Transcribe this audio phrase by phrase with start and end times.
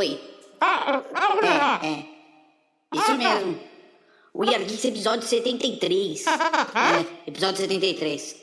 [0.00, 0.18] Oi.
[0.62, 2.06] É, é.
[2.94, 3.60] Isso mesmo.
[4.32, 6.24] O Yargeeks episódio 73.
[6.26, 8.36] É, episódio 73.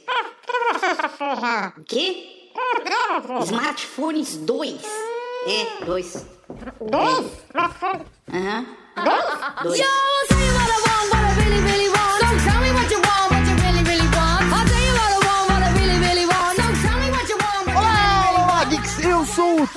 [1.76, 2.52] O quê?
[3.46, 4.82] Smartphones 2.
[5.48, 6.26] É, 2.
[6.92, 7.26] Dois?
[8.32, 8.66] Aham.
[9.04, 9.26] Dois?
[9.64, 9.80] Dois.
[9.80, 12.07] Yo, I'll tell you what I want, what I really, really want.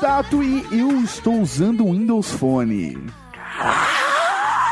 [0.00, 2.98] Sou o Tato e eu estou usando o Windows Phone.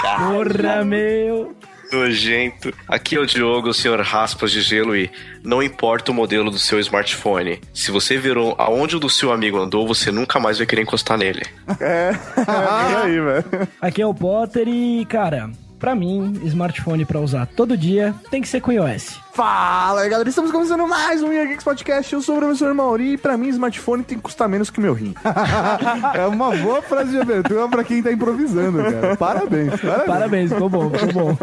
[0.01, 1.55] Porra, meu.
[1.93, 2.73] Nojento.
[2.87, 5.11] Aqui é o Diogo, o senhor Raspas de Gelo e
[5.43, 7.61] não importa o modelo do seu smartphone.
[7.73, 11.17] Se você virou aonde o do seu amigo andou, você nunca mais vai querer encostar
[11.17, 11.47] nele.
[11.81, 12.13] É,
[12.45, 13.69] por aí, velho.
[13.81, 18.49] Aqui é o Potter e, cara, pra mim, smartphone pra usar todo dia tem que
[18.49, 19.19] ser com iOS.
[19.39, 20.28] Fala aí, galera.
[20.28, 22.12] Estamos começando mais um Year Geeks Podcast.
[22.12, 24.92] Eu sou o professor Mauri e pra mim, smartphone tem que custar menos que meu
[24.92, 25.14] rim.
[26.12, 29.17] É uma boa frase de abertura pra quem tá improvisando, cara.
[29.17, 30.06] Parabéns, parabéns.
[30.06, 31.39] Parabéns, ficou bom, ficou bom.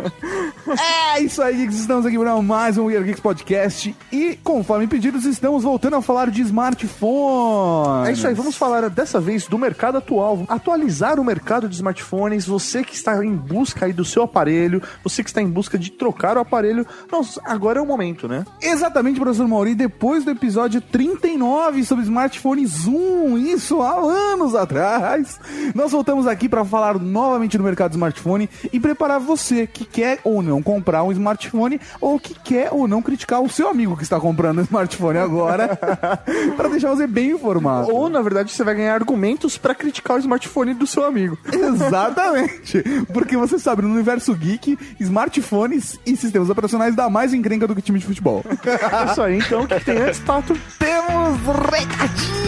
[1.16, 1.80] É isso aí, Geeks.
[1.80, 3.96] Estamos aqui para mais um Weird Geeks Podcast.
[4.12, 8.10] E, conforme pedidos, estamos voltando a falar de smartphone.
[8.10, 12.46] É isso aí, vamos falar dessa vez do mercado atual, atualizar o mercado de smartphones.
[12.46, 15.92] Você que está em busca aí do seu aparelho, você que está em busca de
[15.92, 18.44] trocar o aparelho, nossa, agora é o momento, né?
[18.62, 25.40] Exatamente, professor Mauri, depois do episódio 39 sobre smartphone Zoom, isso há anos atrás,
[25.74, 30.20] nós voltamos aqui para falar novamente do mercado de smartphone e preparar você que quer
[30.24, 34.04] ou não comprar um smartphone ou que quer ou não criticar o seu amigo que
[34.04, 35.78] está comprando um smartphone agora,
[36.58, 37.92] para deixar você bem informado.
[37.94, 41.38] Ou, na verdade, você vai ganhar argumentos pra criticar o smartphone do seu amigo.
[41.52, 42.84] Exatamente.
[43.14, 47.82] Porque você sabe, no universo geek, smartphones e sistemas operacionais dá mais encrenca do que
[47.82, 48.44] time de futebol.
[48.66, 50.58] É isso aí, então, o que tem antes, Tato?
[50.80, 51.40] Temos
[51.72, 52.46] recadinhos!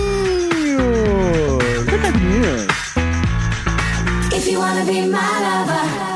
[1.86, 2.68] Recadinhos.
[4.34, 6.08] If you wanna be my lover.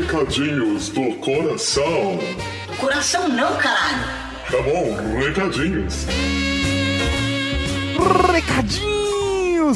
[0.00, 2.18] Recadinhos do coração.
[2.80, 4.04] Coração não, caralho.
[4.50, 6.06] Tá bom, recadinhos.
[8.32, 9.25] Recadinhos,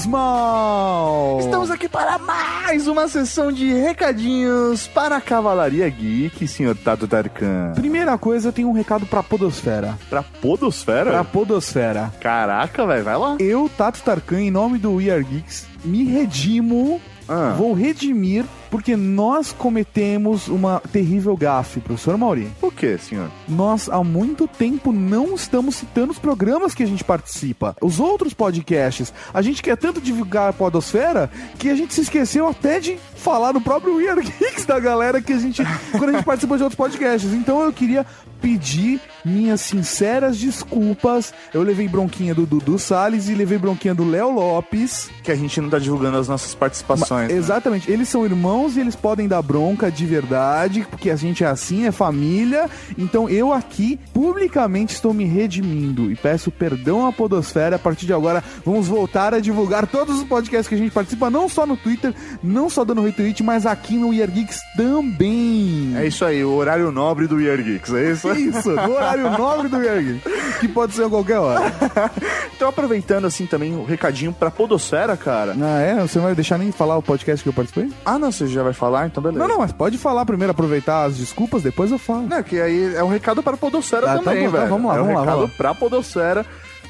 [0.06, 1.38] mal!
[1.40, 7.72] Estamos aqui para mais uma sessão de recadinhos para a Cavalaria Geek, senhor Tato Tarkan.
[7.74, 9.98] Primeira coisa, eu tenho um recado pra Podosfera.
[10.08, 11.10] Pra Podosfera?
[11.10, 12.12] Pra Podosfera.
[12.20, 13.36] Caraca, velho, vai lá.
[13.40, 17.00] Eu, Tato Tarkan, em nome do We Are Geeks, me redimo.
[17.28, 17.54] Ah.
[17.58, 22.50] Vou redimir porque nós cometemos uma terrível gafe, professor Mauri.
[22.62, 23.30] O que, senhor?
[23.48, 27.76] Nós há muito tempo não estamos citando os programas que a gente participa.
[27.80, 29.12] Os outros podcasts.
[29.34, 33.52] A gente quer tanto divulgar a Podosfera que a gente se esqueceu até de falar
[33.52, 35.62] no próprio We Are Geeks da galera que a gente.
[35.92, 37.32] quando a gente participa de outros podcasts.
[37.32, 38.06] Então eu queria
[38.40, 41.32] pedir minhas sinceras desculpas.
[41.52, 45.10] Eu levei bronquinha do Dudu Salles e levei bronquinha do Léo Lopes.
[45.22, 47.28] Que a gente não tá divulgando as nossas participações.
[47.28, 47.34] né?
[47.34, 47.90] Exatamente.
[47.90, 51.86] Eles são irmãos e eles podem dar bronca de verdade, porque a gente é assim,
[51.86, 52.68] é família.
[52.98, 57.76] Então eu aqui publicamente estou me redimindo e peço perdão à Podosfera.
[57.76, 61.30] A partir de agora, vamos voltar a divulgar todos os podcasts que a gente participa,
[61.30, 65.94] não só no Twitter, não só dando retweet, mas aqui no Year Geeks também.
[65.96, 68.30] É isso aí, o horário nobre do Year Geeks, é isso?
[68.50, 71.72] Isso, no horário nobre do Year Geeks, que pode ser a qualquer hora.
[72.60, 75.56] Então, aproveitando assim também o recadinho pra Podosfera, cara.
[75.58, 75.94] Ah, é?
[76.02, 77.90] Você não vai deixar nem falar o podcast que eu participei?
[78.04, 79.38] Ah, não, você já vai falar, então beleza.
[79.40, 82.26] Não, não, mas pode falar primeiro, aproveitar as desculpas, depois eu falo.
[82.28, 84.70] Não, que aí é um recado para a Podosfera Ah, tá também, bom, tá, velho.
[84.70, 85.56] vamos lá, é um vamos lá, recado vamos lá.
[85.56, 86.46] pra Podosfera.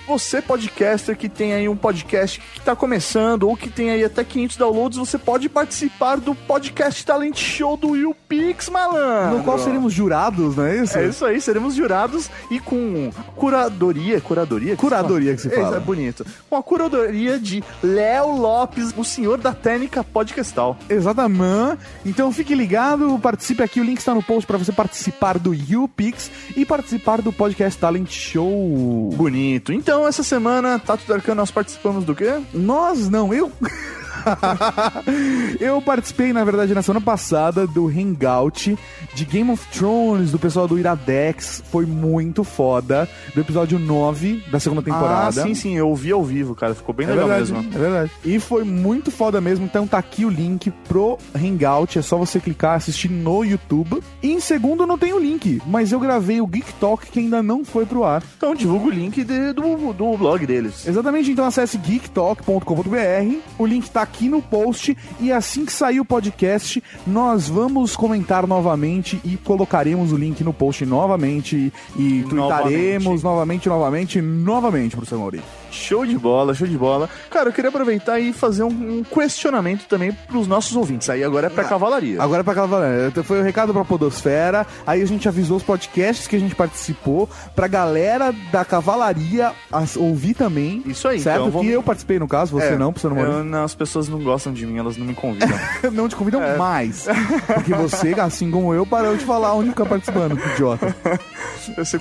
[0.07, 4.25] Você, podcaster, que tem aí um podcast que tá começando ou que tem aí até
[4.25, 9.39] 500 downloads, você pode participar do podcast Talent Show do YouPix, malandro.
[9.39, 10.99] No qual seremos jurados, não é isso?
[10.99, 14.71] É isso aí, seremos jurados e com curadoria, curadoria?
[14.75, 15.77] que Curadoria que se Isso, fala.
[15.77, 16.27] É bonito.
[16.49, 20.77] Com a curadoria de Léo Lopes, o senhor da técnica podcastal.
[20.89, 21.79] Exatamente.
[22.05, 26.31] Então fique ligado, participe aqui, o link está no post para você participar do YouPix
[26.57, 29.11] e participar do podcast Talent Show.
[29.15, 29.73] Bonito.
[29.73, 32.41] Então, essa semana, Tato Darkan, nós participamos do quê?
[32.53, 33.51] Nós não, eu.
[35.61, 38.77] eu participei, na verdade, na semana passada do Hangout
[39.15, 41.63] de Game of Thrones, do pessoal do Iradex.
[41.71, 43.09] Foi muito foda.
[43.35, 45.29] Do episódio 9 da segunda temporada.
[45.41, 46.75] Ah, sim, sim, eu ouvi ao vivo, cara.
[46.75, 47.75] Ficou bem É legal verdade, mesmo.
[47.75, 48.11] é verdade.
[48.25, 49.65] E foi muito foda mesmo.
[49.65, 51.99] Então tá aqui o link pro Hangout.
[51.99, 54.03] É só você clicar, assistir no YouTube.
[54.23, 57.43] E em segundo não tem o link, mas eu gravei o Geek Talk que ainda
[57.43, 58.23] não foi pro ar.
[58.37, 60.87] Então divulga o link de- do, do blog deles.
[60.87, 63.37] Exatamente, então acesse geektalk.com.br.
[63.59, 64.97] O link tá aqui no post.
[65.21, 70.53] E assim que sair o podcast, nós vamos comentar novamente e colocaremos o link no
[70.53, 71.73] post novamente.
[71.97, 75.60] E, e tweetaremos novamente, novamente, novamente, professor Maurício.
[75.71, 77.09] Show de bola, show de bola.
[77.31, 81.09] Cara, eu queria aproveitar e fazer um, um questionamento também pros nossos ouvintes.
[81.11, 82.21] Aí agora é pra cavalaria.
[82.23, 83.13] Agora é pra cavalaria.
[83.23, 84.67] Foi o recado pra Podosfera.
[84.87, 89.53] Aí a gente avisou os podcasts que a gente participou pra galera da cavalaria
[89.97, 90.83] ouvir também.
[90.87, 91.37] Isso aí, Certo?
[91.41, 93.45] então vamos- Que eu participei no caso, você É, não, você não eu- morrer.
[93.45, 95.49] não, As pessoas não gostam de mim, elas não me convidam.
[95.93, 96.57] Não te convidam É.
[96.57, 97.07] mais.
[97.47, 100.95] Porque você, assim como eu, parou de falar onde fica participando, idiota.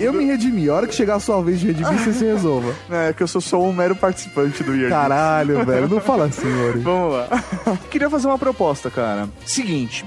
[0.00, 0.68] Eu me redimi.
[0.68, 2.74] A hora que chegar a sua vez de redimir, você se resolva.
[2.90, 5.88] É que eu sou só um mero participante do Year Caralho, velho.
[5.88, 6.80] Não fala assim, Ori.
[6.80, 7.28] Vamos lá.
[7.90, 9.28] Queria fazer uma proposta, cara.
[9.44, 10.04] Seguinte.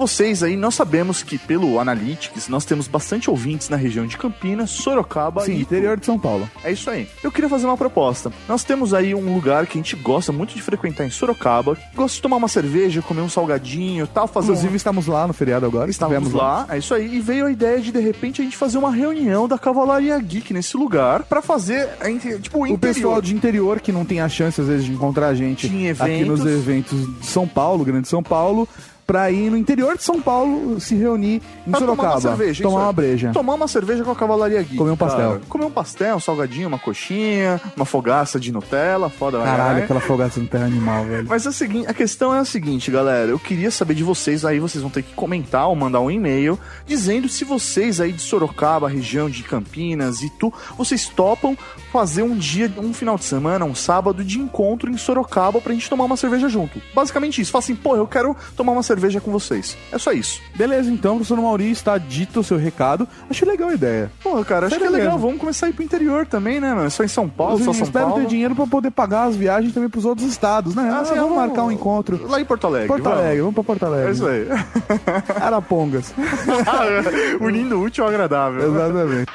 [0.00, 4.70] Vocês aí, nós sabemos que pelo Analytics nós temos bastante ouvintes na região de Campinas,
[4.70, 6.50] Sorocaba Sim, e interior de São Paulo.
[6.64, 7.06] É isso aí.
[7.22, 8.32] Eu queria fazer uma proposta.
[8.48, 11.76] Nós temos aí um lugar que a gente gosta muito de frequentar em Sorocaba.
[11.94, 15.34] Gosta de tomar uma cerveja, comer um salgadinho e tal, fazer Inclusive, estamos lá no
[15.34, 15.90] feriado agora.
[15.90, 18.56] Estávamos estivemos lá, é isso aí, e veio a ideia de de repente a gente
[18.56, 21.90] fazer uma reunião da Cavalaria Geek nesse lugar pra fazer,
[22.40, 22.78] tipo, o O interior.
[22.78, 25.66] pessoal de interior que não tem a chance, às vezes, de encontrar a gente
[25.98, 28.66] aqui nos eventos de São Paulo, Grande São Paulo,
[29.10, 32.08] pra ir no interior de São Paulo se reunir em Pra Sorocaba.
[32.08, 32.94] tomar uma cerveja, tomar uma aí.
[32.94, 33.30] breja.
[33.32, 34.76] Tomar uma cerveja com a Cavalaria Geek.
[34.76, 35.28] Comer um pastel.
[35.30, 35.40] cara.
[35.48, 40.32] Comer um pastel, um salgadinho, uma coxinha, uma fogaça de Nutella, foda Caralho, aquela folgada
[40.36, 41.26] não terra animal, velho.
[41.28, 43.30] Mas é o seguinte, a questão é a seguinte, galera.
[43.30, 46.56] Eu queria saber de vocês, aí vocês vão ter que comentar ou mandar um e-mail
[46.86, 51.56] dizendo se vocês aí de Sorocaba, região de Campinas e tu, vocês topam
[51.92, 55.88] fazer um dia, um final de semana, um sábado de encontro em Sorocaba pra gente
[55.90, 56.80] tomar uma cerveja junto.
[56.94, 57.50] Basicamente isso.
[57.52, 59.76] Fala assim, pô, eu quero tomar uma cerveja com vocês.
[59.92, 60.40] É só isso.
[60.54, 63.06] Beleza, então, professor Mauri, está dito o seu recado.
[63.28, 64.10] Achei legal a ideia.
[64.22, 65.12] Pô, cara, acho Sério que é legal.
[65.14, 65.26] mesmo.
[65.26, 66.86] Vamos começar a ir pro interior também, né, mano?
[66.86, 68.22] É só em São Paulo, só São espero Paulo.
[68.22, 70.88] ter dinheiro pra poder pagar as viagens também pros outros estados, né?
[70.92, 72.26] Ah, Ah, sim, vamos vamos- marcar um encontro.
[72.28, 72.88] Lá em Porto Alegre.
[72.88, 73.18] Porto vamos.
[73.18, 74.08] Alegre, vamos pra Porto Alegre.
[74.08, 74.46] É isso aí.
[75.40, 76.14] Arapongas.
[77.40, 78.70] Unindo o útil ao agradável.
[78.74, 79.26] Exatamente.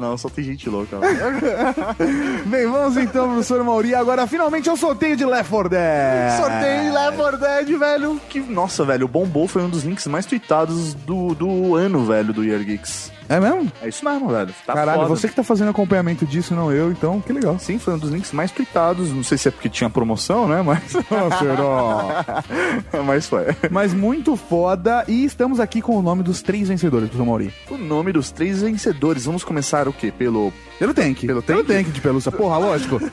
[0.00, 0.96] Não, só tem gente louca.
[2.46, 3.94] Bem, vamos então, professor Mauri.
[3.94, 6.40] Agora, finalmente, é o sorteio de Left 4 Dead.
[6.40, 8.20] Sorteio Left 4 Dead, velho.
[8.28, 12.32] Que, nossa, velho, o bombou foi um dos links mais tweetados do, do ano, velho,
[12.32, 13.12] do Year Geeks.
[13.30, 13.70] É mesmo?
[13.80, 14.52] É isso mesmo, velho.
[14.66, 15.14] Tá Caralho, foda.
[15.14, 17.56] você que tá fazendo acompanhamento disso, não eu, então, que legal.
[17.60, 19.12] Sim, foi um dos links mais tweetados.
[19.12, 20.60] Não sei se é porque tinha promoção, né?
[20.62, 20.82] Mas.
[23.06, 23.44] Mas foi.
[23.70, 25.04] Mas muito foda.
[25.06, 27.54] E estamos aqui com o nome dos três vencedores, professor Mauri.
[27.70, 29.26] O nome dos três vencedores.
[29.26, 30.10] Vamos começar o quê?
[30.10, 30.52] Pelo.
[30.80, 31.24] Pelo Tank.
[31.24, 31.84] Pelo Pelo Tank?
[31.84, 32.32] Tank de pelúcia.
[32.32, 33.00] Porra, lógico.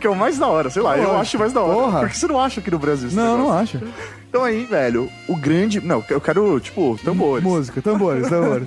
[0.00, 0.98] Que é o mais da hora, sei lá.
[0.98, 1.74] Eu acho mais da hora.
[1.74, 2.00] Porra.
[2.00, 3.78] Porque você não acha aqui no Brasil esse não, não acho.
[4.28, 5.80] Então aí, velho, o grande.
[5.80, 7.44] Não, eu quero, tipo, tambores.
[7.44, 8.64] Música, tambores, tambores.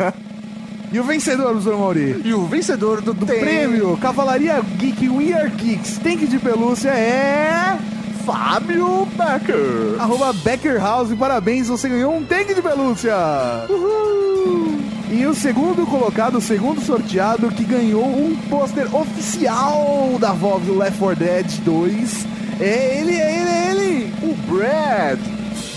[0.96, 2.22] E o vencedor, professor Mauri?
[2.24, 7.78] E o vencedor do, do Prêmio Cavalaria Geek We Are Geeks Tank de pelúcia é...
[8.26, 10.00] Fábio Becker.
[10.00, 13.14] Arroba Becker House, parabéns, você ganhou um tanque de pelúcia!
[13.70, 14.80] Uhul!
[15.12, 20.98] E o segundo colocado, o segundo sorteado, que ganhou um pôster oficial da Valve Left
[20.98, 22.28] 4 Dead 2,
[22.62, 24.14] é ele, é ele, é ele!
[24.24, 25.20] O Brad.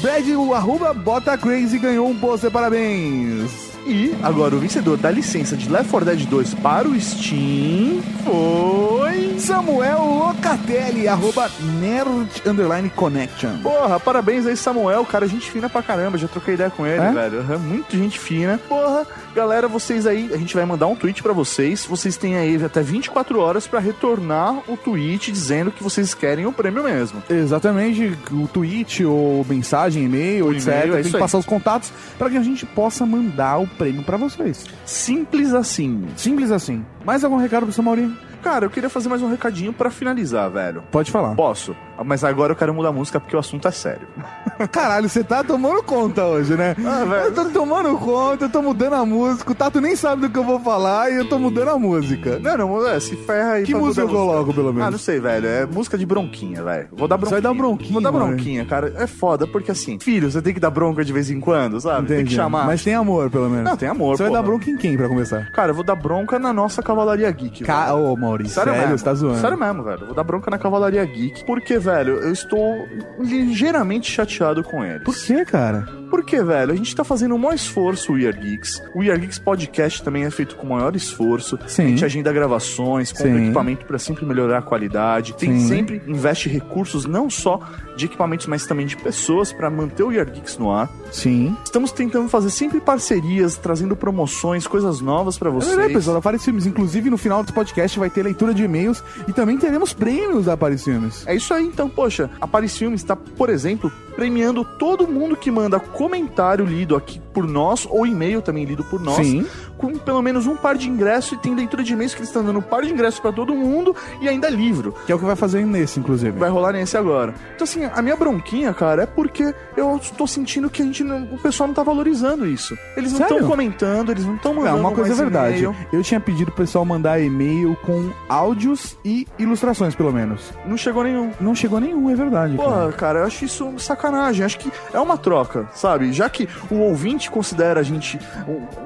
[0.00, 3.67] Brad, o arroba Bota Crazy, ganhou um pôster, parabéns!
[3.88, 9.38] E agora o vencedor da licença de Left 4 Dead 2 para o Steam foi.
[9.38, 11.50] Samuel Locatelli, arroba
[11.80, 13.58] Nerd Underline Connection.
[13.62, 15.04] Porra, parabéns aí, Samuel.
[15.06, 16.18] Cara, gente fina pra caramba.
[16.18, 17.12] Já troquei ideia com ele, É?
[17.12, 17.46] velho.
[17.52, 18.58] É muito gente fina.
[18.68, 19.06] Porra,
[19.38, 21.86] galera, vocês aí, a gente vai mandar um tweet pra vocês.
[21.86, 26.52] Vocês têm aí até 24 horas pra retornar o tweet dizendo que vocês querem o
[26.52, 27.22] prêmio mesmo.
[27.30, 30.66] Exatamente, o tweet ou mensagem, e-mail, O etc.
[30.66, 33.66] e-mail, é Tem isso que passar os contatos para que a gente possa mandar o
[33.68, 34.66] prêmio para vocês.
[34.84, 36.04] Simples assim.
[36.16, 36.84] Simples assim.
[37.04, 38.18] Mais algum recado pro seu Maurinho?
[38.42, 40.82] Cara, eu queria fazer mais um recadinho pra finalizar, velho.
[40.90, 41.36] Pode falar.
[41.36, 44.06] Posso, mas agora eu quero mudar a música porque o assunto é sério.
[44.72, 46.74] Caralho, você tá tomando conta hoje, né?
[46.84, 47.24] Ah, velho.
[47.26, 49.52] eu tô tomando conta, eu tô mudando a música.
[49.52, 52.38] O Tato nem sabe do que eu vou falar e eu tô mudando a música.
[52.38, 53.64] Não, não, é, se ferra aí.
[53.64, 55.00] Que música eu coloco, pelo Ah, não menos?
[55.02, 55.46] sei, velho.
[55.46, 56.88] É música de bronquinha, velho.
[56.92, 57.30] Vou dar Você bronquinha.
[57.30, 58.26] vai dar bronquinha, Vou dar mano.
[58.26, 58.92] bronquinha, cara.
[58.96, 62.06] É foda, porque assim, filho, você tem que dar bronca de vez em quando, sabe?
[62.08, 62.34] Tem que Entendi.
[62.34, 62.66] chamar.
[62.66, 63.64] Mas tem amor, pelo menos.
[63.64, 64.42] Não, tem amor, Você vai porra.
[64.42, 65.50] dar bronca em quem pra começar?
[65.52, 67.64] Cara, eu vou dar bronca na nossa Cavalaria Geek.
[67.64, 67.94] Ca...
[67.94, 68.98] Ô, Maurício, sério, mesmo.
[68.98, 69.38] você tá zoando.
[69.40, 70.00] Sério mesmo, velho.
[70.00, 71.44] Eu Vou dar bronca na Cavalaria Geek.
[71.44, 75.02] Porque, velho, eu estou ligeiramente chateado com eles.
[75.02, 75.86] Por quê, cara?
[76.10, 78.82] Porque, velho, a gente tá fazendo o maior esforço, o We Are Geeks.
[78.94, 81.58] O We Are Geeks Podcast também é feito com o maior esforço.
[81.66, 81.84] Sim.
[81.84, 83.44] A gente agenda gravações, compra Sim.
[83.44, 85.34] equipamento pra sempre melhorar a qualidade.
[85.34, 85.68] Tem Sim.
[85.68, 87.60] sempre investe recursos não só
[87.96, 90.88] de equipamentos, mas também de pessoas pra manter o We Are Geeks no ar.
[91.12, 91.56] Sim.
[91.64, 95.74] Estamos tentando fazer sempre parcerias, trazendo promoções, coisas novas pra É vocês.
[95.74, 96.66] verdade, pessoal, da Paris Filmes.
[96.66, 100.56] Inclusive, no final do podcast vai ter leitura de e-mails e também teremos prêmios da
[100.56, 101.26] Paris Filmes.
[101.26, 105.50] É isso aí, então, poxa, a Paris Filmes está, por exemplo, premiando todo mundo que
[105.50, 109.46] manda comentário lido aqui por nós, ou e-mail também lido por nós, Sim.
[109.76, 112.42] com pelo menos um par de ingressos, e tem leitura de e-mails que eles estão
[112.44, 114.92] dando um par de ingressos pra todo mundo, e ainda livro.
[115.06, 116.32] Que é o que vai fazer nesse, inclusive.
[116.36, 117.32] Vai rolar nesse agora.
[117.54, 121.22] Então, assim, a minha bronquinha, cara, é porque eu tô sentindo que a gente não-
[121.32, 122.76] o pessoal não tá valorizando isso.
[122.96, 125.62] Eles não estão comentando, eles não estão Não, mandando uma coisa é verdade.
[125.92, 130.52] Eu tinha pedido pro pessoal mandar e-mail com áudios e ilustrações, pelo menos.
[130.66, 131.30] Não chegou nenhum.
[131.40, 132.56] Não chegou nenhum, é verdade.
[132.56, 132.68] cara.
[132.68, 134.44] Porra, cara, eu acho isso sacanagem.
[134.44, 136.12] Acho que é uma troca, sabe?
[136.12, 138.18] Já que o ouvinte considera a gente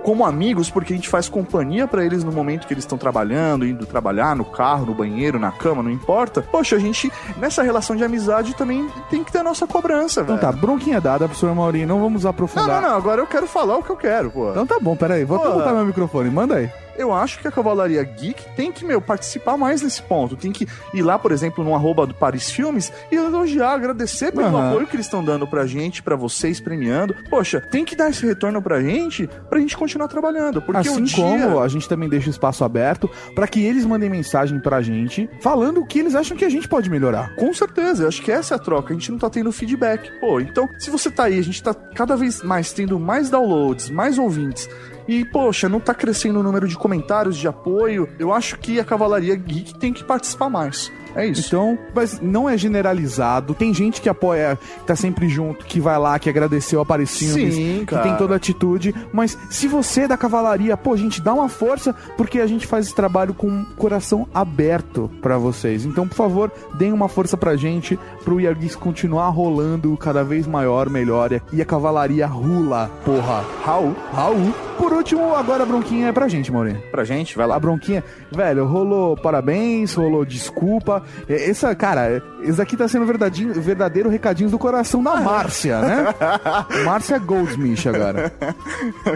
[0.03, 3.67] como amigos, porque a gente faz companhia pra eles no momento que eles estão trabalhando,
[3.67, 6.43] indo trabalhar no carro, no banheiro, na cama, não importa.
[6.43, 10.37] Poxa, a gente, nessa relação de amizade, também tem que ter a nossa cobrança, Então
[10.37, 10.41] velho.
[10.41, 12.81] tá, bronquinha dada, professor Mauri, não vamos Não, aprofundar.
[12.83, 12.97] não, não.
[12.97, 14.51] Agora eu quero falar o que eu quero, pô.
[14.51, 15.55] Então tá bom, peraí, vou até Pô.
[15.55, 16.71] botar meu microfone, manda aí.
[16.97, 20.37] Eu acho que a Cavalaria Geek tem que, meu, participar mais nesse ponto.
[20.37, 24.47] Tem que ir lá, por exemplo, no arroba do Paris Filmes e elogiar, agradecer pelo
[24.47, 24.71] Aham.
[24.71, 27.15] apoio que eles estão dando pra gente, pra vocês premiando.
[27.31, 30.61] Poxa, tem que dar esse retorno pra gente, pra gente continuar trabalhando.
[30.61, 31.17] Porque assim dia...
[31.17, 35.29] como a gente também deixa o espaço aberto pra que eles mandem mensagem pra gente
[35.41, 37.35] falando o que eles acham que a gente pode melhorar.
[37.37, 38.93] Com certeza, eu acho que essa é a troca.
[38.93, 40.11] A gente não tá tendo feedback.
[40.21, 43.91] Pô, então, se você tá aí, a gente tá cada vez mais tendo mais downloads,
[43.91, 44.69] mais ouvintes.
[45.07, 48.09] E, poxa, não tá crescendo o número de comentários, de apoio.
[48.19, 50.93] Eu acho que a Cavalaria Geek tem que participar mais.
[51.15, 51.47] É isso.
[51.47, 53.55] Então, mas não é generalizado.
[53.55, 57.53] Tem gente que apoia, que tá sempre junto, que vai lá, que agradeceu a Parecinho,
[57.53, 58.95] Sim, que tem toda a atitude.
[59.13, 62.87] Mas se você é da cavalaria, pô, gente, dá uma força, porque a gente faz
[62.87, 65.85] esse trabalho com o coração aberto pra vocês.
[65.85, 70.89] Então, por favor, deem uma força pra gente, pro Yargis continuar rolando cada vez maior,
[70.89, 71.41] melhor.
[71.53, 73.45] E a cavalaria rula, porra.
[73.65, 74.55] Raul, Raul.
[74.79, 76.83] Por último, agora a bronquinha é pra gente, Maurinho.
[76.91, 77.57] Pra gente, vai lá.
[77.57, 78.03] A bronquinha,
[78.33, 81.02] velho, rolou parabéns, rolou desculpa.
[81.29, 86.15] É, Essa, cara, esse aqui tá sendo verdadeiro, verdadeiro recadinhos do coração da Márcia, né?
[86.85, 88.33] Márcia Goldsmith agora.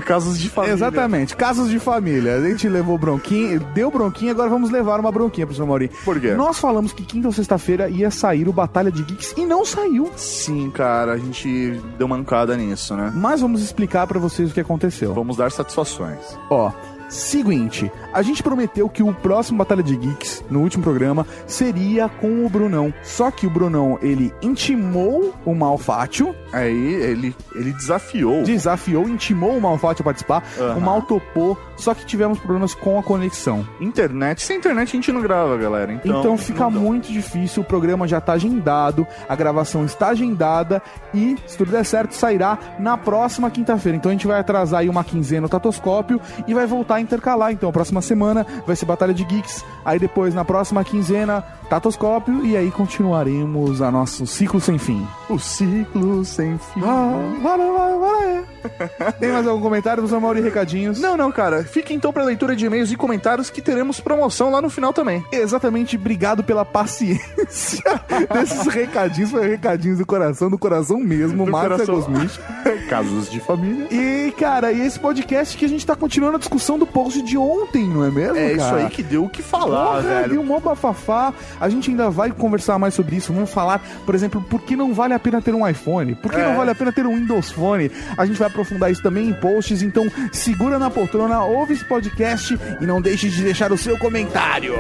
[0.05, 0.75] Casos de família.
[0.75, 2.37] Exatamente, casos de família.
[2.37, 5.91] A gente levou bronquinha, deu bronquinha, agora vamos levar uma bronquinha, professor Mauri.
[6.05, 6.35] Por quê?
[6.35, 10.11] Nós falamos que quinta ou sexta-feira ia sair o Batalha de Geeks e não saiu.
[10.17, 13.13] Sim, cara, a gente deu mancada nisso, né?
[13.15, 15.13] Mas vamos explicar pra vocês o que aconteceu.
[15.15, 16.19] Vamos dar satisfações.
[16.51, 16.71] Ó,
[17.09, 22.45] seguinte, a gente prometeu que o próximo Batalha de Geeks, no último programa, seria com
[22.45, 22.93] o Brunão.
[23.03, 28.43] Só que o Brunão, ele intimou o Malfátio, Aí ele, ele desafiou.
[28.43, 30.77] desafiou, intimou o Malfátio a participar, Aham.
[30.77, 33.67] o Mal topou, só que tivemos problemas com a conexão.
[33.81, 34.43] Internet.
[34.43, 35.93] Sem internet a gente não grava, galera.
[35.93, 40.83] Então, Então, fica muito difícil, o programa já tá agendado, a gravação está agendada
[41.15, 43.97] e, se tudo der certo, sairá na próxima quinta-feira.
[43.97, 47.53] Então a gente vai atrasar aí uma quinzena no Tatoscópio e vai voltar a intercalar.
[47.53, 52.45] Então, a próxima semana vai ser Batalha de Geeks, aí depois, na próxima quinzena, Tatoscópio
[52.45, 55.07] e aí continuaremos a nosso ciclo sem fim.
[55.29, 56.81] O ciclo sem fim.
[56.85, 59.13] Ah, vai, vai, vai.
[59.19, 60.41] Tem mais algum comentário, professor Mauri?
[60.41, 61.01] Recadinhos?
[61.01, 61.65] Não, não, cara.
[61.65, 65.25] Fique então pra leitura de e-mails e comentários que teremos promoção lá no final também.
[65.33, 67.83] Exatamente, obrigado pela paciência
[68.33, 69.31] desses recadinhos.
[69.31, 71.95] Foi recadinhos do coração, do coração mesmo, Do Márcia coração.
[71.97, 72.41] Gosmich.
[72.89, 73.89] Casos de família.
[73.91, 77.37] E, cara, e esse podcast que a gente tá continuando a discussão do post de
[77.37, 78.77] ontem, não é mesmo, É isso cara?
[78.79, 80.29] aí que deu o que falar, Porra, velho.
[80.31, 81.33] deu um mó bafafá.
[81.61, 83.33] A gente ainda vai conversar mais sobre isso.
[83.33, 86.15] Vamos falar, por exemplo, por que não vale a pena ter um iPhone?
[86.15, 86.45] Por que É.
[86.47, 87.91] não vale a pena ter um Windows Phone?
[88.17, 89.83] A gente vai aprofundar isso também em posts.
[89.83, 94.75] Então, segura na poltrona, ouve esse podcast e não deixe de deixar o seu comentário.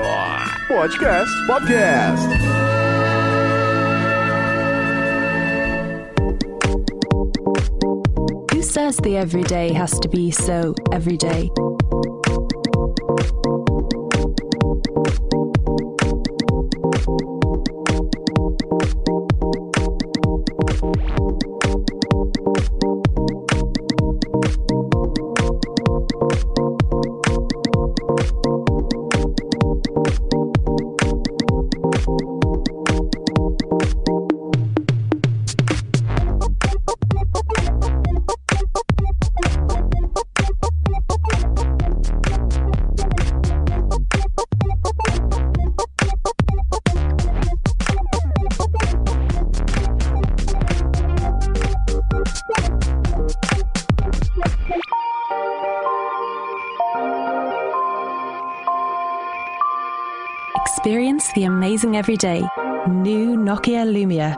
[0.68, 1.30] Podcast.
[1.46, 2.95] Podcast.
[8.86, 11.50] Says the everyday has to be so everyday?
[62.06, 62.42] Amazing everyday.
[62.88, 64.36] New Nokia Lumia.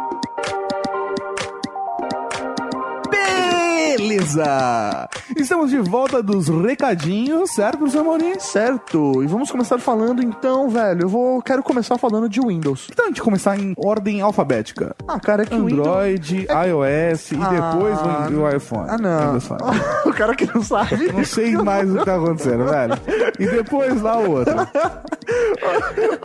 [3.10, 5.08] Beleza!
[5.36, 8.40] Estamos de volta dos recadinhos, certo, professor Maurício?
[8.40, 11.02] Certo, e vamos começar falando então, velho.
[11.02, 12.88] Eu vou quero começar falando de Windows.
[12.92, 14.94] Então a gente começar em ordem alfabética.
[15.06, 15.86] Ah, cara, é que o Windows.
[15.86, 18.86] Android, iOS e depois Ah, o, o iPhone.
[18.88, 19.38] Ah, não.
[20.08, 21.12] O cara que não sabe.
[21.12, 22.94] Não sei mais o que tá acontecendo, velho.
[23.38, 24.54] E depois lá o outro.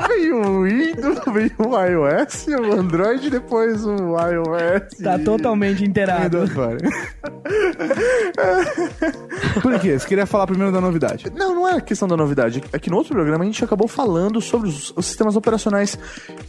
[0.08, 4.98] Veio o Windows, veio o iOS, o Android, depois o iOS.
[5.01, 6.43] Tá totalmente inteirado.
[9.62, 9.98] Por quê?
[9.98, 11.31] Você queria falar primeiro da novidade?
[11.36, 12.63] Não, não é questão da novidade.
[12.72, 15.98] É que no outro programa a gente acabou falando sobre os, os sistemas operacionais.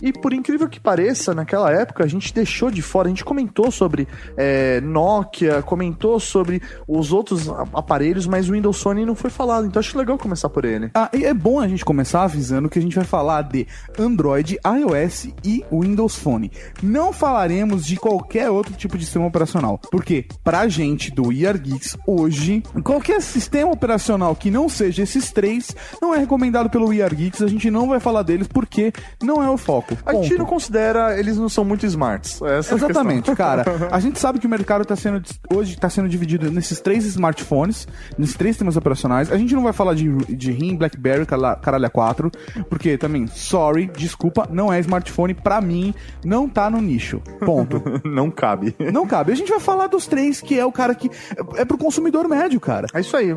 [0.02, 3.70] E por incrível que pareça, naquela época a gente deixou de fora, a gente comentou
[3.70, 9.66] sobre é, Nokia, comentou sobre os outros aparelhos, mas o Windows Phone não foi falado.
[9.66, 10.90] Então acho legal começar por ele.
[10.94, 13.66] Ah, e é bom a gente começar avisando que a gente vai falar de
[13.98, 16.50] Android, iOS e Windows Phone.
[16.82, 19.78] Não falaremos de qualquer outro tipo de sistema operacional.
[19.90, 22.62] Porque, pra gente do ER Geeks, hoje,
[22.94, 27.42] qualquer sistema operacional que não seja esses três, não é recomendado pelo ER Geeks.
[27.42, 29.96] A gente não vai falar deles porque não é o foco.
[30.06, 30.38] A gente Ponto.
[30.38, 32.40] não considera, eles não são muito smarts.
[32.40, 33.34] Essa é a Exatamente, questão.
[33.34, 33.64] cara.
[33.90, 35.20] A gente sabe que o mercado tá sendo
[35.52, 39.32] hoje está sendo dividido nesses três smartphones, nesses três sistemas operacionais.
[39.32, 42.30] A gente não vai falar de, de RIM, BlackBerry, caralho, caralho 4,
[42.68, 45.92] porque também, sorry, desculpa, não é smartphone pra mim,
[46.24, 47.20] não tá no nicho.
[47.44, 47.82] Ponto.
[48.06, 48.74] não cabe.
[48.92, 49.32] Não cabe.
[49.32, 51.10] A gente vai falar dos três, que é o cara que
[51.56, 52.83] é pro consumidor médio, cara.
[52.92, 53.34] É isso aí.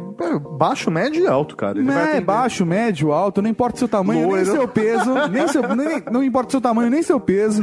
[0.58, 1.80] Baixo, médio e alto, cara.
[1.80, 4.46] Ele é baixo, médio, alto, não importa o seu tamanho, Loiro.
[4.46, 7.62] nem seu peso, nem seu, nem- não importa o seu tamanho, nem seu peso.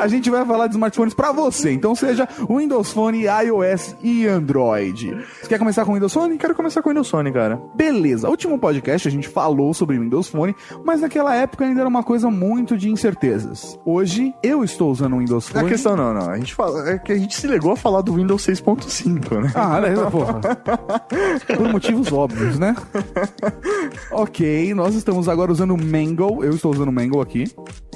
[0.00, 1.72] A gente vai falar de smartphones pra você.
[1.72, 5.16] Então seja Windows Phone, iOS e Android.
[5.40, 6.36] Você quer começar com Windows Phone?
[6.38, 7.60] Quero começar com o Windows Phone, cara.
[7.74, 8.28] Beleza.
[8.28, 10.54] Último podcast a gente falou sobre Windows Phone,
[10.84, 13.78] mas naquela época ainda era uma coisa muito de incertezas.
[13.84, 15.68] Hoje eu estou usando o Windows A Phone.
[15.70, 16.30] questão não, não.
[16.30, 19.52] A gente fala, é que a gente se legou a falar do Windows 6.5, né?
[19.54, 20.40] Ah, beleza, porra.
[21.56, 22.74] Por motivos óbvios, né?
[24.10, 26.42] ok, nós estamos agora usando o Mango.
[26.44, 27.44] Eu estou usando o Mango aqui.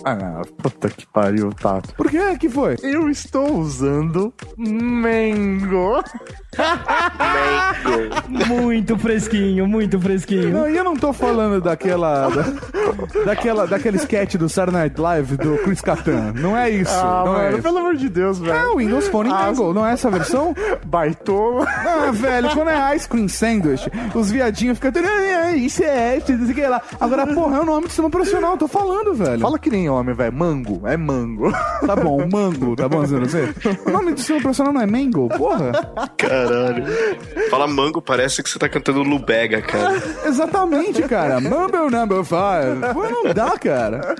[0.05, 1.93] Ah, puta que pariu, Tato.
[1.95, 2.37] Por quê?
[2.39, 2.77] que foi?
[2.83, 6.03] Eu estou usando Mango.
[8.47, 10.51] Muito fresquinho, muito fresquinho.
[10.53, 12.29] Não, e eu não tô falando daquela.
[12.29, 16.33] da- daquela daquele sketch do Saturday Night Live do Chris Catan.
[16.35, 16.93] Não é isso.
[16.95, 17.63] Ah, não é mano, isso.
[17.63, 18.53] pelo amor de Deus, velho.
[18.53, 20.55] É o Windows Phone Ah, Mango, não é essa versão?
[20.87, 21.67] Baitola.
[21.69, 24.93] Ah, velho, quando é Ice Cream Sandwich, os viadinhos ficam.
[25.05, 26.83] "Ah, Isso é, isso, não sei o que lá.
[27.01, 29.41] Agora, porra, é o nome do sistema profissional, tô falando, velho.
[29.41, 30.33] Fala que nem homem, velho.
[30.33, 30.83] Mango.
[30.87, 31.51] É mango.
[31.87, 33.49] Tá bom, mango, tá bom, Zé, não sei.
[33.87, 35.29] O nome do sistema profissional não é Mango?
[35.29, 35.73] Porra.
[36.17, 36.85] Caralho.
[37.51, 40.03] Fala mango, parece que você tá cantando Lubega, cara.
[40.27, 41.41] Exatamente, cara.
[41.41, 42.93] Mumble number five.
[42.93, 44.15] Pô, não dá, cara.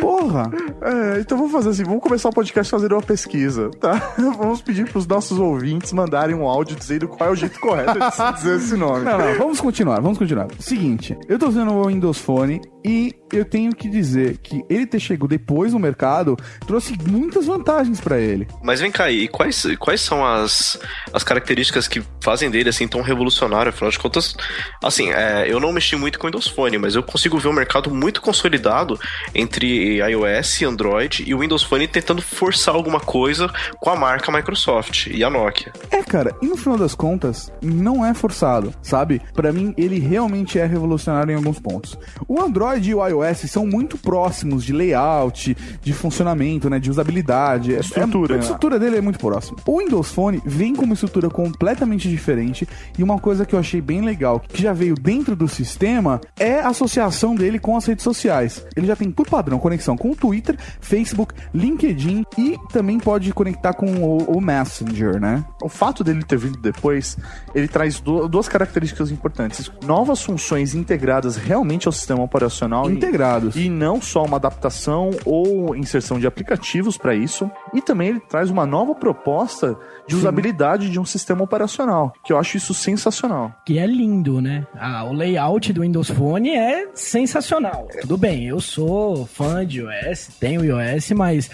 [0.00, 0.50] Porra.
[0.82, 4.12] É, então vamos fazer assim, vamos começar o podcast fazendo uma pesquisa, tá?
[4.40, 8.14] Vamos pedir pros nossos ouvintes mandarem um áudio dizendo qual é o jeito correto de
[8.14, 9.04] se dizer esse nome.
[9.04, 10.48] Não, não, vamos continuar, vamos continuar.
[10.58, 14.98] Seguinte, eu tô usando o Windows Phone e eu tenho que dizer que ele ter
[14.98, 18.46] chegado depois no mercado trouxe muitas vantagens pra ele.
[18.62, 20.78] Mas vem cá, e quais, quais são as,
[21.12, 23.70] as características que fazem dele assim tão revolucionário?
[23.70, 24.36] Afinal de contas,
[24.82, 27.52] assim, é, eu não mexi muito com o Windows Phone, mas eu consigo ver um
[27.52, 28.98] mercado muito consolidado
[29.34, 35.06] entre iOS, Android e o Windows Phone tentando forçar alguma coisa com a marca Microsoft
[35.06, 35.72] e a Nokia.
[35.90, 39.20] É, cara, e no final das contas, não é forçado, sabe?
[39.34, 41.98] Pra mim, ele realmente é revolucionário em alguns pontos.
[42.28, 46.78] O Android e o iOS são muito próximos de layout, de funcionamento, né?
[46.78, 47.74] De usabilidade.
[47.74, 48.42] É- Estrutura, é- a né?
[48.44, 49.58] estrutura dele é muito próxima.
[49.66, 52.66] O Windows Phone vem com uma estrutura completamente diferente
[52.98, 56.60] e uma coisa que eu achei bem legal, que já veio dentro do sistema, é
[56.60, 58.64] a associação dele com as redes sociais.
[58.76, 63.72] Ele já tem por padrão conexão com o Twitter, Facebook, LinkedIn e também pode conectar
[63.74, 65.44] com o, o Messenger, né?
[65.62, 67.16] O fato dele ter vindo depois,
[67.54, 69.70] ele traz du- duas características importantes.
[69.84, 72.90] Novas funções integradas realmente ao sistema operacional.
[73.10, 73.56] Integrados.
[73.56, 77.50] E não só uma adaptação ou inserção de aplicativos para isso.
[77.74, 82.38] E também ele traz uma nova proposta de usabilidade de um sistema operacional, que eu
[82.38, 83.54] acho isso sensacional.
[83.64, 84.66] Que é lindo, né?
[84.74, 87.88] Ah, o layout do Windows Phone é sensacional.
[88.00, 91.50] Tudo bem, eu sou fã de iOS, tenho iOS, mas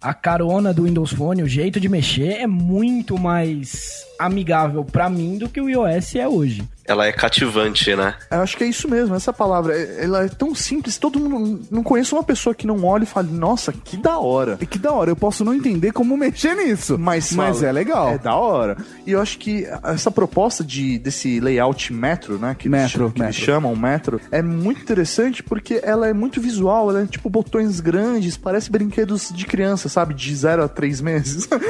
[0.00, 5.38] a carona do Windows Phone, o jeito de mexer é muito mais amigável pra mim
[5.38, 6.62] do que o iOS é hoje.
[6.86, 8.14] ela é cativante, né?
[8.30, 9.76] Eu acho que é isso mesmo, essa palavra.
[9.78, 11.62] Ela é tão simples, todo mundo.
[11.70, 14.58] Não conheço uma pessoa que não olhe e fale, nossa, que da hora.
[14.60, 16.98] E que da hora, eu posso não entender como mexer nisso.
[16.98, 18.08] Mas, mas fala, é legal.
[18.10, 18.76] É da hora.
[19.06, 22.56] E eu acho que essa proposta de, desse layout metro, né?
[22.58, 23.44] Que, eles Metro, chamam- que eles metro.
[23.52, 28.36] chamam metro, é muito interessante porque ela é muito visual, ela é tipo botões grandes,
[28.36, 30.12] parece brinquedos de criança, sabe?
[30.14, 31.48] De 0 a 3 meses.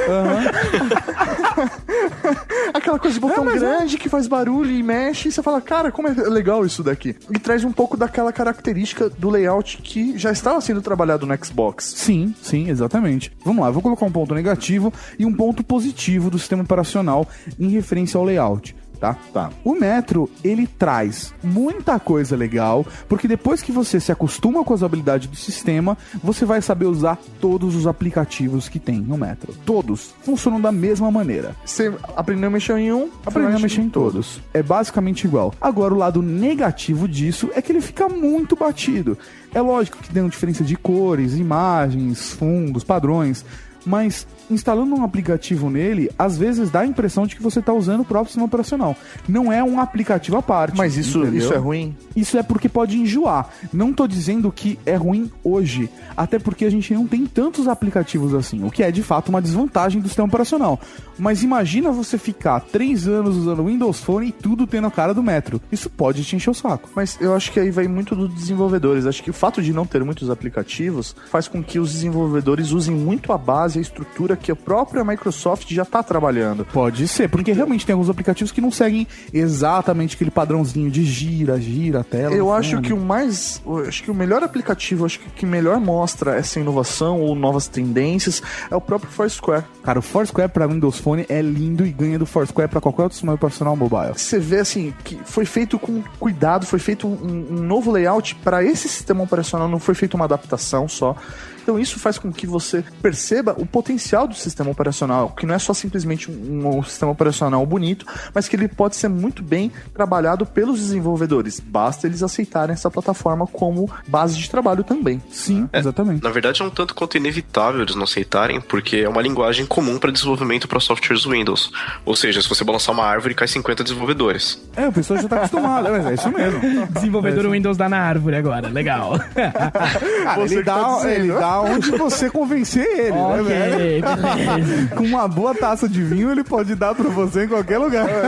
[2.73, 3.65] Aquela coisa de botão É, mas é.
[3.65, 7.15] grande que faz barulho e mexe, e você fala, cara, como é legal isso daqui.
[7.29, 11.93] E traz um pouco daquela característica do layout que já estava sendo trabalhado no Xbox.
[11.95, 13.31] Sim, sim, exatamente.
[13.43, 17.27] Vamos lá, vou colocar um ponto negativo e um ponto positivo do sistema operacional
[17.59, 18.75] em referência ao layout.
[19.01, 19.17] Tá?
[19.33, 19.49] Tá.
[19.63, 24.83] O Metro, ele traz muita coisa legal, porque depois que você se acostuma com as
[24.83, 29.55] habilidades do sistema, você vai saber usar todos os aplicativos que tem no Metro.
[29.65, 31.55] Todos funcionam da mesma maneira.
[31.65, 34.39] Você aprendeu a mexer em um, Aprender a mexer em todos.
[34.53, 35.51] É basicamente igual.
[35.59, 39.17] Agora, o lado negativo disso é que ele fica muito batido.
[39.51, 43.43] É lógico que tem uma diferença de cores, imagens, fundos, padrões,
[43.83, 48.01] mas instalando um aplicativo nele, às vezes dá a impressão de que você está usando
[48.01, 48.95] o próprio sistema operacional.
[49.27, 50.77] Não é um aplicativo à parte.
[50.77, 51.39] Mas isso, entendeu?
[51.39, 51.95] isso é ruim?
[52.15, 53.49] Isso é porque pode enjoar.
[53.71, 58.33] Não tô dizendo que é ruim hoje, até porque a gente não tem tantos aplicativos
[58.33, 60.79] assim, o que é de fato uma desvantagem do sistema operacional.
[61.17, 65.21] Mas imagina você ficar três anos usando Windows Phone e tudo tendo a cara do
[65.21, 65.61] Metro.
[65.71, 66.89] Isso pode te encher o saco.
[66.95, 69.05] Mas eu acho que aí vai muito dos desenvolvedores.
[69.05, 72.95] Acho que o fato de não ter muitos aplicativos faz com que os desenvolvedores usem
[72.95, 76.65] muito a base, a estrutura que a própria Microsoft já está trabalhando.
[76.65, 81.59] Pode ser, porque realmente tem alguns aplicativos que não seguem exatamente aquele padrãozinho de gira,
[81.59, 82.35] gira a tela.
[82.35, 82.81] Eu acho fundo.
[82.81, 83.61] que o mais.
[83.87, 88.43] Acho que o melhor aplicativo, acho que que melhor mostra essa inovação ou novas tendências
[88.69, 89.63] é o próprio Foursquare.
[89.83, 93.15] Cara, o Foursquare para Windows Phone é lindo e ganha do Foursquare para qualquer outro
[93.15, 94.13] sistema operacional mobile.
[94.15, 98.63] Você vê assim que foi feito com cuidado, foi feito um, um novo layout para
[98.63, 101.15] esse sistema operacional, não foi feita uma adaptação só.
[101.61, 105.59] Então isso faz com que você perceba o potencial do sistema operacional, que não é
[105.59, 110.45] só simplesmente um, um sistema operacional bonito, mas que ele pode ser muito bem trabalhado
[110.45, 111.59] pelos desenvolvedores.
[111.59, 115.21] Basta eles aceitarem essa plataforma como base de trabalho também.
[115.29, 116.23] Sim, É, exatamente.
[116.23, 119.97] Na verdade, é um tanto quanto inevitável eles não aceitarem, porque é uma linguagem comum
[119.97, 121.71] para desenvolvimento para softwares Windows.
[122.05, 124.61] Ou seja, se você balançar uma árvore, cai 50 desenvolvedores.
[124.75, 126.87] É, o pessoal já tá acostumado, mas é isso mesmo.
[126.87, 129.13] Desenvolvedor Windows dá na árvore agora, legal.
[129.35, 131.09] Cara, Você ele, tá dá, dizendo.
[131.13, 133.77] ele dá onde você convencer ele, né, ok, velho?
[133.77, 134.95] beleza.
[134.95, 138.07] Com uma boa taça de vinho, ele pode dar pra você em qualquer lugar.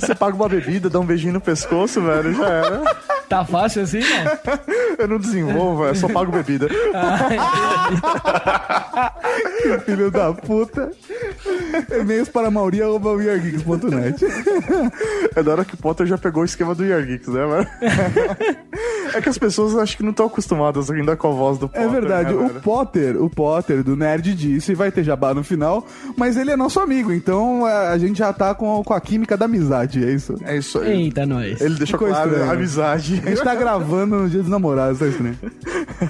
[0.00, 2.82] Você paga uma bebida, dá um beijinho no pescoço, velho, já era.
[3.28, 4.38] Tá fácil assim, né?
[4.98, 6.68] Eu não desenvolvo, velho, só pago bebida.
[9.84, 10.90] Filho da puta.
[12.00, 14.24] E-mails para mauri.weargeeks.net.
[15.36, 17.66] É da hora que o Potter já pegou o esquema do Year Geeks, né, mano?
[19.14, 21.82] É que as pessoas acho que não estão acostumadas ainda com a voz do Potter.
[21.82, 22.60] É verdade, né, o velho?
[22.60, 26.80] Potter, o Potter do Nerd disse, vai ter jabá no final, mas ele é nosso
[26.80, 30.34] amigo, então a, a gente já tá com, com a química da amizade, é isso.
[30.44, 31.02] É isso aí.
[31.04, 31.60] Eita, nós.
[31.60, 32.50] Ele deixou Ficou claro estranho.
[32.52, 33.22] amizade.
[33.24, 35.36] A gente tá gravando no dia dos namorados, tá estranho.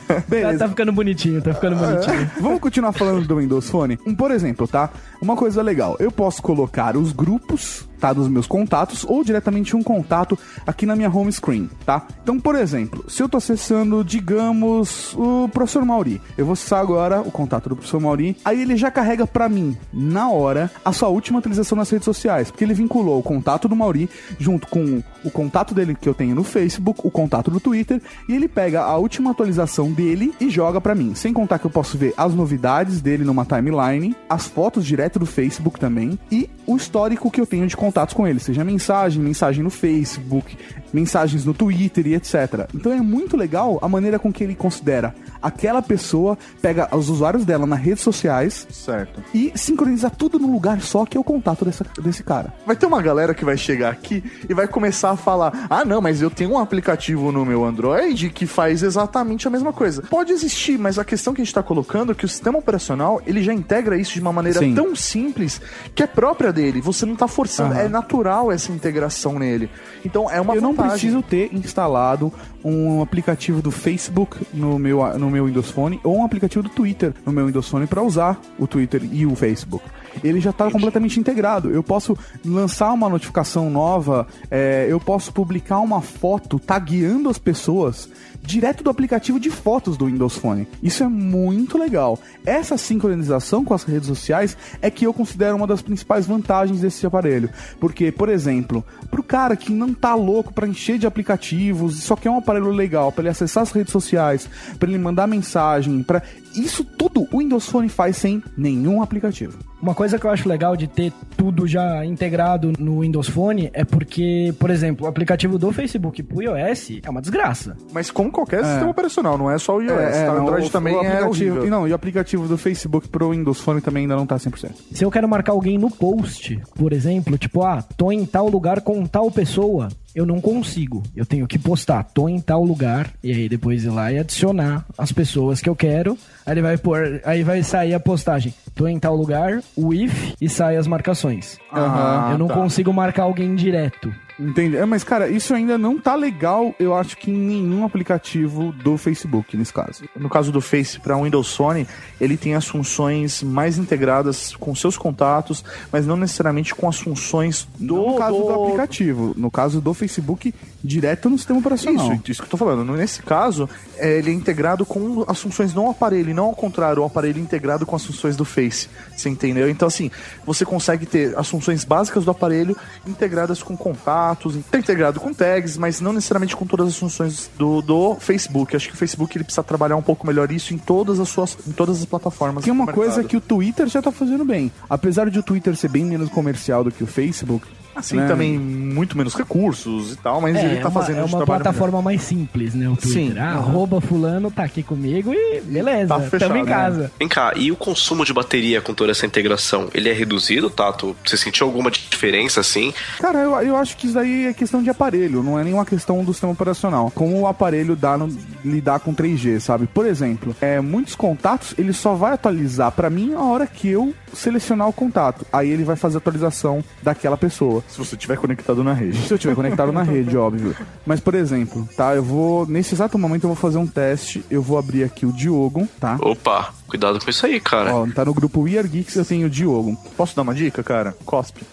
[0.06, 0.58] Tá, Beleza.
[0.58, 2.30] tá ficando bonitinho, tá ficando bonitinho.
[2.40, 3.98] Vamos continuar falando do Windows Phone?
[4.06, 4.90] Um, Por exemplo, tá?
[5.20, 8.12] Uma coisa legal, eu posso colocar os grupos, tá?
[8.12, 12.06] Dos meus contatos, ou diretamente um contato aqui na minha home screen, tá?
[12.22, 17.20] Então, por exemplo, se eu tô acessando, digamos, o professor Mauri, eu vou acessar agora
[17.20, 21.08] o contato do professor Mauri, aí ele já carrega pra mim, na hora, a sua
[21.08, 24.08] última atualização nas redes sociais, porque ele vinculou o contato do Mauri
[24.38, 28.34] junto com o contato dele que eu tenho no Facebook, o contato do Twitter, e
[28.34, 31.14] ele pega a última atualização dele e joga pra mim.
[31.14, 35.26] Sem contar que eu posso ver as novidades dele numa timeline, as fotos direto do
[35.26, 39.64] Facebook também e o histórico que eu tenho de contatos com ele, seja mensagem, mensagem
[39.64, 40.58] no Facebook,
[40.92, 42.68] mensagens no Twitter e etc.
[42.74, 47.44] Então é muito legal a maneira com que ele considera aquela pessoa, pega os usuários
[47.44, 49.22] dela nas redes sociais Certo.
[49.32, 52.52] e sincroniza tudo num lugar só que é o contato dessa, desse cara.
[52.66, 56.00] Vai ter uma galera que vai chegar aqui e vai começar a falar: ah, não,
[56.00, 60.02] mas eu tenho um aplicativo no meu Android que faz exatamente a mesma coisa.
[60.02, 63.22] Pode existir, mas a questão que a gente tá colocando é que o sistema operacional
[63.26, 64.74] ele já integra isso de uma maneira Sim.
[64.74, 65.60] tão simples
[65.94, 66.80] que é própria dele.
[66.82, 67.77] Você não tá forçando, Aham.
[67.84, 69.70] É natural essa integração nele.
[70.04, 70.92] Então é uma eu não vantagem.
[70.92, 72.32] preciso ter instalado
[72.64, 77.14] um aplicativo do Facebook no meu, no meu Windows Phone ou um aplicativo do Twitter
[77.24, 79.84] no meu Windows Phone para usar o Twitter e o Facebook.
[80.22, 81.70] Ele já está completamente integrado.
[81.70, 88.08] Eu posso lançar uma notificação nova, é, eu posso publicar uma foto tagueando as pessoas
[88.48, 90.66] direto do aplicativo de fotos do Windows Phone.
[90.82, 92.18] Isso é muito legal.
[92.46, 97.06] Essa sincronização com as redes sociais é que eu considero uma das principais vantagens desse
[97.06, 97.50] aparelho.
[97.78, 102.30] Porque, por exemplo, pro cara que não tá louco pra encher de aplicativos, só quer
[102.30, 106.22] um aparelho legal pra ele acessar as redes sociais, pra ele mandar mensagem, para
[106.54, 109.58] isso tudo o Windows Phone faz sem nenhum aplicativo.
[109.80, 113.84] Uma coisa que eu acho legal de ter tudo já integrado no Windows Phone é
[113.84, 117.76] porque, por exemplo, o aplicativo do Facebook pro iOS é uma desgraça.
[117.92, 120.32] Mas como qualquer sistema operacional, não é só o iOS, tá?
[120.32, 121.64] O não, Android o- também o é horrível.
[121.66, 124.72] e não, e o aplicativo do Facebook pro Windows Phone também ainda não tá 100%.
[124.92, 128.80] Se eu quero marcar alguém no post, por exemplo, tipo, ah, tô em tal lugar
[128.80, 131.02] com tal pessoa, eu não consigo.
[131.14, 134.84] Eu tenho que postar, tô em tal lugar, e aí depois ir lá e adicionar
[134.98, 136.18] as pessoas que eu quero.
[136.44, 138.52] Aí ele vai pôr, aí vai sair a postagem.
[138.74, 141.58] Tô em tal lugar, o if e sai as marcações.
[141.72, 142.54] Aham, eu não tá.
[142.54, 144.12] consigo marcar alguém direto.
[144.38, 144.76] Entende?
[144.76, 148.96] É, mas, cara, isso ainda não tá legal, eu acho que em nenhum aplicativo do
[148.96, 150.04] Facebook, nesse caso.
[150.14, 151.86] No caso do Face para Windows Phone,
[152.20, 157.66] ele tem as funções mais integradas com seus contatos, mas não necessariamente com as funções
[157.78, 158.44] do, no caso do...
[158.44, 162.12] do aplicativo, no caso do Facebook, direto no sistema operacional.
[162.12, 162.84] Isso, isso que eu tô falando.
[162.92, 167.02] Nesse caso, é, ele é integrado com as funções do aparelho, e não ao contrário,
[167.02, 168.88] o aparelho integrado com as funções do Face.
[169.16, 169.68] Você entendeu?
[169.68, 170.10] Então, assim,
[170.46, 176.00] você consegue ter as funções básicas do aparelho integradas com contatos, integrado com tags, mas
[176.00, 178.76] não necessariamente com todas as funções do, do Facebook.
[178.76, 181.56] Acho que o Facebook ele precisa trabalhar um pouco melhor isso em todas as suas,
[181.66, 182.66] em todas as plataformas.
[182.66, 184.70] É uma coisa que o Twitter já tá fazendo bem.
[184.88, 187.66] Apesar de o Twitter ser bem menos comercial do que o Facebook.
[187.98, 188.26] Assim né?
[188.26, 192.02] também muito menos recursos e tal, mas ele tá uma, fazendo é uma trabalho plataforma
[192.02, 192.88] mais simples, né?
[192.88, 193.32] O Twitter.
[193.32, 193.38] Sim.
[193.38, 196.70] Ah, arroba fulano tá aqui comigo e beleza, Tá fechado, tamo em né?
[196.70, 197.12] casa.
[197.18, 199.88] Vem cá, e o consumo de bateria com toda essa integração?
[199.94, 201.16] Ele é reduzido, Tato?
[201.24, 202.92] Você sentiu alguma diferença assim?
[203.18, 206.24] Cara, eu, eu acho que isso daí é questão de aparelho, não é nenhuma questão
[206.24, 207.10] do sistema operacional.
[207.14, 208.28] Como o aparelho dá no,
[208.64, 209.86] lidar com 3G, sabe?
[209.86, 214.14] Por exemplo, é, muitos contatos ele só vai atualizar pra mim a hora que eu
[214.32, 215.46] selecionar o contato.
[215.52, 217.82] Aí ele vai fazer a atualização daquela pessoa.
[217.88, 219.18] Se você estiver conectado na rede.
[219.18, 220.76] Se eu tiver conectado na rede, óbvio.
[221.06, 222.14] Mas, por exemplo, tá?
[222.14, 222.66] Eu vou.
[222.66, 224.44] Nesse exato momento eu vou fazer um teste.
[224.50, 226.16] Eu vou abrir aqui o Diogo, tá?
[226.20, 227.94] Opa, cuidado com isso aí, cara.
[227.94, 229.96] Ó, tá no grupo We Are Geeks, eu tenho o Diogo.
[230.16, 231.14] Posso dar uma dica, cara?
[231.24, 231.60] Cospe.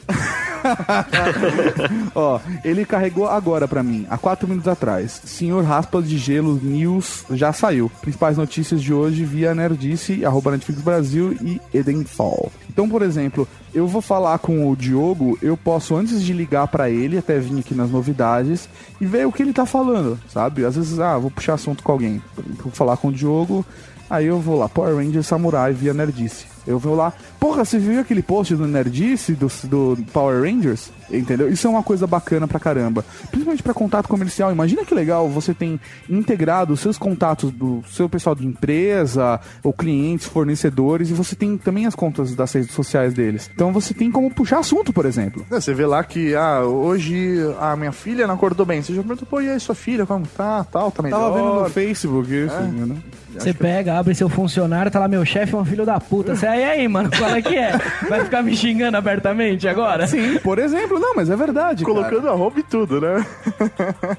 [2.13, 5.21] Ó, ele carregou agora pra mim, há quatro minutos atrás.
[5.25, 7.89] Senhor Raspas de Gelo News já saiu.
[8.01, 12.51] Principais notícias de hoje via Nerdice, arroba Netflix Brasil e Edenfall.
[12.69, 16.89] Então, por exemplo, eu vou falar com o Diogo, eu posso, antes de ligar pra
[16.89, 18.67] ele, até vir aqui nas novidades,
[18.99, 20.65] e ver o que ele tá falando, sabe?
[20.65, 22.21] Às vezes, ah, vou puxar assunto com alguém.
[22.63, 23.65] Vou falar com o Diogo,
[24.09, 26.45] aí eu vou lá, Power Ranger Samurai via Nerdice.
[26.65, 27.13] Eu vou lá,
[27.45, 30.89] porra, você viu aquele post do Nerdice, do, do Power Rangers?
[31.11, 31.47] Entendeu?
[31.47, 33.05] Isso é uma coisa bacana pra caramba.
[33.29, 34.51] Principalmente pra contato comercial.
[34.51, 35.79] Imagina que legal você tem
[36.09, 41.55] integrado os seus contatos do seu pessoal de empresa, ou clientes, fornecedores, e você tem
[41.55, 43.47] também as contas das redes sociais deles.
[43.53, 45.45] Então você tem como puxar assunto, por exemplo.
[45.51, 48.81] É, Você vê lá que, ah, hoje a minha filha não acordou bem.
[48.81, 51.19] Você já perguntou, pô, e aí sua filha, como tá, tal, tá melhor?
[51.19, 52.97] Tava vendo no Facebook isso, né?
[53.37, 56.35] Você pega, abre seu funcionário, tá lá, meu chefe é um filho da puta.
[56.35, 57.71] Você aí, aí, mano, qual é que é?
[58.09, 60.07] Vai ficar me xingando abertamente agora?
[60.07, 60.99] Sim, por exemplo.
[60.99, 61.83] Não, mas é verdade.
[61.83, 61.95] cara.
[61.95, 63.25] Colocando arroba e tudo, né?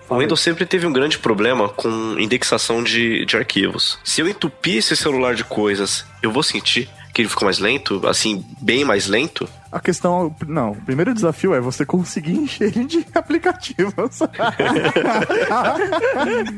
[0.09, 3.99] O Windows sempre teve um grande problema com indexação de, de arquivos.
[4.05, 8.07] Se eu entupir esse celular de coisas, eu vou sentir que ele ficou mais lento,
[8.07, 9.49] assim, bem mais lento.
[9.73, 14.21] A questão, não, o primeiro desafio é você conseguir encher ele de aplicativos.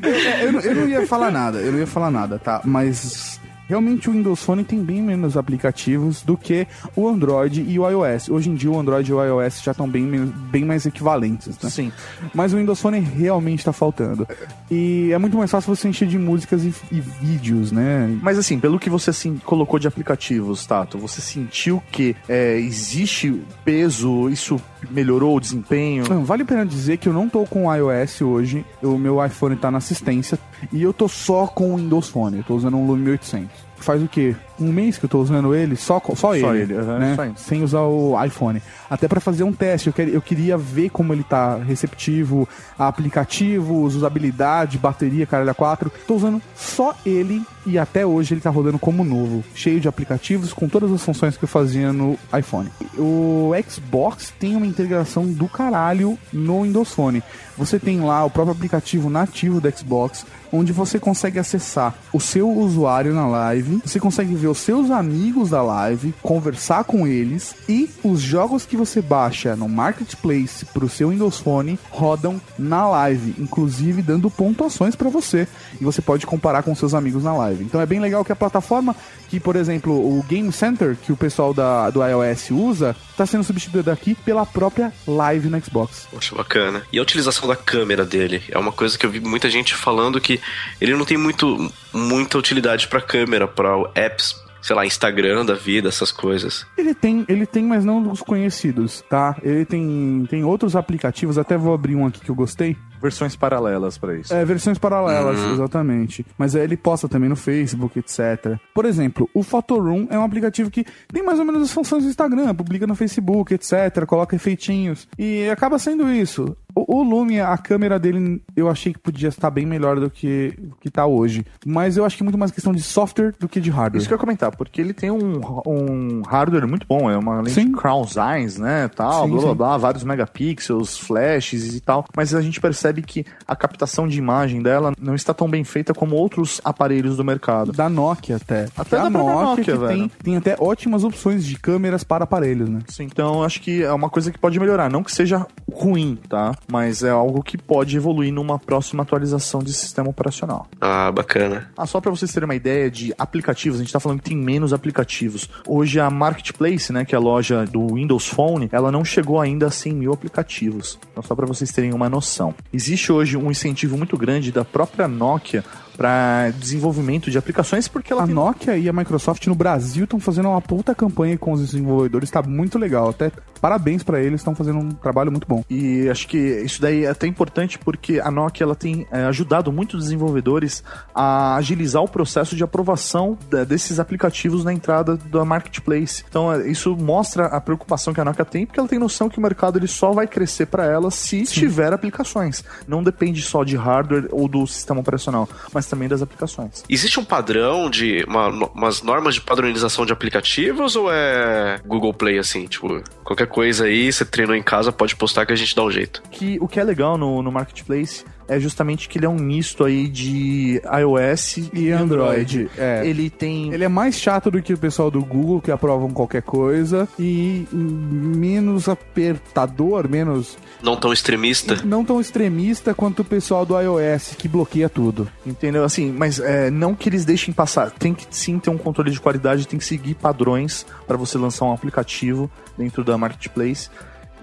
[0.03, 2.61] É, eu, não- eu não ia falar nada, eu não ia falar nada, tá?
[2.65, 3.38] Mas
[3.69, 8.29] realmente o Windows Phone tem bem menos aplicativos do que o Android e o iOS.
[8.29, 10.07] Hoje em dia o Android e o iOS já estão bem,
[10.51, 11.71] bem mais equivalentes, né?
[11.71, 11.93] Sim.
[12.35, 14.27] Mas o Windows Phone realmente tá faltando.
[14.71, 18.19] E é muito mais fácil você encher de músicas e, e vídeos, né?
[18.23, 23.43] Mas assim, pelo que você assim, colocou de aplicativos, Tato, você sentiu que é, existe
[23.65, 26.05] peso, isso melhorou o desempenho?
[26.25, 29.71] Vale a pena dizer que eu não tô com iOS hoje, o meu iPhone tá
[29.71, 30.39] na assistência
[30.73, 33.68] e eu tô só com o Windows Phone, eu tô usando um Lumia 800.
[33.81, 34.35] Faz o quê?
[34.61, 37.15] Um mês que eu tô usando ele, só, só, ele, ele, aham, né?
[37.15, 37.35] só ele.
[37.37, 38.61] sem usar o iPhone.
[38.91, 42.89] Até pra fazer um teste, eu, quer- eu queria ver como ele tá receptivo a
[42.89, 45.93] aplicativos, usabilidade, bateria, caralho, a 4.
[46.07, 50.53] Tô usando só ele e até hoje ele tá rodando como novo, cheio de aplicativos
[50.53, 52.69] com todas as funções que eu fazia no iPhone.
[52.99, 57.23] O Xbox tem uma integração do caralho no Windows Phone.
[57.57, 62.51] Você tem lá o próprio aplicativo nativo do Xbox, onde você consegue acessar o seu
[62.51, 67.89] usuário na live, você consegue ver os seus amigos da live, conversar com eles e
[68.03, 74.03] os jogos que você baixa no Marketplace pro seu Windows Phone rodam na live, inclusive
[74.03, 75.47] dando pontuações para você.
[75.81, 77.65] E você pode comparar com seus amigos na live.
[77.65, 78.95] Então é bem legal que a plataforma
[79.29, 83.43] que, por exemplo, o Game Center, que o pessoal da, do iOS usa, tá sendo
[83.43, 86.07] substituída aqui pela própria Live no Xbox.
[86.11, 86.83] Poxa, bacana.
[86.93, 88.43] E a utilização da câmera dele?
[88.49, 90.41] É uma coisa que eu vi muita gente falando que
[90.81, 95.89] ele não tem muito, muita utilidade pra câmera, pra apps, sei lá, Instagram da vida,
[95.89, 96.65] essas coisas.
[96.77, 99.37] Ele tem, ele tem, mas não dos conhecidos, tá?
[99.43, 102.77] Ele tem, tem outros aplicativos, até vou abrir um aqui que eu gostei.
[103.01, 104.33] Versões paralelas pra isso.
[104.33, 106.25] É, versões paralelas, exatamente.
[106.37, 108.59] Mas é, ele posta também no Facebook, etc.
[108.75, 112.11] Por exemplo, o Photoroom é um aplicativo que tem mais ou menos as funções do
[112.11, 115.09] Instagram, publica no Facebook, etc., coloca efeitinhos.
[115.19, 116.57] E acaba sendo isso.
[116.75, 120.55] O, o Lume, a câmera dele, eu achei que podia estar bem melhor do que
[120.71, 121.45] o que tá hoje.
[121.67, 123.99] Mas eu acho que é muito mais questão de software do que de hardware.
[123.99, 127.41] Isso que eu ia comentar, porque ele tem um, um hardware muito bom, é uma
[127.41, 127.73] lente Sim.
[127.73, 129.57] Crown Eyes, né, tal, Sim, blá blá sim.
[129.57, 134.63] blá, vários megapixels, flashes e tal, mas a gente percebe que a captação de imagem
[134.63, 137.73] dela não está tão bem feita como outros aparelhos do mercado.
[137.73, 138.69] Da Nokia até.
[138.77, 139.89] Até a da própria Nokia, que velho.
[139.89, 142.81] tem, tem até ótimas opções de câmeras para aparelhos, né?
[142.89, 144.91] Sim, Então, acho que é uma coisa que pode melhorar.
[144.91, 146.55] Não que seja ruim, tá?
[146.71, 150.67] Mas é algo que pode evoluir numa próxima atualização de sistema operacional.
[150.81, 151.71] Ah, bacana.
[151.77, 154.37] Ah, só pra vocês terem uma ideia de aplicativos, a gente tá falando que tem
[154.37, 155.49] menos aplicativos.
[155.67, 159.67] Hoje a Marketplace, né, que é a loja do Windows Phone, ela não chegou ainda
[159.67, 160.99] a 100 mil aplicativos.
[161.11, 162.55] Então só pra vocês terem uma noção.
[162.79, 165.65] Existe hoje um incentivo muito grande da própria Nokia
[165.99, 170.21] para desenvolvimento de aplicações, porque ela A tem Nokia e a Microsoft no Brasil estão
[170.21, 173.09] fazendo uma puta campanha com os desenvolvedores, tá muito legal.
[173.11, 175.65] Até parabéns pra eles, estão fazendo um trabalho muito bom.
[175.69, 179.73] E acho que isso daí é até importante porque a Nokia ela tem é, ajudado
[179.73, 186.23] muitos desenvolvedores a agilizar o processo de aprovação da- desses aplicativos na entrada da marketplace.
[186.29, 189.39] Então é, isso mostra a preocupação que a Nokia tem, porque ela tem noção que
[189.41, 192.63] o mercado ele só vai crescer para ela se tiver aplicações.
[192.87, 196.85] Não depende só de hardware ou do sistema operacional, mas também das aplicações.
[196.89, 198.25] Existe um padrão de.
[198.27, 202.67] Uma, umas normas de padronização de aplicativos ou é Google Play assim?
[202.67, 205.91] Tipo, qualquer coisa aí, você treinou em casa, pode postar que a gente dá um
[205.91, 206.23] jeito.
[206.31, 209.85] que o que é legal no, no marketplace é justamente que ele é um misto
[209.85, 212.71] aí de iOS e, Android.
[212.77, 213.07] É.
[213.07, 216.43] Ele tem Ele é mais chato do que o pessoal do Google, que aprovam qualquer
[216.43, 220.57] coisa, e menos apertador, menos.
[220.83, 221.77] Não tão extremista.
[221.85, 225.29] não tão extremista quanto o pessoal do iOS, que bloqueia tudo.
[225.45, 225.85] Entendeu?
[225.85, 227.91] Assim, mas é, não que eles deixem passar.
[227.91, 231.67] Tem que sim ter um controle de qualidade, tem que seguir padrões para você lançar
[231.67, 233.91] um aplicativo dentro da marketplace.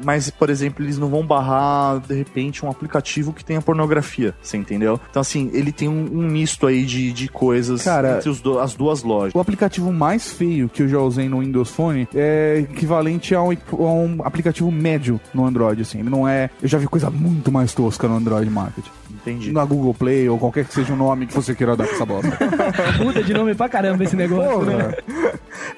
[0.03, 4.57] Mas, por exemplo, eles não vão barrar, de repente, um aplicativo que tenha pornografia, você
[4.57, 4.99] entendeu?
[5.09, 8.59] Então, assim, ele tem um, um misto aí de, de coisas Cara, entre os do-
[8.59, 9.33] as duas lojas.
[9.35, 13.51] O aplicativo mais feio que eu já usei no Windows Phone é equivalente a um,
[13.51, 15.99] a um aplicativo médio no Android, assim.
[15.99, 16.49] Ele não é.
[16.61, 18.85] Eu já vi coisa muito mais tosca no Android Market.
[19.11, 19.51] Entendi.
[19.51, 22.05] Na Google Play ou qualquer que seja o nome que você queira dar pra essa
[22.05, 22.37] bosta.
[23.03, 24.93] Muda de nome pra caramba esse negócio, né?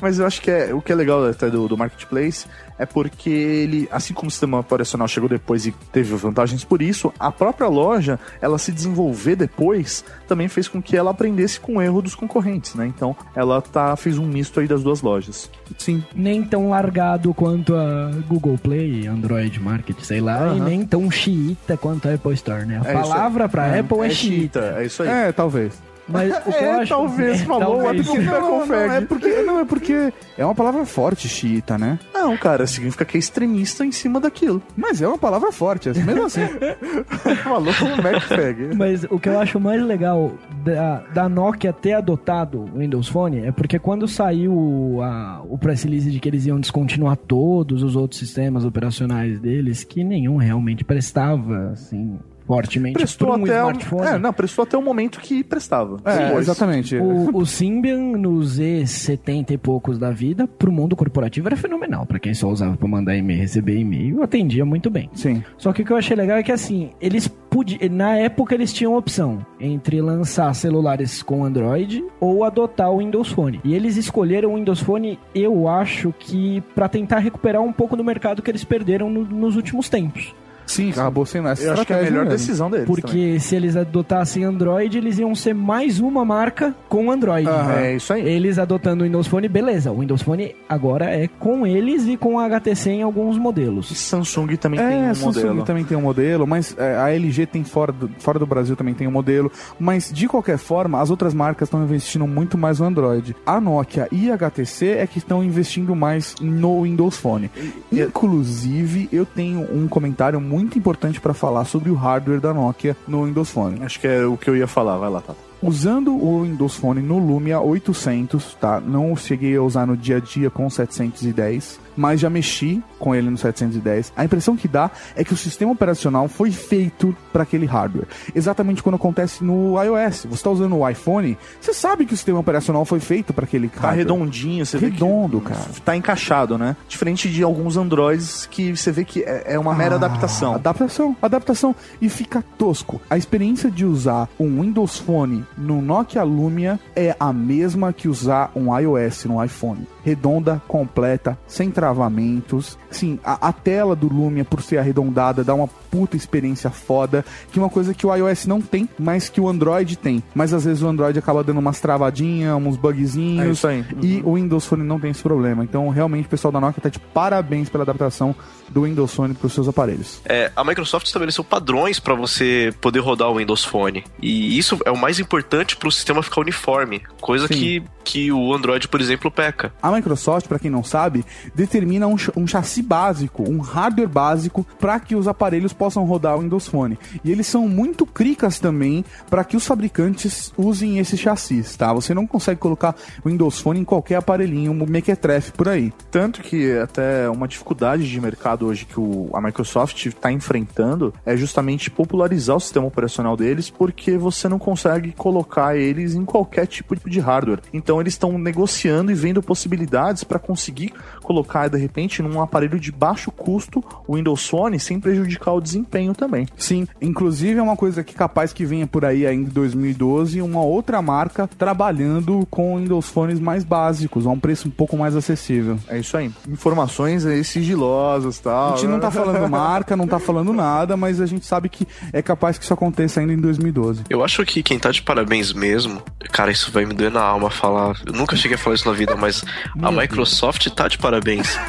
[0.01, 2.45] Mas eu acho que é, o que é legal até do, do Marketplace
[2.77, 7.13] é porque ele, assim como o sistema operacional chegou depois e teve vantagens por isso,
[7.19, 11.81] a própria loja, ela se desenvolver depois, também fez com que ela aprendesse com o
[11.81, 12.85] erro dos concorrentes, né?
[12.87, 15.49] Então, ela tá, fez um misto aí das duas lojas.
[15.77, 16.03] Sim.
[16.15, 20.65] Nem tão largado quanto a Google Play, Android Market, sei lá, e Aham.
[20.65, 22.81] nem tão xiita quanto a Apple Store, né?
[22.85, 24.75] A É palavra pra É, Apple é, é xiita.
[24.77, 25.09] É isso aí.
[25.09, 25.73] É, talvez.
[26.07, 26.89] Mas o que eu É, acho...
[26.89, 28.07] talvez, falou, talvez.
[28.07, 28.93] é porque- Não, não, confere.
[28.93, 31.99] é porque, não, é porque é uma palavra forte, xiita, né?
[32.13, 34.61] Não, cara, significa que é extremista em cima daquilo.
[34.75, 36.41] Mas é uma palavra forte, assim, mesmo assim.
[37.43, 38.75] Falou o MacFag.
[38.75, 40.31] Mas o que eu acho mais legal
[40.63, 45.83] da, da Nokia ter adotado o Windows Phone é porque quando saiu a- o press
[45.83, 50.83] release de que eles iam descontinuar todos os outros sistemas operacionais deles, que nenhum realmente
[50.83, 52.17] prestava, assim,
[52.47, 54.01] fortemente Prestou para um até, smartphone.
[54.01, 55.97] o, é, não, prestou até o momento que prestava.
[56.05, 56.39] É, Depois.
[56.47, 56.95] exatamente.
[56.95, 62.05] O, o Symbian no Z70 e poucos da vida, pro mundo corporativo era fenomenal.
[62.05, 65.09] Pra quem só usava pra mandar e-mail, receber e-mail, atendia muito bem.
[65.13, 65.43] Sim.
[65.57, 67.79] Só que o que eu achei legal é que assim, eles podiam.
[67.91, 73.59] Na época eles tinham opção entre lançar celulares com Android ou adotar o Windows Phone.
[73.63, 78.03] E eles escolheram o Windows Phone, eu acho que pra tentar recuperar um pouco do
[78.03, 80.33] mercado que eles perderam no- nos últimos tempos.
[80.67, 82.29] Sim, acabou sendo essa Eu acho que é a melhor mesmo.
[82.29, 82.85] decisão deles.
[82.85, 83.39] Porque também.
[83.39, 87.47] se eles adotassem Android, eles iam ser mais uma marca com Android.
[87.47, 87.73] Aham.
[87.79, 88.21] É isso aí.
[88.27, 89.91] Eles adotando o Windows Phone, beleza.
[89.91, 93.87] O Windows Phone agora é com eles e com a HTC em alguns E modelos.
[93.97, 95.63] Samsung também É, tem um a Samsung modelo.
[95.63, 98.93] também tem um modelo, mas é, a LG tem fora do, fora do Brasil também
[98.93, 99.51] tem um modelo.
[99.79, 103.35] Mas de qualquer forma, as outras marcas estão investindo muito mais no Android.
[103.45, 107.49] A Nokia e a HTC é que estão investindo mais no Windows Phone.
[107.91, 113.25] Inclusive, eu tenho um comentário muito importante para falar sobre o hardware da Nokia no
[113.25, 113.83] Windows Phone.
[113.83, 114.97] Acho que é o que eu ia falar.
[114.97, 115.39] Vai lá, Tata.
[115.61, 118.79] usando o Windows Phone no Lumia 800, tá?
[118.79, 123.29] Não cheguei a usar no dia a dia com 710, mas já mexi com ele
[123.29, 124.13] no 710.
[124.15, 128.07] A impressão que dá é que o sistema operacional foi feito para aquele hardware.
[128.35, 130.25] Exatamente quando acontece no iOS.
[130.25, 133.67] Você está usando o iPhone, você sabe que o sistema operacional foi feito para aquele
[133.69, 133.97] Tá hardware.
[133.97, 135.69] redondinho, você Redondo, vê que cara.
[135.83, 136.75] tá encaixado, né?
[136.87, 140.53] Diferente de alguns Androids que você vê que é é uma mera Ah, adaptação.
[140.55, 141.75] Adaptação, adaptação.
[142.01, 143.01] E fica tosco.
[143.09, 148.51] A experiência de usar um Windows Phone no Nokia Lumia é a mesma que usar
[148.55, 149.87] um iOS no iPhone.
[150.03, 152.77] Redonda, completa, sem travamentos.
[152.91, 157.23] Sim, a, a tela do Lumia, por ser arredondada, dá uma puta experiência foda.
[157.51, 160.21] Que é uma coisa que o iOS não tem, mas que o Android tem.
[160.35, 163.45] Mas às vezes o Android acaba dando umas travadinhas, uns bugzinhos.
[163.45, 163.85] É isso aí.
[164.01, 165.63] E o Windows Phone não tem esse problema.
[165.63, 168.35] Então, realmente, o pessoal da Nokia tá de parabéns pela adaptação
[168.69, 170.19] do Windows Phone para os seus aparelhos.
[170.25, 174.03] É, a Microsoft estabeleceu padrões para você poder rodar o Windows Phone.
[174.21, 177.53] E isso é o mais importante para o sistema ficar uniforme, coisa Sim.
[177.53, 179.73] que, que o Android, por exemplo, peca.
[179.81, 184.65] A Microsoft, para quem não sabe, determina um, ch- um chassi básico, um hardware básico
[184.79, 186.97] para que os aparelhos possam rodar o Windows Phone.
[187.23, 191.93] E eles são muito cricas também para que os fabricantes usem esses chassis, tá?
[191.93, 195.93] Você não consegue colocar o Windows Phone em qualquer aparelhinho mequetrefe por aí.
[196.09, 201.35] Tanto que até uma dificuldade de mercado hoje que o, a Microsoft está enfrentando é
[201.35, 206.95] justamente popularizar o sistema operacional deles, porque você não consegue colocar eles em qualquer tipo
[207.09, 207.61] de hardware.
[207.73, 210.93] Então eles estão negociando e vendo possibilidades para conseguir
[211.23, 216.13] colocar de repente num aparelho de baixo custo o Windows Phone sem prejudicar o desempenho
[216.13, 216.47] também.
[216.57, 220.61] Sim, inclusive é uma coisa que capaz que venha por aí ainda em 2012, uma
[220.61, 225.77] outra marca trabalhando com Windows Phones mais básicos, a um preço um pouco mais acessível.
[225.87, 226.31] É isso aí.
[226.47, 228.73] Informações aí sigilosas, tal.
[228.73, 231.85] A gente não tá falando marca, não tá falando nada, mas a gente sabe que
[232.13, 234.03] é capaz que isso aconteça ainda em 2012.
[234.09, 237.49] Eu acho que quem tá de parabéns mesmo, cara, isso vai me doer na alma
[237.49, 237.95] falar.
[238.05, 239.43] Eu nunca cheguei a falar isso na vida, mas
[239.81, 241.59] a Microsoft tá de parabéns.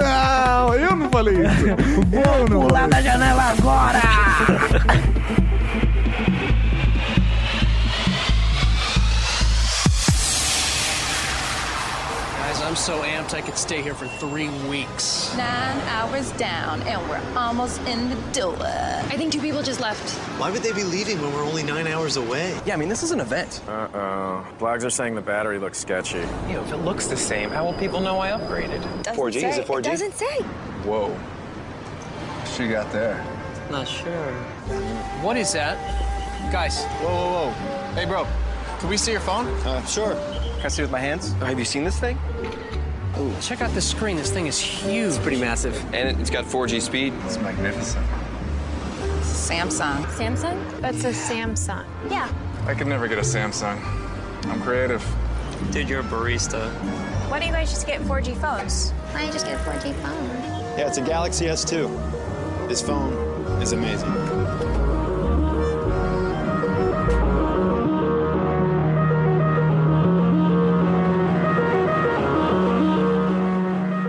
[0.00, 1.66] Não, eu não falei isso.
[2.48, 5.17] não Pular da janela agora!
[12.78, 15.34] So amped I could stay here for three weeks.
[15.36, 18.56] Nine hours down, and we're almost in the door.
[18.60, 20.16] I think two people just left.
[20.40, 22.58] Why would they be leaving when we're only nine hours away?
[22.64, 23.62] Yeah, I mean, this is an event.
[23.66, 24.46] Uh-oh.
[24.58, 26.18] Blogs are saying the battery looks sketchy.
[26.18, 28.80] You know, if it looks the same, how will people know I upgraded?
[29.04, 29.36] 4G?
[29.48, 29.82] Is it 4G?
[29.82, 30.40] doesn't say.
[30.84, 31.18] Whoa.
[32.56, 33.24] She got there.
[33.70, 34.32] Not sure.
[35.20, 35.76] What is that?
[36.52, 37.94] Guys, whoa, whoa, whoa.
[37.94, 38.26] Hey, bro,
[38.78, 39.46] can we see your phone?
[39.66, 40.14] Uh, sure.
[40.14, 41.32] Can I see with my hands?
[41.34, 42.16] Have you seen this thing?
[43.20, 44.16] Ooh, check out this screen.
[44.16, 45.08] This thing is huge.
[45.08, 45.74] It's pretty massive.
[45.92, 47.12] And it's got 4G speed.
[47.24, 48.06] It's magnificent.
[49.22, 50.04] Samsung.
[50.04, 50.80] Samsung?
[50.80, 51.84] That's a Samsung.
[52.08, 52.32] Yeah.
[52.66, 53.82] I could never get a Samsung.
[54.44, 55.04] I'm creative.
[55.72, 56.70] Dude, you're a barista.
[57.28, 58.90] Why don't you guys just get 4G phones?
[58.90, 60.28] Why don't you just get a 4G phone?
[60.78, 62.68] Yeah, it's a Galaxy S2.
[62.68, 63.12] This phone
[63.60, 64.12] is amazing.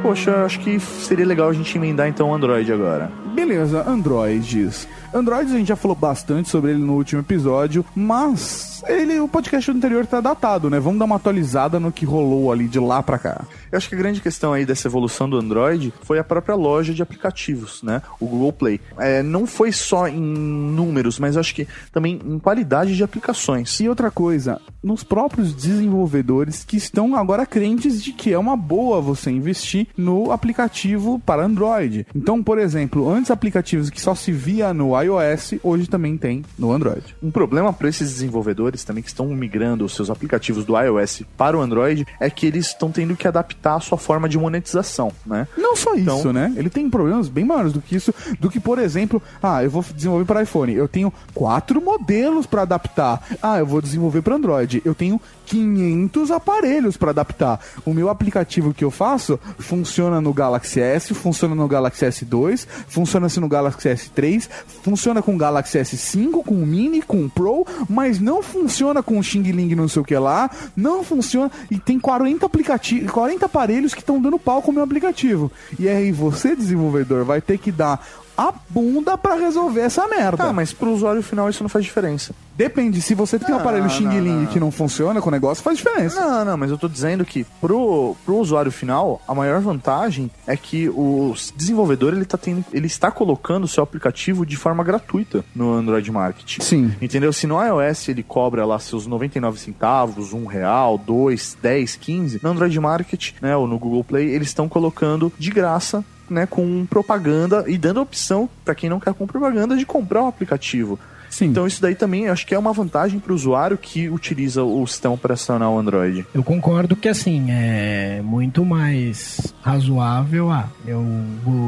[0.09, 3.11] Poxa, acho que seria legal a gente emendar então o Android agora.
[3.35, 4.87] Beleza, Androids.
[5.13, 9.69] Androids a gente já falou bastante sobre ele no último episódio, mas ele, o podcast
[9.71, 10.79] anterior tá datado, né?
[10.79, 13.45] Vamos dar uma atualizada no que rolou ali de lá pra cá.
[13.71, 16.93] Eu acho que a grande questão aí dessa evolução do Android foi a própria loja
[16.93, 18.01] de aplicativos, né?
[18.19, 18.79] O Google Play.
[18.97, 23.79] É, não foi só em números, mas acho que também em qualidade de aplicações.
[23.79, 29.01] E outra coisa, nos próprios desenvolvedores que estão agora crentes de que é uma boa
[29.01, 32.07] você investir no aplicativo para Android.
[32.15, 36.71] Então, por exemplo, antes aplicativos que só se via no iOS, hoje também tem no
[36.71, 37.15] Android.
[37.21, 41.57] Um problema para esses desenvolvedores também que estão migrando os seus aplicativos do iOS para
[41.57, 45.47] o Android é que eles estão tendo que adaptar a sua forma de monetização, né?
[45.57, 46.53] Não só Então- isso, né?
[46.55, 49.83] Ele tem problemas bem maiores do que isso, do que, por exemplo, ah, eu vou
[49.95, 53.21] desenvolver para iPhone, eu tenho quatro modelos para adaptar.
[53.41, 55.19] Ah, eu vou desenvolver para Android, eu tenho
[55.49, 57.59] 500 aparelhos para adaptar.
[57.83, 63.39] O meu aplicativo que eu faço funciona no Galaxy S, funciona no Galaxy S2, funciona-se
[63.39, 64.47] no Galaxy S3,
[64.83, 69.17] funciona com o Galaxy S5, com o Mini, com o Pro, mas não funciona com
[69.17, 73.45] o Xing Ling não sei o que lá, não funciona e tem 40 aplicativos, 40
[73.47, 75.51] aparelhos que estão dando pau com o meu aplicativo.
[75.79, 78.05] E aí você, desenvolvedor, vai ter que dar
[78.39, 80.37] a bunda pra resolver essa merda.
[80.37, 82.33] Tá, mas pro usuário final isso não faz diferença.
[82.55, 85.31] Depende, se você tem um Não, aparelho não, Xing Ling que não funciona com o
[85.31, 86.19] negócio, faz diferença.
[86.19, 90.55] Não, não, mas eu tô dizendo que pro, pro usuário final, a maior vantagem é
[90.55, 95.43] que o desenvolvedor ele, tá tendo, ele está colocando o seu aplicativo de forma gratuita
[95.53, 96.61] no Android Market.
[96.61, 96.93] Sim.
[97.01, 97.33] Entendeu?
[97.33, 102.49] Se no iOS ele cobra lá seus 99 centavos, um real, dois, 10, 15, no
[102.51, 107.63] Android Market, né, ou no Google Play, eles estão colocando de graça né, com propaganda
[107.67, 110.99] e dando a opção para quem não quer com propaganda de comprar o aplicativo.
[111.29, 111.45] Sim.
[111.45, 114.85] Então isso daí também acho que é uma vantagem para o usuário que utiliza o
[114.87, 116.25] sistema operacional Android.
[116.33, 120.49] Eu concordo que assim é muito mais razoável.
[120.49, 121.03] Ah, eu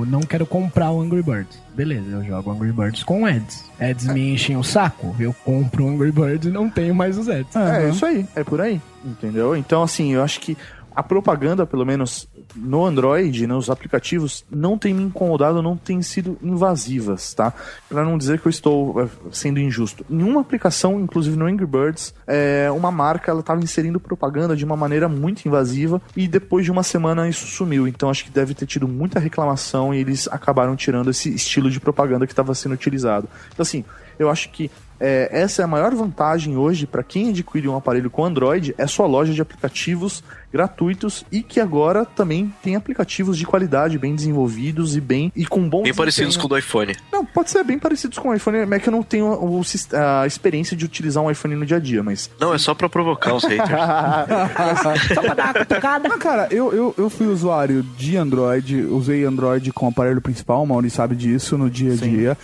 [0.07, 1.62] não quero comprar o Angry Birds.
[1.76, 3.64] Beleza, eu jogo Angry Birds com ads.
[3.80, 5.16] Ads me enchem o saco.
[5.20, 7.55] Eu compro o Angry Birds e não tenho mais os ads.
[7.55, 9.55] É, isso aí, é por aí, entendeu?
[9.55, 10.57] Então, assim, eu acho que
[10.93, 16.37] a propaganda, pelo menos no Android, nos aplicativos, não tem me incomodado, não tem sido
[16.41, 17.53] invasivas, tá?
[17.87, 20.05] Pra não dizer que eu estou eh, sendo injusto.
[20.09, 24.65] Em uma aplicação, inclusive no Angry Birds, é, uma marca ela estava inserindo propaganda de
[24.65, 27.87] uma maneira muito invasiva e depois de uma semana isso sumiu.
[27.87, 31.79] Então acho que deve ter tido muita reclamação e eles acabaram tirando esse estilo de
[31.79, 33.27] propaganda que estava sendo utilizado.
[33.53, 33.83] Então, assim,
[34.17, 34.69] eu acho que
[35.03, 38.85] é, essa é a maior vantagem hoje para quem adquire um aparelho com Android, é
[38.85, 44.95] sua loja de aplicativos gratuitos e que agora também tem aplicativos de qualidade bem desenvolvidos
[44.95, 46.95] e bem e com bom Bem parecidos com o do iPhone.
[47.11, 49.93] Não, pode ser bem parecidos com o iPhone, é que eu não tenho o sis-
[49.93, 52.89] a experiência de utilizar um iPhone no dia a dia, mas Não, é só pra
[52.89, 53.69] provocar os haters.
[55.13, 56.09] Só pra dar uma cutucada.
[56.13, 60.63] Ah, cara, eu, eu, eu fui usuário de Android, usei Android com o aparelho principal,
[60.63, 62.37] o Mauri sabe disso no dia a dia.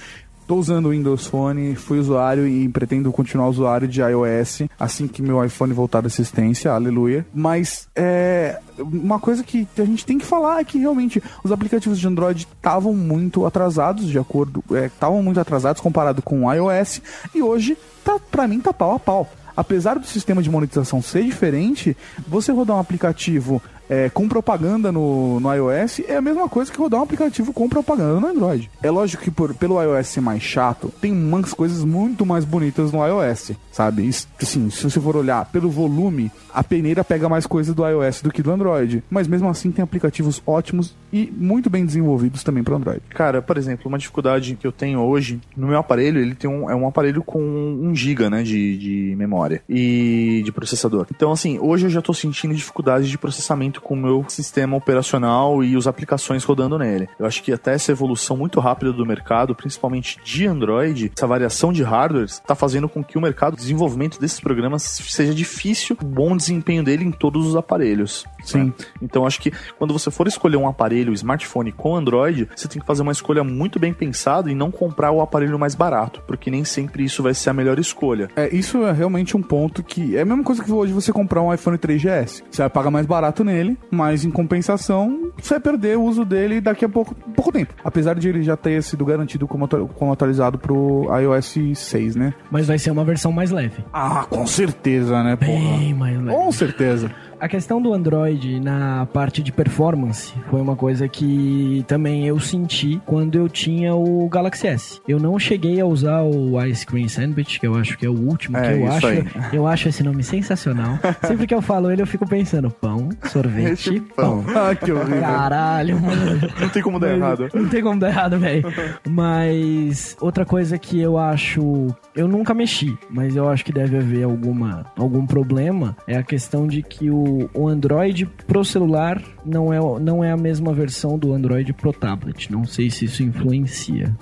[0.47, 5.21] Tô usando o Windows Phone, fui usuário e pretendo continuar usuário de iOS assim que
[5.21, 7.27] meu iPhone voltar à assistência, aleluia.
[7.33, 11.99] Mas é uma coisa que a gente tem que falar é que realmente os aplicativos
[11.99, 17.01] de Android estavam muito atrasados, de acordo, estavam muito atrasados comparado com o iOS
[17.35, 19.29] e hoje tá para mim tá pau a pau.
[19.57, 25.39] Apesar do sistema de monetização ser diferente, você rodar um aplicativo é, com propaganda no,
[25.39, 28.69] no iOS é a mesma coisa que rodar um aplicativo com propaganda no Android.
[28.81, 32.91] É lógico que por, pelo iOS ser mais chato, tem umas coisas muito mais bonitas
[32.91, 34.09] no iOS, sabe?
[34.41, 38.31] Assim, se você for olhar pelo volume, a peneira pega mais coisa do iOS do
[38.31, 39.03] que do Android.
[39.09, 43.01] Mas mesmo assim tem aplicativos ótimos e muito bem desenvolvidos também para Android.
[43.09, 46.69] Cara, por exemplo, uma dificuldade que eu tenho hoje no meu aparelho, ele tem um,
[46.69, 51.05] é um aparelho com 1 GB né, de, de memória e de processador.
[51.11, 55.63] Então, assim, hoje eu já estou sentindo dificuldade de processamento com o meu sistema operacional
[55.63, 57.07] e as aplicações rodando nele.
[57.19, 61.71] Eu acho que até essa evolução muito rápida do mercado, principalmente de Android, essa variação
[61.71, 66.05] de hardwares, está fazendo com que o mercado de desenvolvimento desses programas seja difícil, o
[66.05, 68.25] bom desempenho dele em todos os aparelhos.
[68.43, 68.65] Sim.
[68.65, 68.73] né?
[69.01, 72.80] Então acho que quando você for escolher um aparelho, um smartphone com Android, você tem
[72.80, 76.49] que fazer uma escolha muito bem pensada e não comprar o aparelho mais barato, porque
[76.49, 78.30] nem sempre isso vai ser a melhor escolha.
[78.36, 81.41] É, isso é realmente um ponto que é a mesma coisa que hoje você comprar
[81.41, 82.43] um iPhone 3GS.
[82.49, 86.61] Você vai pagar mais barato nele, mas em compensação você vai perder o uso dele
[86.61, 87.74] daqui a pouco, pouco tempo.
[87.84, 92.34] Apesar de ele já ter sido garantido como, atu- como atualizado pro iOS 6, né?
[92.51, 93.84] Mas vai ser uma versão mais leve.
[93.91, 95.78] Ah, com certeza, né, porra?
[95.78, 96.30] Bem mais leve.
[96.38, 97.11] Com certeza.
[97.39, 102.99] A questão do Android na parte de performance foi uma coisa que também eu senti
[103.05, 105.01] quando eu tinha o Galaxy S.
[105.07, 108.13] Eu não cheguei a usar o Ice Cream Sandwich, que eu acho que é o
[108.17, 109.25] último, É, que eu acho, aí.
[109.53, 110.97] eu acho esse nome sensacional.
[111.27, 114.43] Sempre que eu falo ele, eu fico pensando pão, sorvete, Esse pão.
[114.55, 115.21] Ah, que horrível.
[115.21, 116.39] Caralho, mano.
[116.59, 117.49] Não tem como dar errado.
[117.53, 118.63] Não tem como dar errado, velho.
[119.07, 121.88] Mas outra coisa que eu acho.
[122.15, 125.95] Eu nunca mexi, mas eu acho que deve haver alguma, algum problema.
[126.07, 130.38] É a questão de que o, o Android pro celular não é, não é a
[130.38, 132.51] mesma versão do Android pro tablet.
[132.51, 134.15] Não sei se isso influencia.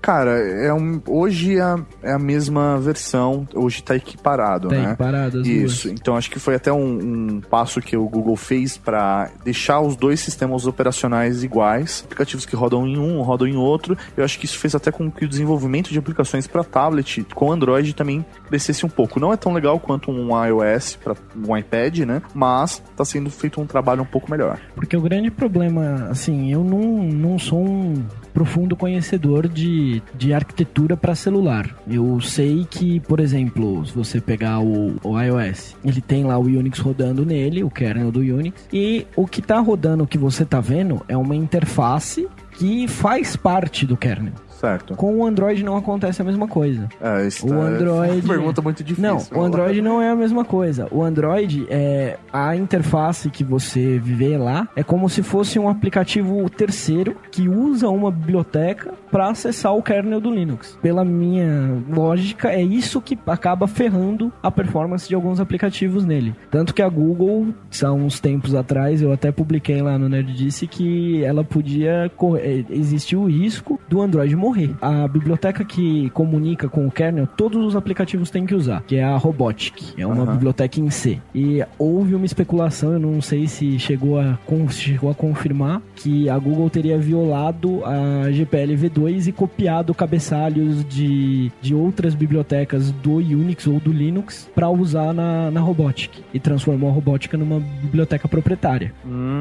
[0.00, 4.84] Cara, é um, hoje é a, é a mesma versão, hoje tá equiparado, Tá né?
[4.88, 8.76] equiparado as Isso, então acho que foi até um, um passo que o Google fez
[8.78, 13.96] para deixar os dois sistemas operacionais iguais, aplicativos que rodam em um, rodam em outro.
[14.16, 17.52] Eu acho que isso fez até com que o desenvolvimento de aplicações para tablet com
[17.52, 19.18] Android também crescesse um pouco.
[19.18, 22.22] Não é tão legal quanto um iOS para um iPad, né?
[22.32, 24.58] Mas tá sendo feito um trabalho um pouco melhor.
[24.74, 28.04] Porque o grande problema, assim, eu não, não sou um
[28.38, 31.74] profundo conhecedor de, de arquitetura para celular.
[31.90, 36.42] Eu sei que, por exemplo, se você pegar o, o iOS, ele tem lá o
[36.42, 40.44] Unix rodando nele, o kernel do Unix, e o que tá rodando, o que você
[40.44, 44.34] tá vendo, é uma interface que faz parte do kernel.
[44.58, 44.96] Certo.
[44.96, 46.88] Com o Android não acontece a mesma coisa.
[47.00, 48.10] É, isso O Android.
[48.10, 49.08] é uma pergunta muito difícil.
[49.30, 50.88] Não, o Android não é a mesma coisa.
[50.90, 56.48] O Android é a interface que você vê lá é como se fosse um aplicativo
[56.50, 60.76] terceiro que usa uma biblioteca para acessar o kernel do Linux.
[60.82, 66.34] Pela minha lógica, é isso que acaba ferrando a performance de alguns aplicativos nele.
[66.50, 67.48] Tanto que a Google,
[67.82, 72.66] há uns tempos atrás, eu até publiquei lá no Nerd disse que ela podia correr,
[72.70, 74.47] existir o risco do Android morrer.
[74.80, 79.04] A biblioteca que comunica com o kernel, todos os aplicativos têm que usar, que é
[79.04, 79.94] a Robotic.
[79.96, 80.32] É uma Aham.
[80.32, 81.18] biblioteca em C.
[81.34, 84.38] E houve uma especulação, eu não sei se chegou a,
[84.70, 91.50] chegou a confirmar, que a Google teria violado a GPL V2 e copiado cabeçalhos de,
[91.60, 96.10] de outras bibliotecas do Unix ou do Linux para usar na, na Robotic.
[96.32, 98.92] E transformou a Robotica numa biblioteca proprietária.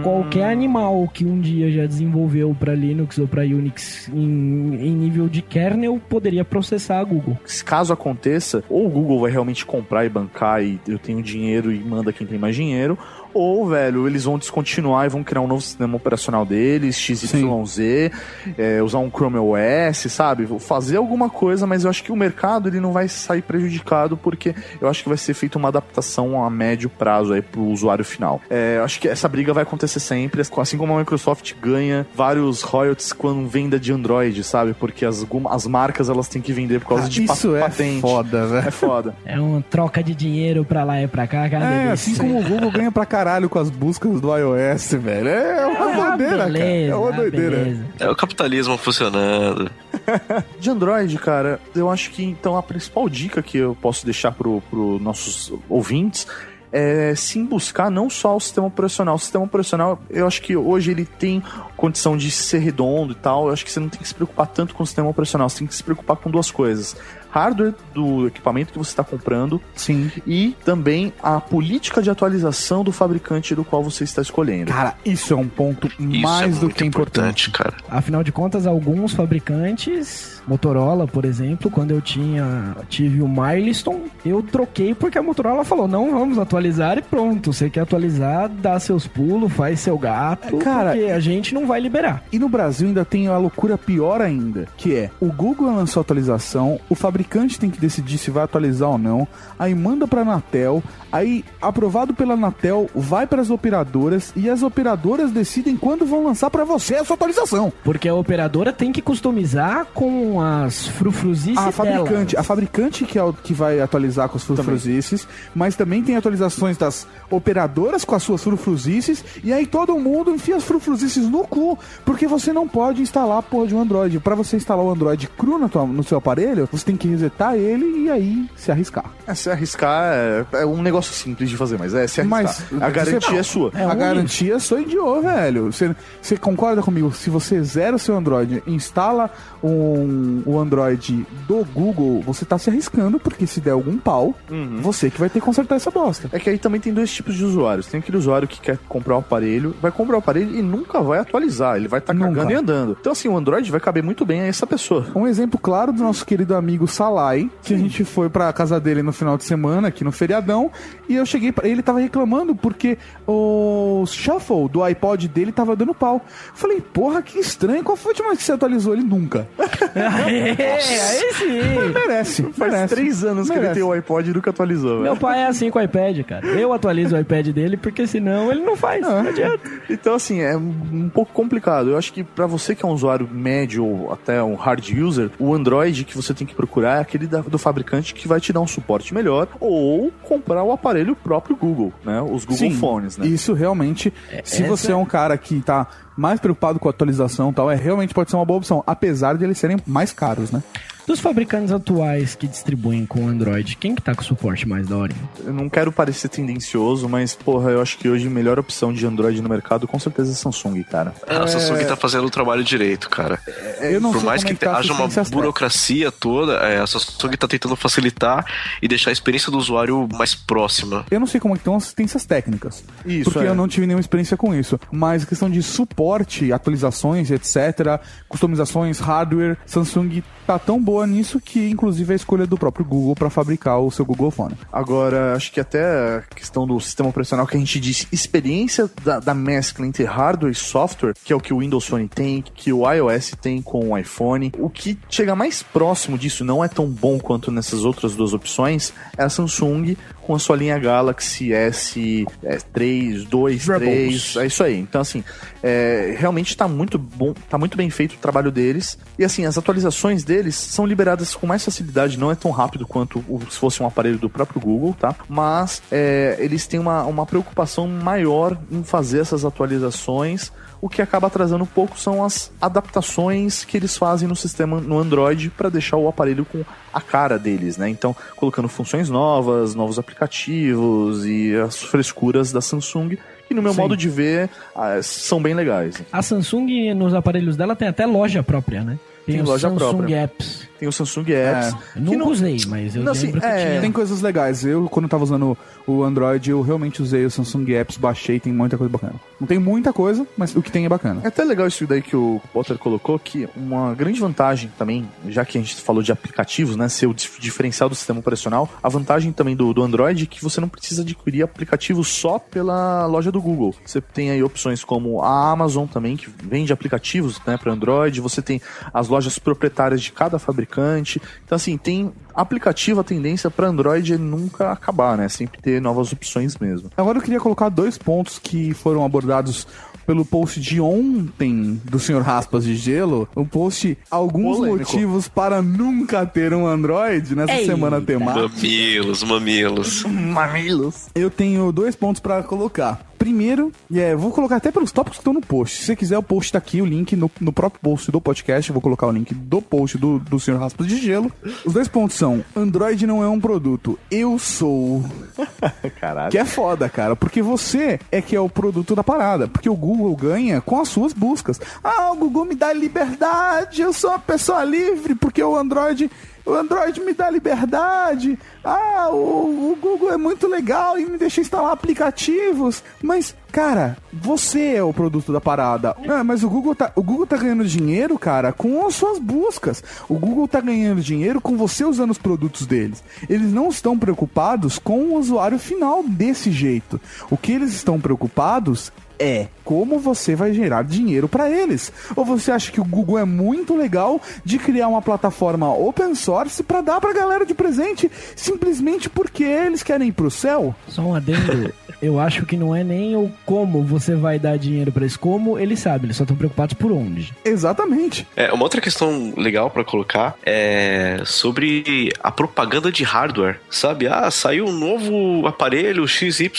[0.04, 5.28] Qualquer animal que um dia já desenvolveu para Linux ou para Unix em, em nível
[5.28, 7.38] de kernel poderia processar a Google.
[7.46, 11.72] Se caso aconteça, ou o Google vai realmente comprar e bancar e eu tenho dinheiro
[11.72, 12.98] e manda quem tem mais dinheiro,
[13.34, 18.12] ou, velho, eles vão descontinuar e vão criar um novo sistema operacional deles, XYZ,
[18.58, 20.46] é, usar um Chrome OS, sabe?
[20.46, 24.18] Vou Fazer alguma coisa, mas eu acho que o mercado ele não vai sair prejudicado
[24.18, 28.04] porque eu acho que vai ser feita uma adaptação a médio prazo aí pro usuário
[28.04, 28.42] final.
[28.50, 32.62] É, eu acho que essa briga vai acontecer sempre, assim como a Microsoft ganha vários
[32.62, 34.74] royalties quando venda de Android, sabe?
[34.74, 37.60] Porque as, as marcas elas têm que vender por causa Ah, de pa- isso é
[37.62, 38.02] patente.
[38.02, 38.68] foda, velho.
[38.68, 39.16] É foda.
[39.26, 41.66] É uma troca de dinheiro pra lá e pra cá, cara.
[41.66, 41.94] É, delícia.
[41.94, 45.28] assim como o Google ganha pra caralho com as buscas do iOS, velho.
[45.28, 46.60] É uma doideira, cara.
[46.60, 47.86] É uma doideira.
[48.00, 49.72] É o capitalismo funcionando.
[50.60, 54.62] De Android, cara, eu acho que então a principal dica que eu posso deixar pro,
[54.70, 56.28] pro nossos ouvintes
[56.72, 59.16] é sim buscar não só o sistema operacional.
[59.16, 61.42] O sistema operacional, eu acho que hoje ele tem
[61.76, 63.48] condição de ser redondo e tal.
[63.48, 65.60] Eu acho que você não tem que se preocupar tanto com o sistema operacional, você
[65.60, 66.96] tem que se preocupar com duas coisas.
[67.38, 69.62] Hardware do equipamento que você está comprando.
[69.76, 70.12] Sim.
[70.26, 74.72] E também a política de atualização do fabricante do qual você está escolhendo.
[74.72, 77.76] Cara, isso é um ponto mais do que importante, cara.
[77.90, 84.42] Afinal de contas, alguns fabricantes, Motorola, por exemplo, quando eu tinha tive o Milestone, eu
[84.42, 87.54] troquei porque a Motorola falou: "Não vamos atualizar" e pronto.
[87.54, 91.80] Você quer atualizar, dá seus pulos, faz seu gato, Cara, porque a gente não vai
[91.80, 92.24] liberar.
[92.32, 96.04] E no Brasil ainda tem a loucura pior ainda, que é o Google lançou a
[96.04, 97.27] atualização, o fabricante
[97.60, 99.28] tem que decidir se vai atualizar ou não,
[99.60, 105.76] aí manda pra Anatel, aí aprovado pela Anatel, vai pras operadoras e as operadoras decidem
[105.78, 107.72] quando vão lançar pra você a sua atualização.
[107.84, 112.42] Porque a operadora tem que customizar com as frufruzices A fabricante, dela.
[112.42, 116.78] a fabricante que é o que vai atualizar com as frufruzices, mas também tem atualizações
[116.78, 121.78] das operadoras com as suas frufruzices, e aí todo mundo enfia as frufruzices no cu,
[122.06, 124.20] porque você não pode instalar a porra de um Android.
[124.20, 127.56] Pra você instalar o Android cru na tua- no seu aparelho, você tem que resetar
[127.56, 129.06] ele e aí se arriscar.
[129.26, 132.44] É, se arriscar é, é um negócio simples de fazer, mas é se arriscar.
[132.44, 133.72] Mas a garantia você- é sua.
[133.74, 135.72] a garantia sou idiota, velho.
[135.72, 137.12] Você, você concorda comigo?
[137.12, 139.30] Se você zera o seu Android, instala
[139.64, 144.36] um, o Android do Google, você tá se arriscando, porque se der algum pau,
[144.82, 146.30] você que vai ter que consertar essa bosta.
[146.32, 147.88] É que aí também tem dois tipos de usuários.
[147.88, 151.20] Tem aquele usuário que quer comprar o aparelho, vai comprar o aparelho e nunca vai
[151.20, 151.76] atualizar.
[151.78, 152.98] Ele vai estar cagando e andando.
[153.00, 155.08] Então, assim, o Android vai caber muito bem a essa pessoa.
[155.16, 159.04] Um exemplo claro do nosso querido amigo Salai, que a gente foi pra casa dele
[159.04, 160.72] no final de semana, aqui no feriadão,
[161.08, 165.94] e eu cheguei pra ele tava reclamando porque o shuffle do iPod dele tava dando
[165.94, 166.26] pau.
[166.56, 169.04] Falei, porra, que estranho, qual foi a última vez que você atualizou ele?
[169.04, 169.48] Nunca.
[169.96, 171.76] É, aí sim.
[171.76, 172.96] Mas merece, Faz merece.
[172.96, 173.80] três anos que ele Merece.
[173.80, 174.96] tem o iPod e nunca atualizou.
[174.96, 175.18] Meu velho.
[175.18, 176.46] pai é assim com o iPad, cara.
[176.48, 179.02] Eu atualizo o iPad dele porque senão ele não faz.
[179.02, 179.60] Não adianta.
[179.90, 181.92] Então, assim, é um um pouco complicado.
[181.92, 185.30] Eu acho que pra você que é um usuário médio ou até um hard user,
[185.40, 188.52] o Android que você tem que procurar é aquele da- do fabricante que vai te
[188.54, 192.22] dar um suporte melhor ou comprar o aparelho próprio Google, né?
[192.22, 193.28] Os Google Sim, Phones, né?
[193.28, 194.14] Isso realmente,
[194.44, 197.70] se essa- você é um cara que tá mais preocupado com a atualização e tal,
[197.70, 200.64] é realmente pode ser uma boa opção, apesar de eles serem mais caros, né?
[201.08, 205.16] Dos fabricantes atuais que distribuem com Android, quem que tá com suporte mais da hora?
[205.42, 209.08] Eu não quero parecer tendencioso, mas, porra, eu acho que hoje a melhor opção de
[209.08, 211.14] Android no mercado com certeza é Samsung, cara.
[211.26, 213.40] A Samsung tá fazendo o trabalho direito, cara.
[213.80, 216.86] Eu não Por sei mais que é que tá haja uma burocracia toda, é, a
[216.86, 218.46] Samsung tá tentando facilitar
[218.82, 221.06] e deixar a experiência do usuário mais próxima.
[221.10, 222.84] Eu não sei como é que estão as assistências técnicas.
[223.06, 223.50] Isso, Porque é.
[223.50, 224.78] eu não tive nenhuma experiência com isso.
[224.92, 231.70] Mas a questão de suporte, atualizações, etc., customizações, hardware, Samsung tá tão boa nisso que,
[231.70, 234.56] inclusive, é a escolha do próprio Google para fabricar o seu Google Phone.
[234.72, 239.20] Agora, acho que até a questão do sistema operacional que a gente disse, experiência da,
[239.20, 242.72] da mescla entre hardware e software, que é o que o Windows Phone tem, que
[242.72, 244.52] o iOS tem, com o iPhone.
[244.58, 248.94] O que chega mais próximo disso, não é tão bom quanto nessas outras duas opções,
[249.18, 249.98] é a Samsung
[250.28, 254.78] com a sua linha Galaxy S3, 2, 3, é isso aí.
[254.78, 255.24] Então, assim,
[255.64, 259.00] é, realmente está muito bom, tá muito bem feito o trabalho deles.
[259.18, 263.24] E assim, as atualizações deles são liberadas com mais facilidade, não é tão rápido quanto
[263.50, 265.16] se fosse um aparelho do próprio Google, tá?
[265.30, 270.52] Mas é, eles têm uma, uma preocupação maior em fazer essas atualizações.
[270.82, 274.98] O que acaba atrasando um pouco são as adaptações que eles fazem no sistema no
[275.00, 276.64] Android para deixar o aparelho com
[276.94, 277.90] a cara deles, né?
[277.90, 283.18] Então, colocando funções novas, novos aplicativos e as frescuras da Samsung,
[283.48, 283.82] que no meu Sim.
[283.82, 286.02] modo de ver ah, são bem legais.
[286.12, 289.00] A Samsung, nos aparelhos dela, tem até loja própria, né?
[289.26, 290.24] Tem o loja Samsung própria.
[290.24, 290.67] Apps.
[290.80, 291.76] Tem o Samsung Apps.
[291.96, 293.82] Eu nunca usei, mas eu Não, assim, lembro que é, tinha.
[293.82, 294.64] tem coisas legais.
[294.64, 295.58] Eu, quando eu tava usando
[295.88, 299.16] o Android, eu realmente usei o Samsung Apps, baixei, tem muita coisa bacana.
[299.40, 301.22] Não tem muita coisa, mas o que tem é bacana.
[301.24, 305.44] É até legal isso daí que o Potter colocou, que uma grande vantagem também, já
[305.46, 308.90] que a gente falou de aplicativos, né, ser o dif- diferencial do sistema operacional, a
[308.90, 313.32] vantagem também do, do Android é que você não precisa adquirir aplicativos só pela loja
[313.32, 313.74] do Google.
[313.86, 318.42] Você tem aí opções como a Amazon também, que vende aplicativos né, para Android, você
[318.42, 318.62] tem
[318.94, 320.67] as lojas proprietárias de cada fabricante.
[320.70, 325.28] Então, assim, tem aplicativo, a tendência para Android é nunca acabar, né?
[325.30, 326.90] Sempre ter novas opções mesmo.
[326.96, 329.68] Agora eu queria colocar dois pontos que foram abordados
[330.06, 332.22] pelo post de ontem do Sr.
[332.22, 334.92] Raspas de Gelo, o post Alguns Polêmico.
[334.92, 337.66] Motivos para Nunca Ter um Android nessa Eita.
[337.66, 338.48] semana temática.
[338.48, 340.04] Mamilos, mamilos.
[340.06, 341.08] Mamilos.
[341.14, 343.06] Eu tenho dois pontos pra colocar.
[343.18, 345.78] Primeiro, e é, vou colocar até pelos tópicos que estão no post.
[345.78, 348.70] Se você quiser, o post tá aqui, o link no, no próprio post do podcast.
[348.70, 350.58] Eu vou colocar o link do post do, do Sr.
[350.58, 351.32] Raspas de Gelo.
[351.66, 355.04] Os dois pontos são: Android não é um produto, eu sou.
[356.00, 356.32] Caralho.
[356.32, 359.48] Que é foda, cara, porque você é que é o produto da parada.
[359.48, 361.60] Porque o Google ganha com as suas buscas.
[361.84, 366.10] Ah, o Google me dá liberdade, eu sou uma pessoa livre, porque o Android.
[366.48, 368.40] O Android me dá liberdade.
[368.64, 372.82] Ah, o, o Google é muito legal e me deixa instalar aplicativos.
[373.04, 375.94] Mas, cara, você é o produto da parada.
[376.08, 379.84] Ah, mas o Google, tá, o Google tá ganhando dinheiro, cara, com as suas buscas.
[380.08, 383.04] O Google tá ganhando dinheiro com você usando os produtos deles.
[383.30, 387.00] Eles não estão preocupados com o usuário final desse jeito.
[387.30, 388.90] O que eles estão preocupados
[389.20, 391.92] é como você vai gerar dinheiro para eles.
[392.16, 396.64] Ou você acha que o Google é muito legal de criar uma plataforma open source
[396.64, 400.74] para dar pra galera de presente simplesmente porque eles querem ir pro céu?
[400.88, 401.74] Só um adendo.
[402.02, 405.58] Eu acho que não é nem o como você vai dar dinheiro pra eles, como
[405.58, 407.34] eles sabem, eles só estão preocupados por onde.
[407.44, 408.28] Exatamente.
[408.36, 414.08] É, uma outra questão legal pra colocar é sobre a propaganda de hardware, sabe?
[414.08, 416.50] Ah, saiu um novo aparelho XYZ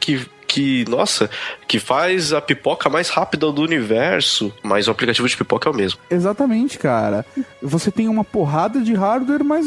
[0.00, 1.28] que que, nossa,
[1.66, 5.74] que faz a pipoca mais rápida do universo, mas o aplicativo de pipoca é o
[5.74, 5.98] mesmo.
[6.08, 7.26] Exatamente, cara.
[7.60, 9.66] Você tem uma porrada de hardware, mas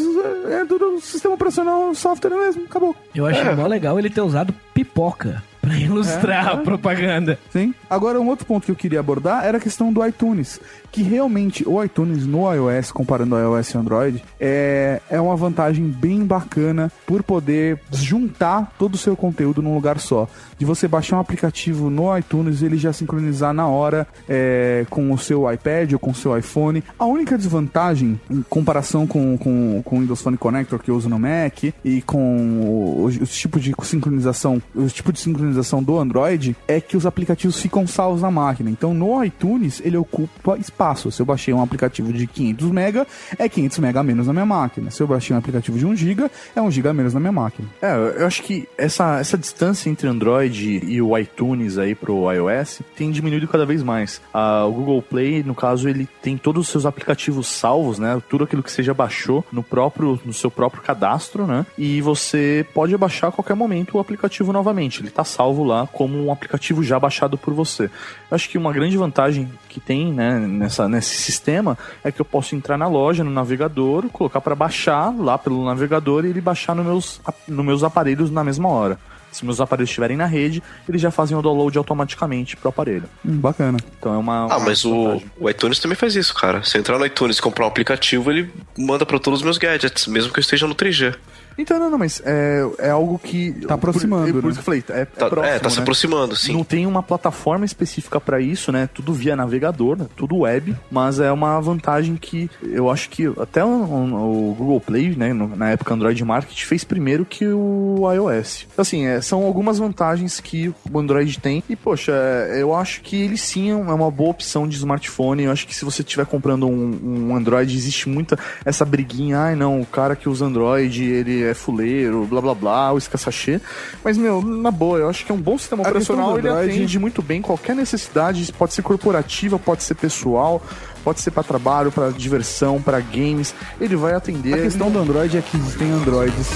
[0.49, 2.63] é do sistema operacional software mesmo.
[2.63, 2.95] Acabou.
[3.13, 7.37] Eu achei mó legal ele ter usado pipoca pra ilustrar É, a propaganda.
[7.51, 7.73] Sim.
[7.89, 10.61] Agora, um outro ponto que eu queria abordar era a questão do iTunes.
[10.89, 15.35] Que realmente o iTunes no iOS, comparando o iOS e o Android, é, é uma
[15.35, 20.29] vantagem bem bacana por poder juntar todo o seu conteúdo num lugar só.
[20.57, 25.17] De você baixar um aplicativo no iTunes ele já sincronizar na hora é, com o
[25.17, 26.83] seu iPad ou com o seu iPhone.
[26.97, 31.09] A única desvantagem, em comparação com, com, com o Windows Phone Connector que eu uso
[31.09, 36.55] no Mac e com os, os tipos de sincronização, os tipos de sincronização do Android,
[36.67, 38.69] é que os aplicativos ficam salvos na máquina.
[38.69, 41.11] Então no iTunes ele ocupa espaço.
[41.11, 44.45] Se eu baixei um aplicativo de 500 MB, é 500 MB a menos na minha
[44.45, 44.89] máquina.
[44.89, 47.31] Se eu baixei um aplicativo de 1 GB, é 1 GB a menos na minha
[47.31, 47.67] máquina.
[47.81, 52.81] É, eu acho que essa, essa distância entre Android e o iTunes aí pro iOS
[52.95, 54.21] tem diminuído cada vez mais.
[54.33, 58.21] Ah, o Google Play, no caso, ele tem todos os seus aplicativos salvos, né?
[58.29, 61.65] Tudo aquilo que você já baixou no próprio, no seu próprio cadastro, né?
[61.77, 65.01] E você pode baixar a qualquer momento o aplicativo novamente.
[65.01, 67.83] Ele tá salvo lá como um aplicativo já baixado por você.
[67.83, 72.25] Eu acho que uma grande vantagem que tem, né, nessa, nesse sistema é que eu
[72.25, 76.75] posso entrar na loja, no navegador, colocar para baixar lá pelo navegador e ele baixar
[76.75, 78.99] nos meus, nos meus aparelhos na mesma hora.
[79.37, 83.03] Se meus aparelhos estiverem na rede, eles já fazem o download automaticamente pro aparelho.
[83.23, 83.77] Hum, bacana.
[83.99, 84.51] Então é uma.
[84.51, 86.63] Ah, uma mas o, o iTunes também faz isso, cara.
[86.63, 89.59] Se eu entrar no iTunes e comprar um aplicativo, ele manda pra todos os meus
[89.59, 91.15] gadgets, mesmo que eu esteja no 3G.
[91.57, 93.51] Então, não, não, mas é, é algo que.
[93.67, 94.49] Tá aproximando, Por, por né?
[94.51, 95.81] isso que eu falei, é, é Tá- próximo, é, tá se né?
[95.81, 96.53] aproximando, sim.
[96.53, 98.87] Não tem uma plataforma específica pra isso, né?
[98.93, 100.05] Tudo via navegador, né?
[100.15, 105.15] tudo web, mas é uma vantagem que eu acho que até o, o Google Play,
[105.15, 108.67] né, no- na época Android Market, fez primeiro que o iOS.
[108.77, 113.15] Assim, é, são algumas vantagens que o Android tem e, poxa, é, eu acho que
[113.21, 115.43] ele sim é uma boa opção de smartphone.
[115.43, 119.55] Eu acho que se você estiver comprando um, um Android, existe muita essa briguinha, ai
[119.55, 123.59] não, o cara que usa Android, ele é fuleiro, blá blá blá, o sachê.
[124.03, 126.69] Mas, meu, na boa, eu acho que é um bom sistema A operacional, ele Android-
[126.71, 130.61] atende muito bem qualquer necessidade, pode ser corporativa, pode ser pessoal,
[131.03, 134.53] pode ser para trabalho, para diversão, para games, ele vai atender.
[134.53, 136.47] A questão do Android é que existem Androids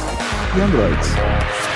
[0.58, 1.71] e Androids.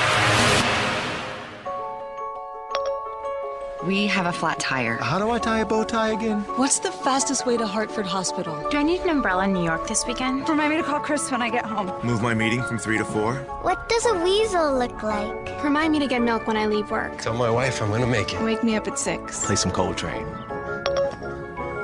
[3.85, 4.97] We have a flat tire.
[4.97, 6.39] How do I tie a bow tie again?
[6.57, 8.67] What's the fastest way to Hartford Hospital?
[8.71, 10.49] Do I need an umbrella in New York this weekend?
[10.49, 11.93] Remind me to call Chris when I get home.
[12.03, 13.35] Move my meeting from three to four?
[13.61, 15.63] What does a weasel look like?
[15.63, 17.19] Remind me to get milk when I leave work.
[17.19, 18.41] Tell my wife I'm gonna make it.
[18.41, 19.45] Wake me up at 6.
[19.45, 20.25] Play some Coltrane.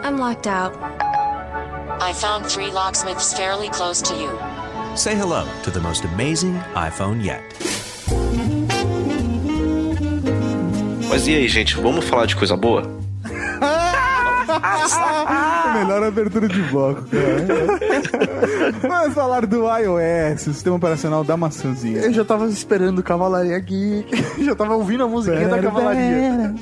[0.04, 0.76] I'm locked out.
[2.02, 4.98] I found three locksmiths fairly close to you.
[4.98, 7.44] Say hello to the most amazing iPhone yet.
[11.12, 12.84] Mas e aí, gente, vamos falar de coisa boa?
[15.74, 18.80] Melhor abertura de bloco, cara.
[18.82, 22.00] Vamos falar do iOS, o sistema operacional da maçãzinha.
[22.00, 24.08] Eu já tava esperando Cavalaria Geek,
[24.42, 26.56] já tava ouvindo a musiquinha da Cavalaria.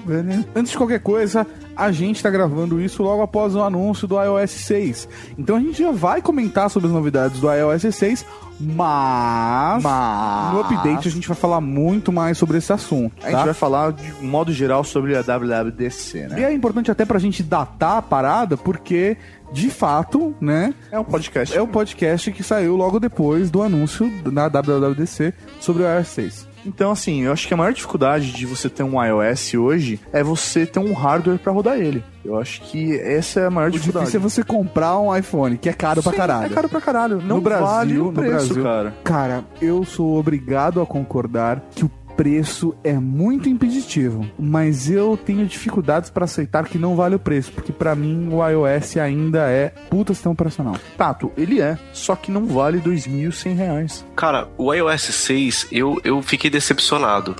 [0.55, 1.45] Antes de qualquer coisa,
[1.79, 5.07] a gente tá gravando isso logo após o anúncio do iOS 6.
[5.37, 8.25] Então a gente já vai comentar sobre as novidades do iOS 6,
[8.59, 13.13] mas, Mas- no update a gente vai falar muito mais sobre esse assunto.
[13.23, 13.45] A gente tá?
[13.45, 16.41] vai falar de um modo geral sobre a WWDC, né?
[16.41, 19.15] E é importante até pra gente datar a parada, porque,
[19.53, 20.73] de fato, né?
[20.91, 21.57] É um podcast.
[21.57, 26.48] É o podcast que saiu logo depois do anúncio na WWDC sobre o iOS 6.
[26.69, 30.23] Então, assim, eu acho que a maior dificuldade de você ter um iOS hoje é
[30.23, 32.03] você ter um hardware pra rodar ele.
[32.23, 34.05] Eu acho que essa é a maior O dificuldade.
[34.05, 36.45] difícil é você comprar um iPhone, que é caro pra Sim, caralho.
[36.45, 37.17] É caro pra caralho.
[37.21, 38.93] Não no Brasil, vale o no preço, Brasil, cara.
[39.03, 41.89] Cara, eu sou obrigado a concordar que o
[42.19, 47.49] preço é muito impeditivo, mas eu tenho dificuldades pra aceitar que não vale o preço,
[47.49, 50.75] porque pra mim o iOS ainda é puta sistema operacional.
[50.97, 54.05] Tato, ele é, só que não vale 2.100 reais.
[54.17, 57.37] Cara, o iOS 6, eu, eu fiquei decepcionado.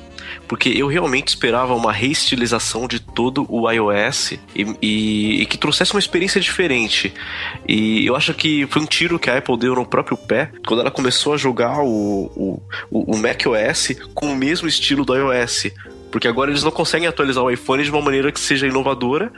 [0.48, 5.94] Porque eu realmente esperava uma reestilização de todo o iOS e, e- e que trouxesse
[5.94, 7.14] uma experiência diferente.
[7.68, 10.82] E eu acho que foi um tiro que a Apple deu no próprio pé quando
[10.82, 12.62] ela começou a jogar o,
[12.92, 15.68] o, o, macOS com o mesmo estilo do iOS.
[16.12, 19.32] Porque agora eles não conseguem atualizar o iPhone de uma maneira que seja inovadora.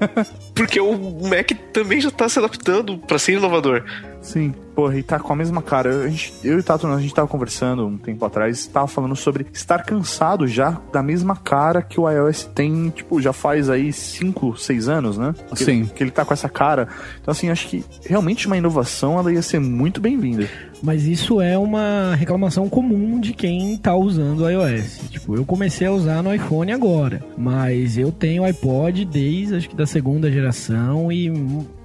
[0.54, 0.96] porque o
[1.28, 3.84] Mac também já tá se adaptando para ser inovador.
[4.20, 4.52] Sim.
[4.74, 6.04] Porra, e tá com a mesma cara.
[6.04, 9.16] A gente- eu e o Tato, a gente tava conversando um tempo atrás, tava falando
[9.16, 13.92] sobre estar cansado já da mesma cara que o iOS tem, tipo, já faz aí
[13.92, 15.34] 5, 6 anos, né?
[15.56, 15.80] Que Sim.
[15.80, 16.86] Ele, que ele tá com essa cara.
[17.20, 20.48] Então, assim, acho que realmente uma inovação ela ia ser muito bem-vinda.
[20.80, 25.00] Mas isso é uma reclamação comum de quem tá usando o iOS.
[25.10, 29.74] Tipo, eu comecei a usar no iPhone agora, mas eu tenho iPod desde acho que
[29.74, 31.28] da segunda geração e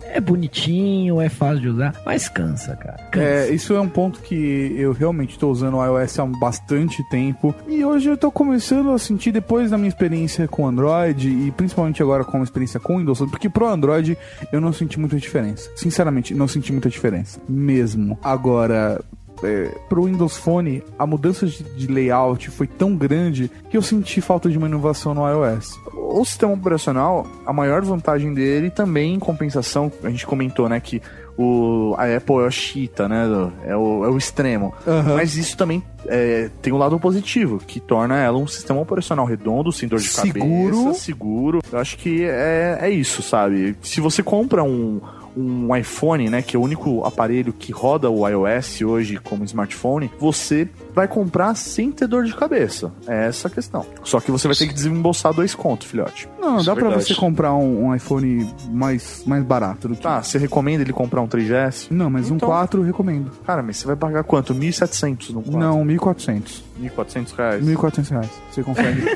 [0.05, 2.97] é bonitinho, é fácil de usar, mas cansa, cara.
[3.11, 3.25] Cansa.
[3.25, 7.53] É, isso é um ponto que eu realmente tô usando o iOS há bastante tempo.
[7.67, 12.01] E hoje eu tô começando a sentir, depois da minha experiência com Android, e principalmente
[12.01, 14.17] agora com a experiência com Windows, porque pro Android
[14.51, 15.69] eu não senti muita diferença.
[15.75, 17.39] Sinceramente, não senti muita diferença.
[17.47, 18.17] Mesmo.
[18.23, 19.01] Agora.
[19.43, 24.21] É, pro Windows Phone, a mudança de, de layout foi tão grande que eu senti
[24.21, 25.77] falta de uma inovação no iOS.
[26.13, 31.01] O sistema operacional, a maior vantagem dele também, em compensação, a gente comentou, né, que
[31.35, 33.25] o, a Apple é a chita, né,
[33.65, 34.73] é o, é o extremo.
[34.87, 35.15] Aham.
[35.15, 39.71] Mas isso também é, tem um lado positivo, que torna ela um sistema operacional redondo,
[39.71, 40.77] sem dor de Seguro.
[40.77, 41.61] cabeça, seguro.
[41.71, 43.75] Eu acho que é, é isso, sabe?
[43.81, 45.01] Se você compra um,
[45.35, 50.11] um iPhone, né, que é o único aparelho que roda o iOS hoje como smartphone,
[50.19, 52.91] você vai comprar sem ter dor de cabeça.
[53.07, 53.85] É essa a questão.
[54.03, 56.27] Só que você vai ter que desembolsar dois contos, filhote.
[56.39, 57.05] Não, Isso dá é pra verdade.
[57.07, 60.05] você comprar um, um iPhone mais, mais barato do que.
[60.07, 61.87] Ah, você recomenda ele comprar um 3GS?
[61.89, 63.31] Não, mas um Então- 4 eu recomendo.
[63.45, 64.53] Cara, mas você vai pagar quanto?
[64.53, 65.59] 1.700 no 4?
[65.59, 66.61] Não, 1.400.
[66.81, 67.65] 1.400 reais?
[67.65, 68.29] 1.400 reais.
[68.51, 69.03] Você consegue.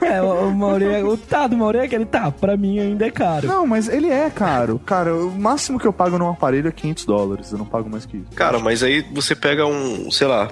[0.00, 3.10] É, o, o Maurê, o tá do Maurê é aquele tá, pra mim ainda é
[3.10, 3.46] caro.
[3.46, 4.80] não, mas ele é caro.
[4.84, 7.52] Cara, o máximo que eu pago num aparelho é 500 dólares.
[7.52, 8.26] Eu não pago mais que isso.
[8.34, 10.50] Cara, mas aí você pega um, sei lá,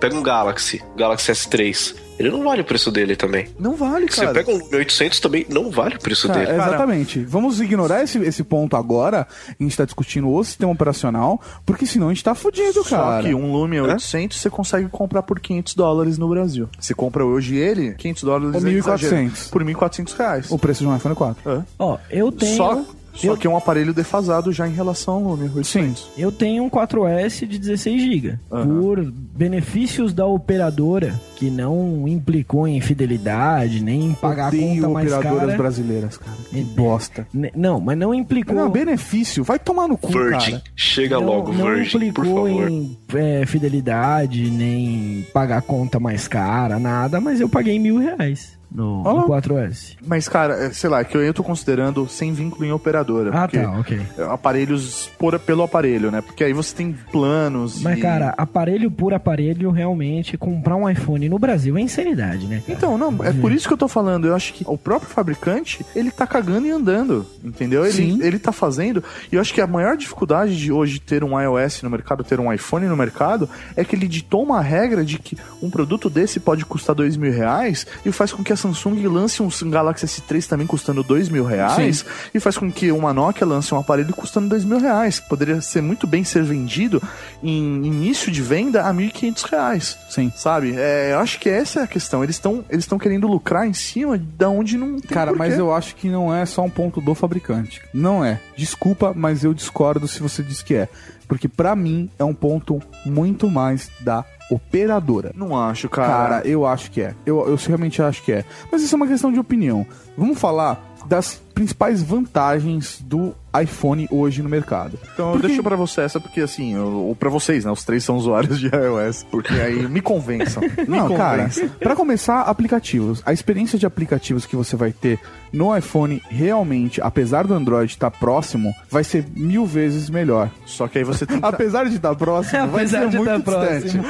[0.00, 3.48] pega um Galaxy, Galaxy S3, ele não vale o preço dele também.
[3.58, 4.32] Não vale, Você cara.
[4.34, 6.52] pega um 800 também, não vale o preço Cara, dele.
[6.52, 7.20] exatamente.
[7.24, 9.26] Vamos ignorar esse, esse ponto agora.
[9.58, 13.22] A gente tá discutindo o sistema operacional, porque senão a gente tá fudido, cara.
[13.22, 16.68] Só que um Lumia 800 você consegue comprar por 500 dólares no Brasil.
[16.78, 18.76] Você compra hoje ele, 500 dólares Ou é 1.400.
[18.78, 20.50] exagero, Por 1.400 reais.
[20.50, 21.50] O preço de um iPhone 4.
[21.50, 21.62] É.
[21.78, 22.56] Ó, eu tenho.
[22.56, 22.84] Só,
[23.14, 26.10] só que é um aparelho defasado já em relação ao Lumia 800.
[26.16, 28.38] Eu tenho um 4S de 16 GB.
[28.48, 35.12] Por benefícios da operadora, que não implicou em fidelidade, nem em pagar a conta mais
[35.12, 35.56] operadoras cara.
[35.56, 36.36] brasileiras, cara.
[36.50, 37.26] Que bosta.
[37.54, 38.54] Não, mas não implicou.
[38.54, 39.42] Não, benefício.
[39.44, 40.62] Vai tomar no cu, Virgin, cara.
[40.76, 42.70] chega não, logo, não Virgin, por implicou favor.
[42.70, 48.59] em é, fidelidade, nem pagar a conta mais cara, nada, mas eu paguei mil reais
[48.70, 49.96] no, no 4S.
[50.06, 53.30] Mas, cara, é, sei lá, que eu, eu tô considerando sem vínculo em operadora.
[53.34, 54.00] Ah, tá, ok.
[54.18, 56.20] é, Aparelhos por, pelo aparelho, né?
[56.20, 57.82] Porque aí você tem planos.
[57.82, 62.60] Mas, e- cara, aparelho por aparelho, realmente, comprar um iPhone no Brasil é insanidade, né?
[62.66, 62.72] cara?
[62.76, 64.26] Então, não, é por isso que eu tô falando.
[64.26, 67.84] Eu acho que o próprio fabricante, ele tá cagando e andando, entendeu?
[67.84, 68.18] Ele, Sim.
[68.22, 69.02] ele tá fazendo.
[69.30, 72.38] E eu acho que a maior dificuldade de hoje ter um iOS no mercado, ter
[72.38, 76.38] um iPhone no mercado, é que ele ditou uma regra de que um produto desse
[76.40, 80.46] pode custar dois mil reais e faz com que a Samsung lance um Galaxy S3
[80.46, 82.04] também custando dois mil reais
[82.34, 85.60] e faz com que uma Nokia lance um aparelho custando dois mil reais, que poderia
[85.60, 87.02] ser muito bem ser vendido
[87.42, 89.98] em início de venda a 1.500 reais.
[90.08, 90.32] Sim.
[90.36, 90.74] Sabe?
[90.76, 92.22] É, eu acho que essa é a questão.
[92.22, 95.38] Eles estão eles querendo lucrar em cima da onde não tem Cara, porquê.
[95.38, 97.82] mas eu acho que não é só um ponto do fabricante.
[97.92, 98.40] Não é.
[98.56, 100.88] Desculpa, mas eu discordo se você diz que é.
[101.26, 105.32] Porque pra mim é um ponto muito mais da operadora.
[105.34, 106.08] Não acho, cara.
[106.08, 107.14] Cara, eu acho que é.
[107.24, 108.44] Eu, eu realmente acho que é.
[108.70, 109.86] Mas isso é uma questão de opinião.
[110.16, 114.96] Vamos falar das principais vantagens do iPhone hoje no mercado.
[115.12, 117.70] Então Porque- deixa pra você essa, porque assim, eu- ou pra vocês, né?
[117.72, 120.62] Os três são usuários de iOS, porque aí me convençam.
[120.86, 123.22] Me Não, cara, pra começar, aplicativos.
[123.26, 125.18] A experiência de aplicativos que você vai ter
[125.52, 130.48] no iPhone, realmente, apesar do Android estar próximo, vai ser mil vezes melhor.
[130.64, 131.44] Só que aí você tem que...
[131.46, 133.42] Apesar de estar próximo, vai ser muito tá distante.
[133.44, 134.04] próximo.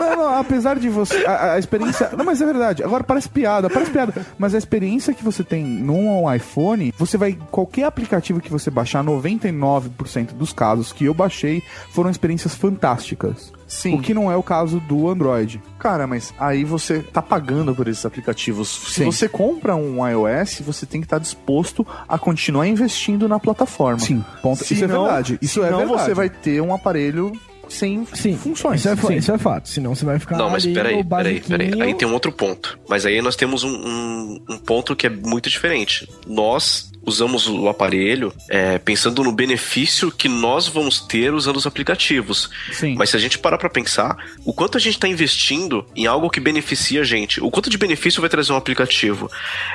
[0.00, 1.24] Não, não, apesar de você.
[1.24, 2.10] A, a experiência.
[2.16, 2.82] Não, mas é verdade.
[2.82, 4.12] Agora parece piada, parece piada.
[4.38, 7.38] Mas a experiência que você tem num iPhone, você vai.
[7.50, 13.52] Qualquer aplicativo que você baixar, 99% dos casos que eu baixei foram experiências fantásticas.
[13.66, 13.94] Sim.
[13.98, 15.60] O que não é o caso do Android.
[15.78, 18.68] Cara, mas aí você tá pagando por esses aplicativos.
[18.68, 19.04] Se Sim.
[19.06, 23.98] você compra um iOS, você tem que estar disposto a continuar investindo na plataforma.
[23.98, 24.62] Sim, ponto.
[24.62, 25.38] Isso é Senão- verdade.
[25.40, 25.88] Isso é verdade.
[25.90, 27.32] você vai ter um aparelho
[27.68, 28.80] sem Sim, funções.
[28.80, 29.16] Isso é, Sim.
[29.16, 29.68] isso é fato.
[29.68, 31.82] Senão você vai ficar Não, mas ali peraí, no peraí, peraí.
[31.82, 32.78] Aí tem um outro ponto.
[32.88, 36.08] Mas aí nós temos um, um, um ponto que é muito diferente.
[36.26, 42.50] Nós usamos o aparelho é, pensando no benefício que nós vamos ter usando os aplicativos.
[42.72, 42.94] Sim.
[42.96, 46.30] Mas se a gente parar pra pensar, o quanto a gente tá investindo em algo
[46.30, 49.30] que beneficia a gente, o quanto de benefício vai trazer um aplicativo.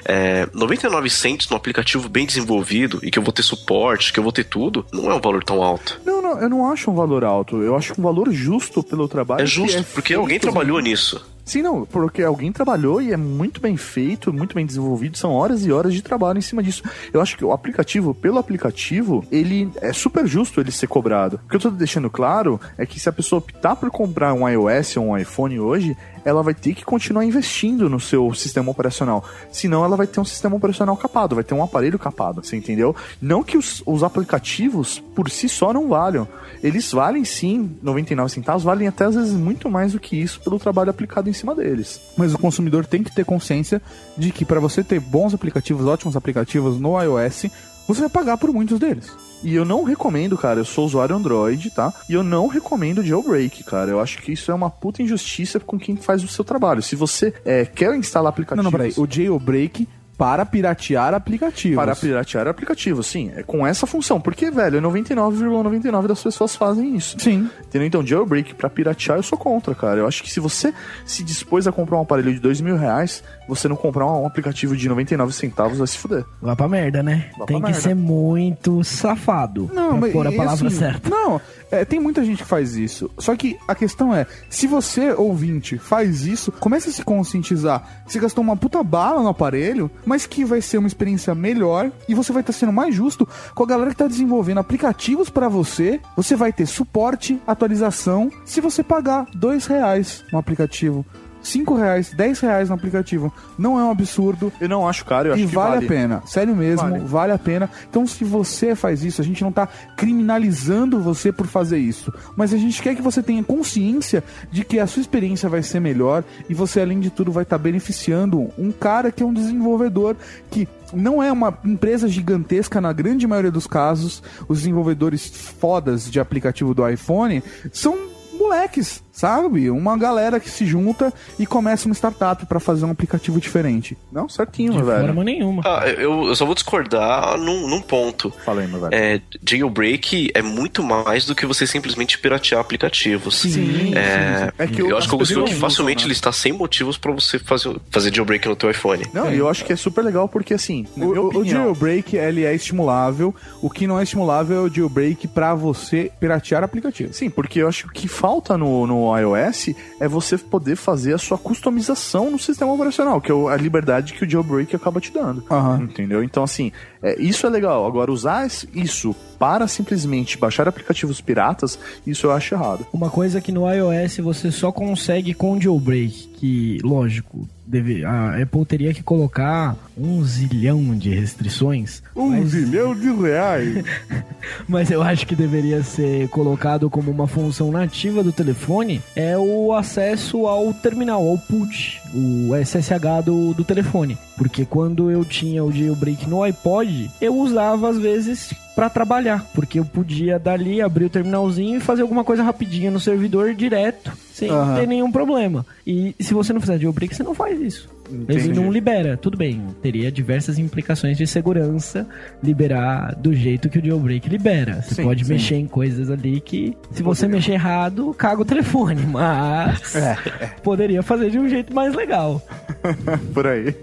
[0.05, 4.23] É, 99 cents num aplicativo bem desenvolvido e que eu vou ter suporte, que eu
[4.23, 5.99] vou ter tudo, não é um valor tão alto.
[6.05, 7.61] Não, não, eu não acho um valor alto.
[7.61, 9.43] Eu acho um valor justo pelo trabalho.
[9.43, 11.23] É justo, é porque alguém trabalhou nisso.
[11.49, 15.65] Sim, não, porque alguém trabalhou e é muito bem feito, muito bem desenvolvido, são horas
[15.65, 16.83] e horas de trabalho em cima disso.
[17.11, 21.39] Eu acho que o aplicativo, pelo aplicativo, ele é super justo ele ser cobrado.
[21.43, 24.47] O que eu tô deixando claro é que se a pessoa optar por comprar um
[24.47, 29.23] iOS ou um iPhone hoje, ela vai ter que continuar investindo no seu sistema operacional.
[29.51, 32.95] Senão ela vai ter um sistema operacional capado, vai ter um aparelho capado, você entendeu?
[33.21, 36.27] Não que os, os aplicativos por si só não valham.
[36.61, 40.59] Eles valem sim 99 centavos, valem até às vezes muito mais do que isso pelo
[40.59, 42.01] trabalho aplicado em cima deles.
[42.17, 43.81] Mas o consumidor tem que ter consciência
[44.17, 47.45] de que para você ter bons aplicativos, ótimos aplicativos no iOS,
[47.87, 49.28] você vai pagar por muitos deles.
[49.43, 51.93] E eu não recomendo, cara, eu sou usuário Android, tá?
[52.09, 53.91] E eu não recomendo jailbreak, cara.
[53.91, 56.81] Eu acho que isso é uma puta injustiça com quem faz o seu trabalho.
[56.81, 58.63] Se você é, quer instalar aplicativos...
[58.63, 58.93] Não, não, peraí.
[58.97, 59.87] O jailbreak
[60.19, 61.77] para piratear aplicativos.
[61.77, 63.31] Para piratear aplicativo, sim.
[63.37, 64.19] É com essa função.
[64.19, 67.15] Porque, velho, 99,99 das pessoas fazem isso.
[67.17, 67.49] Sim.
[67.65, 67.87] Entendeu?
[67.87, 69.99] Então, jailbreak pra piratear, eu sou contra, cara.
[70.01, 70.73] Eu acho que se você
[71.05, 74.75] se dispôs a comprar um aparelho de dois mil reais, você não comprar um aplicativo
[74.75, 76.25] de 99 centavos, vai se fuder.
[76.41, 77.29] Vai pra merda, né?
[77.37, 77.79] Vai Tem pra que merda.
[77.79, 81.09] ser muito safado Não, pra mas pôr a palavra assim, certa.
[81.09, 81.39] Não,
[81.71, 83.09] é, tem muita gente que faz isso.
[83.17, 88.19] Só que a questão é, se você, ouvinte, faz isso, começa a se conscientizar você
[88.19, 92.31] gastou uma puta bala no aparelho, mas que vai ser uma experiência melhor e você
[92.31, 96.01] vai estar sendo mais justo com a galera que tá desenvolvendo aplicativos pra você.
[96.15, 101.05] Você vai ter suporte, atualização, se você pagar dois reais no aplicativo.
[101.41, 103.33] 5 reais, 10 reais no aplicativo.
[103.57, 104.51] Não é um absurdo.
[104.59, 105.85] Eu não acho caro, eu e acho que vale, vale.
[105.85, 106.23] a pena.
[106.25, 107.03] Sério mesmo, Vale.
[107.05, 107.31] vale.
[107.33, 107.69] a pena.
[107.89, 112.13] Então, se você faz isso, a gente não tá criminalizando você por fazer isso.
[112.35, 115.79] Mas a gente quer que você tenha consciência de que a sua experiência vai ser
[115.79, 120.15] melhor e você, além de tudo, vai estar beneficiando um cara que é um desenvolvedor
[120.49, 124.23] que não é uma empresa gigantesca na grande maioria dos casos.
[124.47, 128.08] Os desenvolvedores fodas de aplicativo do iPhone são
[128.39, 129.69] moleques, sabe?
[129.69, 133.97] Uma galera que se junta e começa uma startup pra fazer um aplicativo diferente.
[134.11, 135.05] Não, certinho, De meu velho.
[135.07, 135.61] forma nenhuma.
[135.65, 138.31] Ah, eu, eu só vou discordar num, num ponto.
[138.45, 138.93] Fala aí, meu velho.
[138.93, 143.35] É, jailbreak é muito mais do que você simplesmente piratear aplicativos.
[143.39, 144.51] Sim, é, sim.
[144.57, 146.09] É que eu o- acho que eu as consigo pessoas facilmente né?
[146.09, 149.05] listar 100 motivos pra você fazer, fazer jailbreak no teu iPhone.
[149.13, 152.43] Não, e eu acho que é super legal porque, assim, O, o- o jailbreak ele
[152.45, 153.35] é estimulável.
[153.61, 157.13] O que não é estimulável é o jailbreak pra você piratear aplicativo.
[157.13, 161.15] Sim, porque eu acho que o que falta no, no iOS é você poder fazer
[161.15, 165.11] a sua customização no sistema operacional, que é a liberdade que o jailbreak acaba te
[165.11, 165.43] dando.
[165.49, 165.81] Aham.
[165.81, 166.23] Entendeu?
[166.23, 166.71] Então, assim,
[167.01, 167.87] é, isso é legal.
[167.87, 172.85] Agora, usar isso para simplesmente baixar aplicativos piratas, isso eu acho errado.
[172.93, 178.65] Uma coisa que no iOS você só consegue com jailbreak, que, lógico, deve, a Apple
[178.65, 182.01] teria que colocar um zilhão de restrições.
[182.15, 183.85] Um mas, zilhão de reais.
[184.67, 189.71] mas eu acho que deveria ser colocado como uma função nativa do telefone é o
[189.73, 194.17] acesso ao terminal, ao put, o SSH do, do telefone.
[194.35, 199.77] Porque quando eu tinha o jailbreak no iPod, eu usava às vezes para trabalhar, porque
[199.77, 204.49] eu podia dali abrir o terminalzinho e fazer alguma coisa rapidinha no servidor direto, sem
[204.49, 204.75] Aham.
[204.79, 205.65] ter nenhum problema.
[205.85, 207.89] E se você não fizer jailbreak, você não faz isso.
[208.11, 208.53] Ele Entendi.
[208.59, 209.63] não libera, tudo bem.
[209.81, 212.07] Teria diversas implicações de segurança
[212.41, 214.81] liberar do jeito que o jailbreak libera.
[214.81, 215.33] Você Sim, pode sim.
[215.33, 219.05] mexer em coisas ali que, se você mexer errado, caga o telefone.
[219.07, 220.15] Mas É,
[220.63, 222.41] poderia fazer de um jeito mais legal.
[223.33, 223.75] Por aí.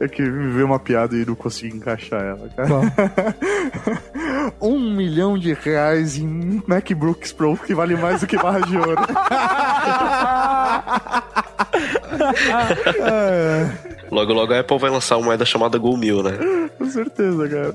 [0.00, 2.70] É que me uma piada e não consegui encaixar ela, cara.
[4.60, 9.02] um milhão de reais em MacBooks Pro que vale mais do que barra de ouro.
[14.10, 16.32] Logo, logo a Apple vai lançar uma moeda chamada Gol Mil, né?
[16.76, 17.72] Com certeza, cara.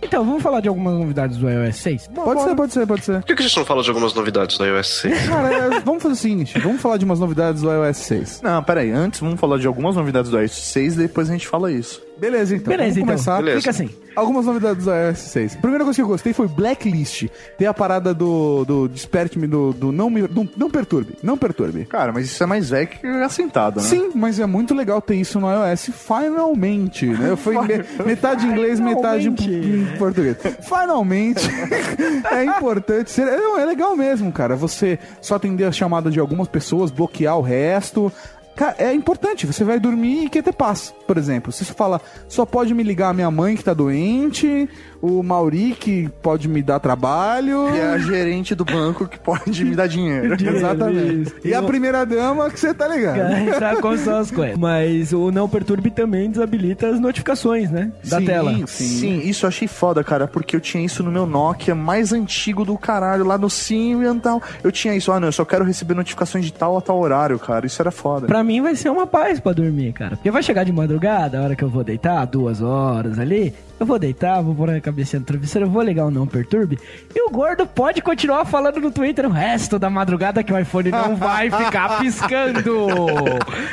[0.00, 2.08] Então, vamos falar de algumas novidades do iOS 6?
[2.14, 3.18] Pode ser, pode ser, pode ser.
[3.18, 5.18] Por que que a gente não fala de algumas novidades do iOS 6?
[5.28, 8.40] Cara, é, vamos fazer o seguinte: vamos falar de umas novidades do iOS 6.
[8.42, 8.90] Não, peraí.
[8.90, 12.00] Antes vamos falar de algumas novidades do iOS 6, depois a gente fala isso.
[12.22, 12.70] Beleza, então.
[12.70, 13.06] Beleza, vamos então.
[13.06, 13.36] começar.
[13.38, 13.58] Beleza.
[13.58, 13.90] Fica assim.
[14.14, 15.56] Algumas novidades do iOS 6.
[15.56, 17.26] Primeira coisa que eu gostei foi Blacklist.
[17.58, 21.14] Tem a parada do, do desperte-me, do, do não, me, do não perturbe.
[21.20, 21.84] Não perturbe.
[21.86, 23.86] Cara, mas isso é mais velho que assentado, né?
[23.86, 27.34] Sim, mas é muito legal ter isso no iOS finalmente, né?
[27.34, 30.36] Foi me- metade em inglês, metade em, português.
[30.60, 31.42] Finalmente.
[32.30, 33.26] é importante ser.
[33.26, 34.54] É, é legal mesmo, cara.
[34.54, 38.12] Você só atender a chamada de algumas pessoas, bloquear o resto.
[38.54, 39.46] Cara, é importante.
[39.46, 41.50] Você vai dormir e quer ter paz, por exemplo.
[41.50, 44.68] Você fala, só pode me ligar a minha mãe que tá doente,
[45.02, 47.68] o Mauri que pode me dar trabalho.
[47.74, 50.34] E é a gerente do banco que pode me dar dinheiro.
[50.34, 51.22] Exatamente.
[51.22, 51.34] Isso.
[51.44, 53.16] E a primeira dama que você tá ligado.
[53.16, 54.56] Cara, sabe como são as coisas.
[54.56, 57.90] Mas o não perturbe também desabilita as notificações, né?
[58.04, 58.52] Da Sim, tela.
[58.66, 58.86] sim.
[58.86, 62.64] Sim, isso eu achei foda, cara, porque eu tinha isso no meu Nokia mais antigo
[62.64, 64.40] do caralho, lá no Symbian e tal.
[64.62, 67.38] Eu tinha isso, ah, não, eu só quero receber notificações de tal a tal horário,
[67.38, 67.66] cara.
[67.66, 68.26] Isso era foda.
[68.26, 70.16] Pra mim vai ser uma paz pra dormir, cara.
[70.16, 73.52] Porque vai chegar de madrugada, a hora que eu vou deitar, duas horas ali.
[73.80, 76.78] Eu vou deitar, vou pôr a cabecinha no travesseiro, eu vou ligar o não perturbe.
[77.14, 80.90] E o gordo pode continuar falando no Twitter o resto da madrugada que o iPhone
[80.90, 82.86] não vai ficar piscando,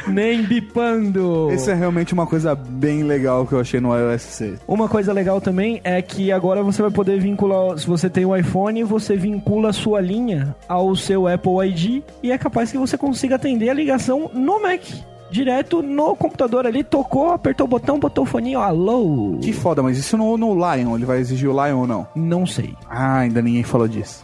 [0.07, 1.51] nem bipando.
[1.51, 4.59] Esse é realmente uma coisa bem legal que eu achei no iOS 6.
[4.67, 8.35] Uma coisa legal também é que agora você vai poder vincular, se você tem o
[8.35, 12.97] iPhone, você vincula a sua linha ao seu Apple ID e é capaz que você
[12.97, 14.81] consiga atender a ligação no Mac.
[15.31, 19.37] Direto no computador ali, tocou, apertou o botão, botou o foninho, alô.
[19.41, 22.07] Que foda, mas isso no, no Lion, ele vai exigir o Lion ou não?
[22.15, 22.73] Não sei.
[22.89, 24.23] Ah, ainda ninguém falou disso.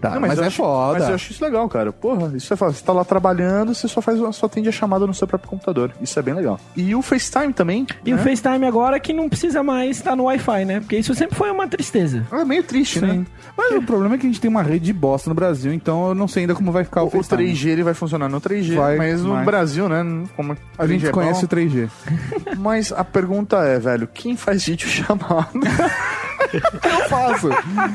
[0.00, 0.98] Tá, Não, mas, eu é acho- foda.
[0.98, 1.92] Mas eu acho isso legal, cara.
[1.92, 2.74] Porra, isso é fácil.
[2.78, 5.92] Você tá lá trabalhando, você só faz, só atende a chamada no seu próprio computador.
[6.00, 6.58] Isso é bem legal.
[6.76, 7.86] E o FaceTime também.
[8.04, 8.22] E o né?
[8.22, 10.80] FaceTime agora que não precisa mais estar no Wi-Fi, né?
[10.80, 12.26] Porque isso sempre foi uma tristeza.
[12.32, 13.12] É meio triste, né?
[13.12, 13.26] Sim.
[13.56, 16.08] Mas o problema é que a gente tem uma rede de bosta no Brasil, então
[16.08, 17.52] eu não sei ainda como vai ficar o, O, o FaceTime.
[17.52, 20.02] 3G ele vai funcionar no 3G, Vai, mas no mas- Brasil, né?
[20.34, 21.46] Como A gente 3G é conhece bom.
[21.46, 21.90] o 3G.
[22.58, 25.46] Mas a pergunta é, velho, quem faz vídeo chamada?
[26.54, 27.50] eu faço.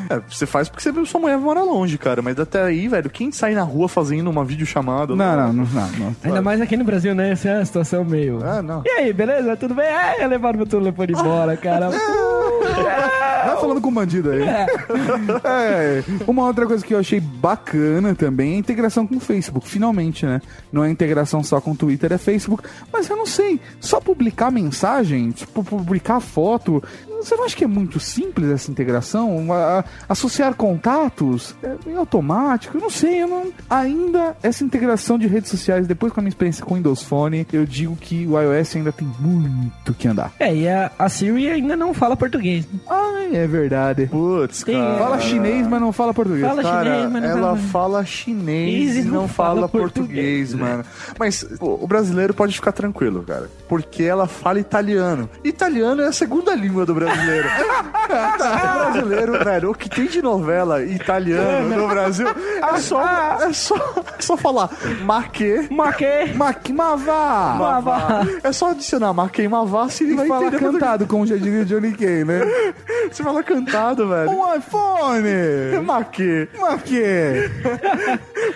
[0.10, 2.22] É, você faz porque você, sua mulher mora longe, cara.
[2.22, 5.16] Mas até aí, velho, quem sai na rua fazendo uma videochamada?
[5.16, 5.89] Não, não, não, não.
[5.91, 6.16] não.
[6.24, 7.32] Ainda mais aqui no Brasil, né?
[7.32, 8.39] Essa é uma situação meio.
[8.43, 8.84] Ah, não.
[8.86, 9.56] E aí, beleza?
[9.58, 9.88] Tudo bem?
[9.88, 11.89] Ah, levaram meu telefone embora, cara.
[13.45, 14.41] Vai falando com o bandido aí.
[14.43, 19.68] É, uma outra coisa que eu achei bacana também é a integração com o Facebook.
[19.68, 20.41] Finalmente, né?
[20.72, 22.64] Não é integração só com o Twitter, é Facebook.
[22.91, 26.84] Mas eu não sei, só publicar mensagem, tipo, publicar foto.
[27.26, 29.51] Você não acha que é muito simples essa integração?
[29.51, 32.78] A- a- associar contatos é meio automático?
[32.78, 33.51] Eu não sei, eu não.
[33.69, 37.47] Ainda essa integração de redes sociais, depois com a minha experiência com o Windows Phone,
[37.51, 40.32] eu digo que o iOS ainda tem muito que andar.
[40.39, 42.65] É, e a, a Siri ainda não fala português.
[42.71, 42.80] né?
[42.88, 44.07] Ai, é verdade.
[44.07, 44.97] Putz, Tem- cara.
[44.99, 46.45] Fala chinês, mas não fala português.
[46.47, 50.84] Fala Cara, chinês, mas não ela fala- fala chinês e não fala português, mano.
[51.19, 53.49] Mas pô, o brasileiro pode ficar tranquilo, cara.
[53.67, 55.30] Porque ela fala italiano.
[55.43, 57.47] Italiano é a segunda língua do brasileiro.
[57.47, 63.01] o brasileiro, velho, o que tem de novela italiano no Brasil é só,
[63.42, 63.75] é só,
[64.17, 64.70] é só falar
[65.04, 67.55] maque, Maque, Maqui, mavá!
[67.58, 68.28] mavá.
[68.43, 71.36] É só adicionar maque e mavá se ele E vai fala entender cantado, como já
[71.37, 72.42] diria Johnny Kay, né?
[73.12, 74.29] Você fala cantado, velho.
[74.29, 75.83] Um iPhone!
[75.86, 76.50] Maque.
[76.59, 77.04] Maqui!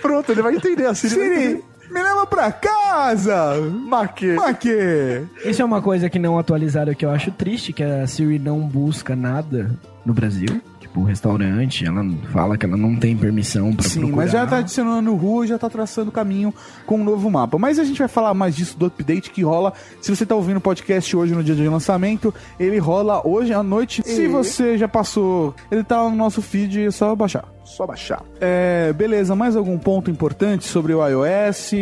[0.01, 1.07] Pronto, ele vai entender assim.
[1.07, 1.65] ele vai Siri, entender.
[1.91, 3.55] Me leva pra casa!
[3.87, 4.33] Maque.
[4.33, 5.25] Maqui!
[5.45, 8.59] Isso é uma coisa que não atualizaram que eu acho triste, que a Siri não
[8.61, 9.71] busca nada
[10.05, 10.61] no Brasil.
[10.79, 14.15] Tipo, restaurante, ela fala que ela não tem permissão pra Sim, procurar.
[14.17, 16.51] mas já tá adicionando rua e já tá traçando caminho
[16.85, 17.59] com um novo mapa.
[17.59, 19.71] Mas a gente vai falar mais disso do update que rola.
[20.01, 23.61] Se você tá ouvindo o podcast hoje no dia de lançamento, ele rola hoje à
[23.61, 24.01] noite.
[24.03, 27.45] Se você já passou, ele tá no nosso feed, é só baixar.
[27.69, 28.23] Só baixar.
[28.41, 31.73] É, beleza, mais algum ponto importante sobre o iOS?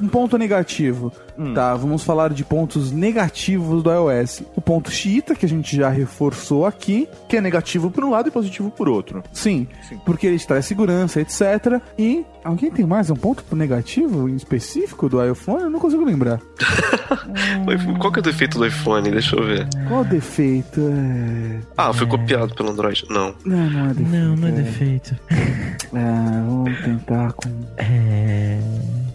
[0.00, 1.12] Um ponto negativo.
[1.54, 4.42] Tá, vamos falar de pontos negativos do iOS.
[4.54, 7.08] O ponto xiita, que a gente já reforçou aqui.
[7.28, 9.22] Que é negativo por um lado e positivo por outro.
[9.32, 9.66] Sim,
[10.04, 11.80] porque ele traz segurança, etc.
[11.98, 15.62] E alguém tem mais um ponto negativo em específico do iPhone?
[15.62, 16.40] Eu não consigo lembrar.
[17.98, 19.10] Qual que é o defeito do iPhone?
[19.10, 19.68] Deixa eu ver.
[19.88, 20.80] Qual o defeito?
[20.80, 21.60] É...
[21.76, 23.04] Ah, foi copiado pelo Android.
[23.08, 23.34] Não.
[23.44, 24.10] Não, não é defeito.
[24.10, 25.16] Não, não é defeito.
[25.94, 27.50] Ah, vamos tentar com.
[27.76, 28.58] É.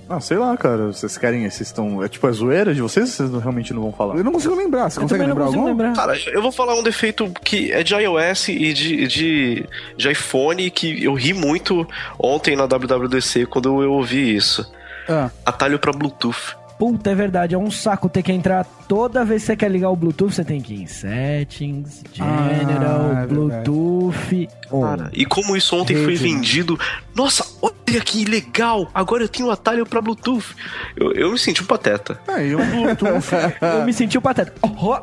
[0.09, 0.87] Ah, sei lá, cara.
[0.87, 1.41] Vocês querem.
[1.49, 2.03] Vocês estão.
[2.03, 3.09] É tipo a zoeira de vocês?
[3.09, 4.15] Vocês não- realmente não vão falar?
[4.17, 4.89] Eu não consigo lembrar.
[4.89, 5.93] Você consegue lembrar algum?
[5.93, 9.65] Cara, eu vou falar um defeito que é de iOS e de, de,
[9.97, 11.85] de iPhone que eu ri muito
[12.17, 14.71] ontem na WWDC quando eu ouvi isso.
[15.09, 15.29] Ah.
[15.45, 16.55] Atalho pra Bluetooth.
[16.79, 19.89] Puta, é verdade, é um saco ter que entrar toda vez que você quer ligar
[19.89, 24.47] o Bluetooth, você tem que ir em Settings, General, Ah, é Bluetooth.
[24.71, 24.81] on.
[24.81, 26.35] Cara, e como isso ontem foi Rede, né?
[26.35, 26.79] vendido,
[27.15, 28.89] nossa, olha que legal!
[28.93, 30.55] Agora eu tenho um atalho pra Bluetooth.
[30.95, 32.19] Eu, eu me senti um pateta.
[32.27, 33.27] É, e um Bluetooth.
[33.61, 34.53] Eu me senti o pateta.
[34.61, 34.95] Oh,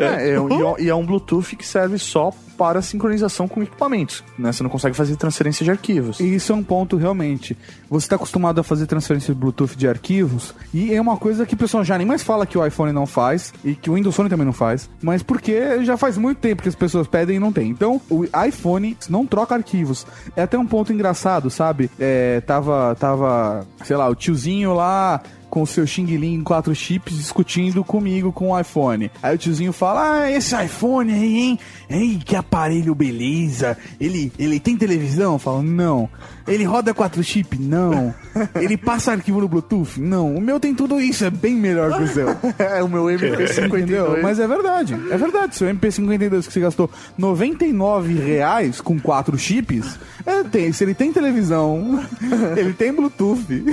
[0.00, 3.48] é, é, um- e é um- e é um Bluetooth que serve só para sincronização
[3.48, 4.22] com equipamentos.
[4.38, 4.52] Né?
[4.52, 6.20] Você não consegue fazer transferência de arquivos.
[6.20, 7.56] E isso é um ponto realmente.
[7.90, 11.54] Você está acostumado a fazer transferência de Bluetooth de arquivos, e é uma coisa que
[11.54, 14.14] o pessoal já nem mais fala que o iPhone não faz, e que o Windows
[14.14, 17.40] Phone também não faz, mas porque já faz muito tempo que as pessoas pedem e
[17.40, 17.68] não tem.
[17.68, 20.06] Então, o iPhone não troca arquivos.
[20.36, 21.90] É até um ponto engraçado, sabe?
[21.98, 25.20] É, tava, tava, sei lá, o tiozinho lá
[25.54, 29.08] com o seu Xing Ling 4 chips discutindo comigo com o iPhone.
[29.22, 31.58] Aí o tiozinho fala: Ah, esse iPhone aí, hein?
[31.88, 33.78] Ei, que aparelho beleza.
[34.00, 35.34] Ele, ele tem televisão?
[35.34, 36.10] Eu falo: Não.
[36.46, 37.56] Ele roda 4 chip?
[37.58, 38.12] Não.
[38.54, 39.98] Ele passa arquivo no Bluetooth?
[39.98, 40.34] Não.
[40.34, 42.28] O meu tem tudo isso, é bem melhor que o seu.
[42.58, 43.64] É o meu MP52.
[43.84, 44.18] Entendeu?
[44.20, 44.94] Mas é verdade.
[45.10, 45.56] É verdade.
[45.56, 51.12] Seu MP52 que você gastou 99 reais com 4 chips, é, tem, se ele tem
[51.12, 52.04] televisão,
[52.56, 53.64] ele tem Bluetooth.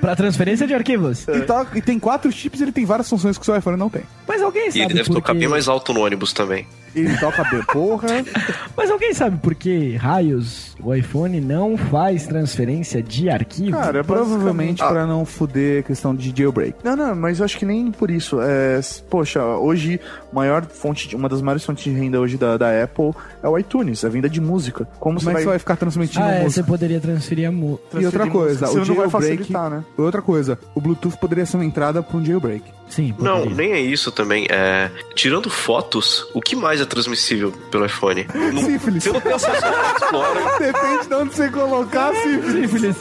[0.00, 1.26] Pra transferência de arquivos.
[1.28, 3.90] E, tá- e tem quatro chips, ele tem várias funções que o seu iPhone não
[3.90, 4.02] tem.
[4.26, 6.66] Mas alguém E sabe ele deve por tocar bem mais alto no ônibus também.
[6.94, 8.08] Ele toca bem, porra.
[8.76, 13.72] Mas alguém sabe por que raios o iPhone não faz transferência de arquivo?
[13.76, 16.74] Cara, Provavelmente pra não fuder a questão de jailbreak.
[16.82, 18.38] Não, não, mas eu acho que nem por isso.
[18.40, 20.00] É, poxa, hoje,
[20.32, 23.12] maior fonte de- uma das maiores fontes de renda hoje da, da Apple
[23.42, 24.86] é o iTunes, a venda de música.
[24.98, 26.50] Como, Como é que você vai ficar transmitindo Ah, é, música?
[26.50, 28.00] você poderia transferir a música.
[28.00, 28.66] E outra coisa, música?
[28.66, 29.10] o Você vai jailbreak.
[29.38, 29.84] facilitar, né?
[29.98, 32.64] Outra coisa, o Bluetooth poderia ser uma entrada pra um jailbreak.
[32.90, 34.46] Sim, Não, nem é isso também.
[34.50, 38.26] É, tirando fotos, o que mais é transmissível pelo iPhone?
[38.34, 39.04] Não, Sífilis.
[39.04, 40.58] Você não tem acesso ao Explorer.
[40.58, 42.52] Depende de onde você colocar, sífilis.
[42.70, 42.96] Sífilis.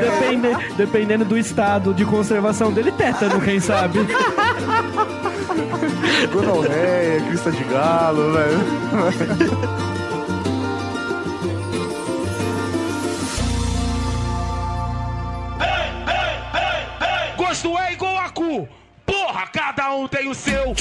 [0.00, 4.00] Depende, dependendo do estado de conservação dele, tétano, quem sabe.
[6.32, 8.58] Gonorreia, crista de galo, velho.
[17.36, 18.13] Gosto é igual
[19.06, 20.74] Porra, cada um tem o seu.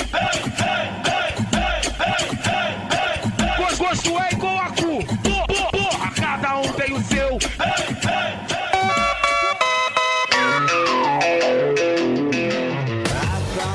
[3.58, 5.04] Gos- Gosto é igual a cu.
[5.06, 7.38] Por- por- Porra, cada um tem o seu.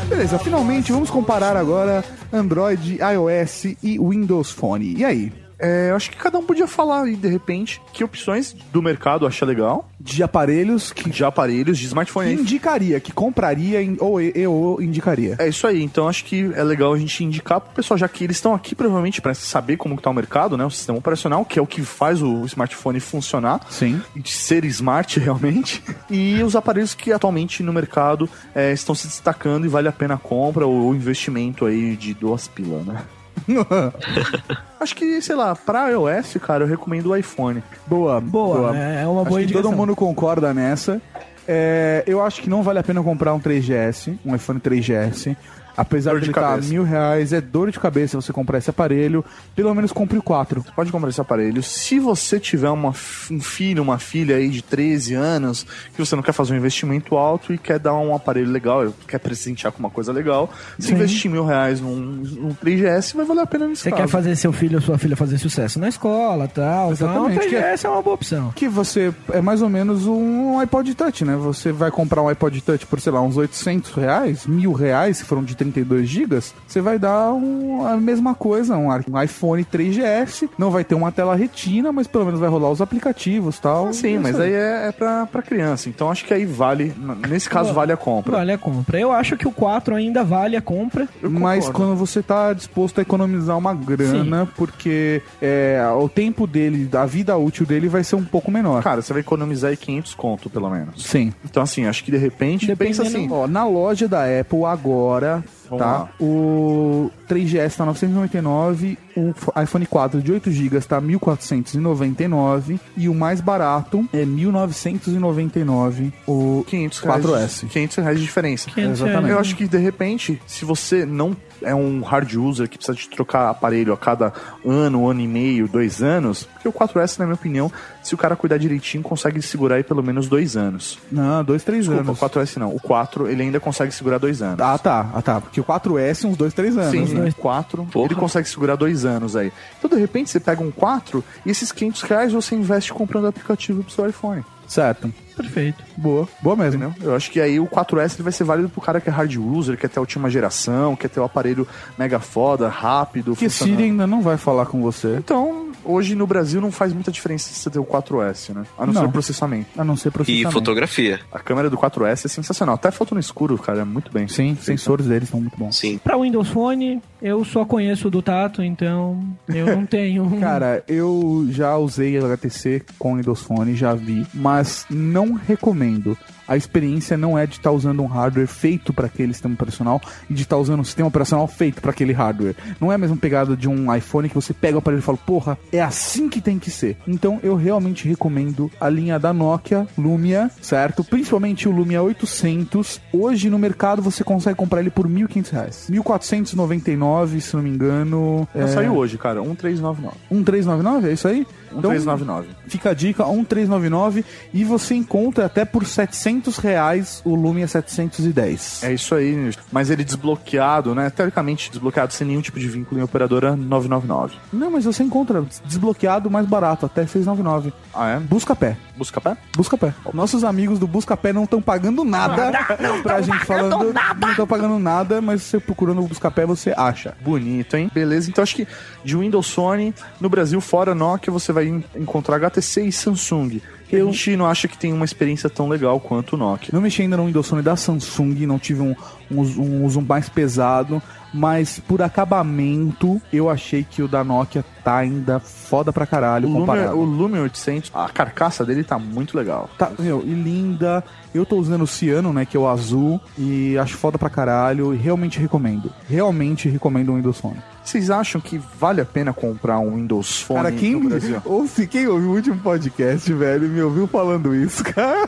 [0.08, 4.94] Beleza, finalmente vamos comparar agora Android, iOS e Windows Phone.
[4.96, 5.32] E aí?
[5.58, 9.26] É, eu acho que cada um podia falar aí, de repente, que opções do mercado
[9.26, 9.88] acha legal.
[9.98, 11.10] De aparelhos que.
[11.10, 12.36] De aparelhos, de smartphone.
[12.36, 15.36] Que indicaria, que compraria ou eu indicaria.
[15.38, 18.24] É isso aí, então acho que é legal a gente indicar pro pessoal, já que
[18.24, 20.64] eles estão aqui provavelmente para saber como que tá o mercado, né?
[20.64, 23.60] O sistema operacional, que é o que faz o smartphone funcionar.
[23.68, 24.00] Sim.
[24.14, 25.82] E de ser smart realmente.
[26.08, 30.14] E os aparelhos que atualmente no mercado é, estão se destacando e vale a pena
[30.14, 33.02] a compra ou o investimento aí de duas pilas, né?
[34.80, 37.62] Acho que, sei lá, pra iOS, cara, eu recomendo o iPhone.
[37.86, 41.00] Boa, Boa, é uma Acho boa que todo mundo concorda nessa.
[41.46, 45.34] É, eu acho que não vale a pena comprar um 3GS, um iPhone 3GS.
[45.78, 48.68] Apesar Dor de de ele estar mil reais, é dor de cabeça você comprar esse
[48.68, 49.24] aparelho.
[49.54, 50.62] Pelo menos compre o 4.
[50.62, 51.62] Você pode comprar esse aparelho.
[51.62, 52.88] Se você tiver uma,
[53.30, 55.64] um filho, uma filha aí de 13 anos,
[55.94, 59.18] que você não quer fazer um investimento alto e quer dar um aparelho legal, quer
[59.18, 60.50] presentear com uma coisa legal,
[60.80, 60.94] se Sim.
[60.94, 64.02] investir mil reais num, num 3GS, vai valer a pena nesse Você caso.
[64.02, 67.46] quer fazer seu filho ou sua filha fazer sucesso na escola tal, Exatamente.
[67.46, 68.52] Então, 3GS é uma boa opção.
[68.54, 71.36] Que você é mais ou menos um iPod Touch, né?
[71.36, 75.24] Você vai comprar um iPod Touch por, sei lá, uns 800 reais, mil reais, se
[75.24, 79.64] for um de 32 gigas, você vai dar um- a mesma coisa, um, um iPhone
[79.64, 83.60] 3GS, não vai ter uma tela retina, mas pelo menos vai rolar os aplicativos e
[83.62, 83.88] tal.
[83.88, 85.88] Ah, sim, É mas aí é, é pra, pra criança.
[85.88, 86.92] Então acho que aí vale,
[87.28, 88.36] nesse caso, vale a compra.
[88.38, 88.98] Vale a compra.
[89.00, 91.08] Eu acho que o 4 ainda vale a compra.
[91.22, 97.06] Mas quando você tá disposto a economizar uma grana, porque é, o tempo dele, a
[97.06, 98.82] vida útil dele vai ser um pouco menor.
[98.82, 101.04] Cara, você vai economizar aí 500 conto, pelo menos.
[101.04, 101.32] Sim.
[101.44, 103.28] Então, assim, acho que de repente, pensa assim...
[103.30, 105.92] Ó, na loja da Apple agora, Vamos tá?
[105.98, 106.08] lá.
[106.20, 113.40] O 3GS tá 999, o iPhone 4 de 8 GB tá 1499 e o mais
[113.40, 117.68] barato é 1999, o 500 reais, 4S.
[117.68, 118.70] 500 reais de diferença.
[118.70, 119.32] 500 Exatamente.
[119.32, 123.08] Eu acho que, de repente, se você não é um hard user que precisa de
[123.08, 124.32] trocar aparelho a cada
[124.64, 127.70] ano, ano e meio, dois anos, porque o 4S, na minha opinião,
[128.02, 130.98] se o cara cuidar direitinho, consegue segurar aí pelo menos dois anos.
[131.10, 132.22] Não, dois, três Desculpa, anos.
[132.22, 132.74] o 4S não.
[132.74, 134.60] O 4, ele ainda consegue segurar dois anos.
[134.60, 135.10] Ah, tá.
[135.12, 135.40] Ah, tá.
[135.40, 136.90] Porque o 4S, uns dois, três anos.
[136.90, 137.30] Sim, né?
[137.30, 139.52] o 4, ele consegue segurar dois anos aí.
[139.78, 143.82] Então, de repente, você pega um 4 e esses 500 reais você investe comprando aplicativo
[143.82, 144.44] pro seu iPhone.
[144.68, 145.12] Certo.
[145.34, 145.82] Perfeito.
[145.96, 146.28] Boa.
[146.42, 146.84] Boa mesmo.
[146.84, 147.08] Entendeu?
[147.08, 149.34] Eu acho que aí o 4S ele vai ser válido pro cara que é hard
[149.36, 151.66] user, quer ter a última geração, quer ter o aparelho
[151.96, 153.48] mega foda, rápido, Que.
[153.48, 155.16] Siri ainda não vai falar com você.
[155.16, 158.64] Então, hoje no Brasil não faz muita diferença se você ter o 4S, né?
[158.78, 159.00] A não, Não.
[159.02, 159.66] ser o processamento.
[159.76, 160.52] A não ser E processamento.
[160.52, 161.20] fotografia.
[161.32, 162.74] A câmera do 4S é sensacional.
[162.74, 164.28] Até foto no escuro, cara, é muito bem.
[164.28, 165.76] Sim, os sensores deles são muito bons.
[165.76, 165.98] Sim.
[165.98, 170.24] Pra Windows Phone, eu só conheço o do Tato, então eu não tenho.
[170.24, 176.16] um- Cara, eu já usei HTC com Windows Phone, já vi, mas não recomendo.
[176.48, 180.00] A experiência não é de estar usando um hardware feito para aquele sistema operacional
[180.30, 182.56] e de estar usando um sistema operacional feito para aquele hardware.
[182.80, 185.18] Não é a mesma pegada de um iPhone que você pega o aparelho e fala,
[185.18, 186.96] porra, é assim que tem que ser.
[187.06, 191.04] Então eu realmente recomendo a linha da Nokia Lumia, certo?
[191.04, 193.00] Principalmente o Lumia 800.
[193.12, 195.86] Hoje no mercado você consegue comprar ele por 1.500 reais.
[195.90, 198.48] 1.499, se não me engano.
[198.54, 198.68] Não é...
[198.68, 199.42] saiu hoje, cara.
[199.42, 200.16] 1399.
[200.30, 201.46] 1399, é isso aí?
[201.72, 202.48] 1399.
[202.66, 208.82] Fica a dica, 1399 e você encontra até por 700 reais o Lumia 710.
[208.84, 211.10] É isso aí, mas ele desbloqueado, né?
[211.10, 214.36] Teoricamente desbloqueado sem nenhum tipo de vínculo em operadora 999.
[214.52, 217.72] Não, mas você encontra desbloqueado mais barato, até 699.
[217.94, 218.20] Ah, é?
[218.20, 218.76] Busca pé.
[218.96, 219.36] Busca pé?
[219.56, 219.94] Busca pé.
[220.12, 222.50] Nossos amigos do Busca Pé não estão pagando nada
[223.02, 223.94] pra gente falando.
[224.18, 227.16] Não estão pagando nada, mas você procurando o Busca Pé você acha.
[227.20, 227.90] Bonito, hein?
[227.92, 228.66] Beleza, então acho que
[229.04, 233.60] de Windows Phone, no Brasil, fora Nokia, você vai en- encontrar HTC e Samsung.
[233.90, 234.08] Eu...
[234.08, 236.68] A gente não acha que tem uma experiência tão legal quanto o Nokia.
[236.72, 238.94] Não mexi ainda no Windows Phone da Samsung, não tive um,
[239.30, 241.00] um, uso- um uso mais pesado,
[241.32, 246.52] mas por acabamento eu achei que o da Nokia tá ainda foda pra caralho O
[246.52, 246.98] comparado.
[246.98, 249.68] o Lumia 800, a carcaça dele tá muito legal.
[249.78, 251.02] Tá, meu, e linda.
[251.34, 254.94] Eu tô usando o Ciano, né, que é o azul, e acho foda pra caralho,
[254.94, 255.92] e realmente recomendo.
[256.08, 257.56] Realmente recomendo o Windows Phone.
[257.88, 261.40] Vocês acham que vale a pena comprar um Windows Phone Cara, quem, no Brasil?
[261.42, 265.26] ouve, quem ouviu o último podcast, velho, me ouviu falando isso, cara.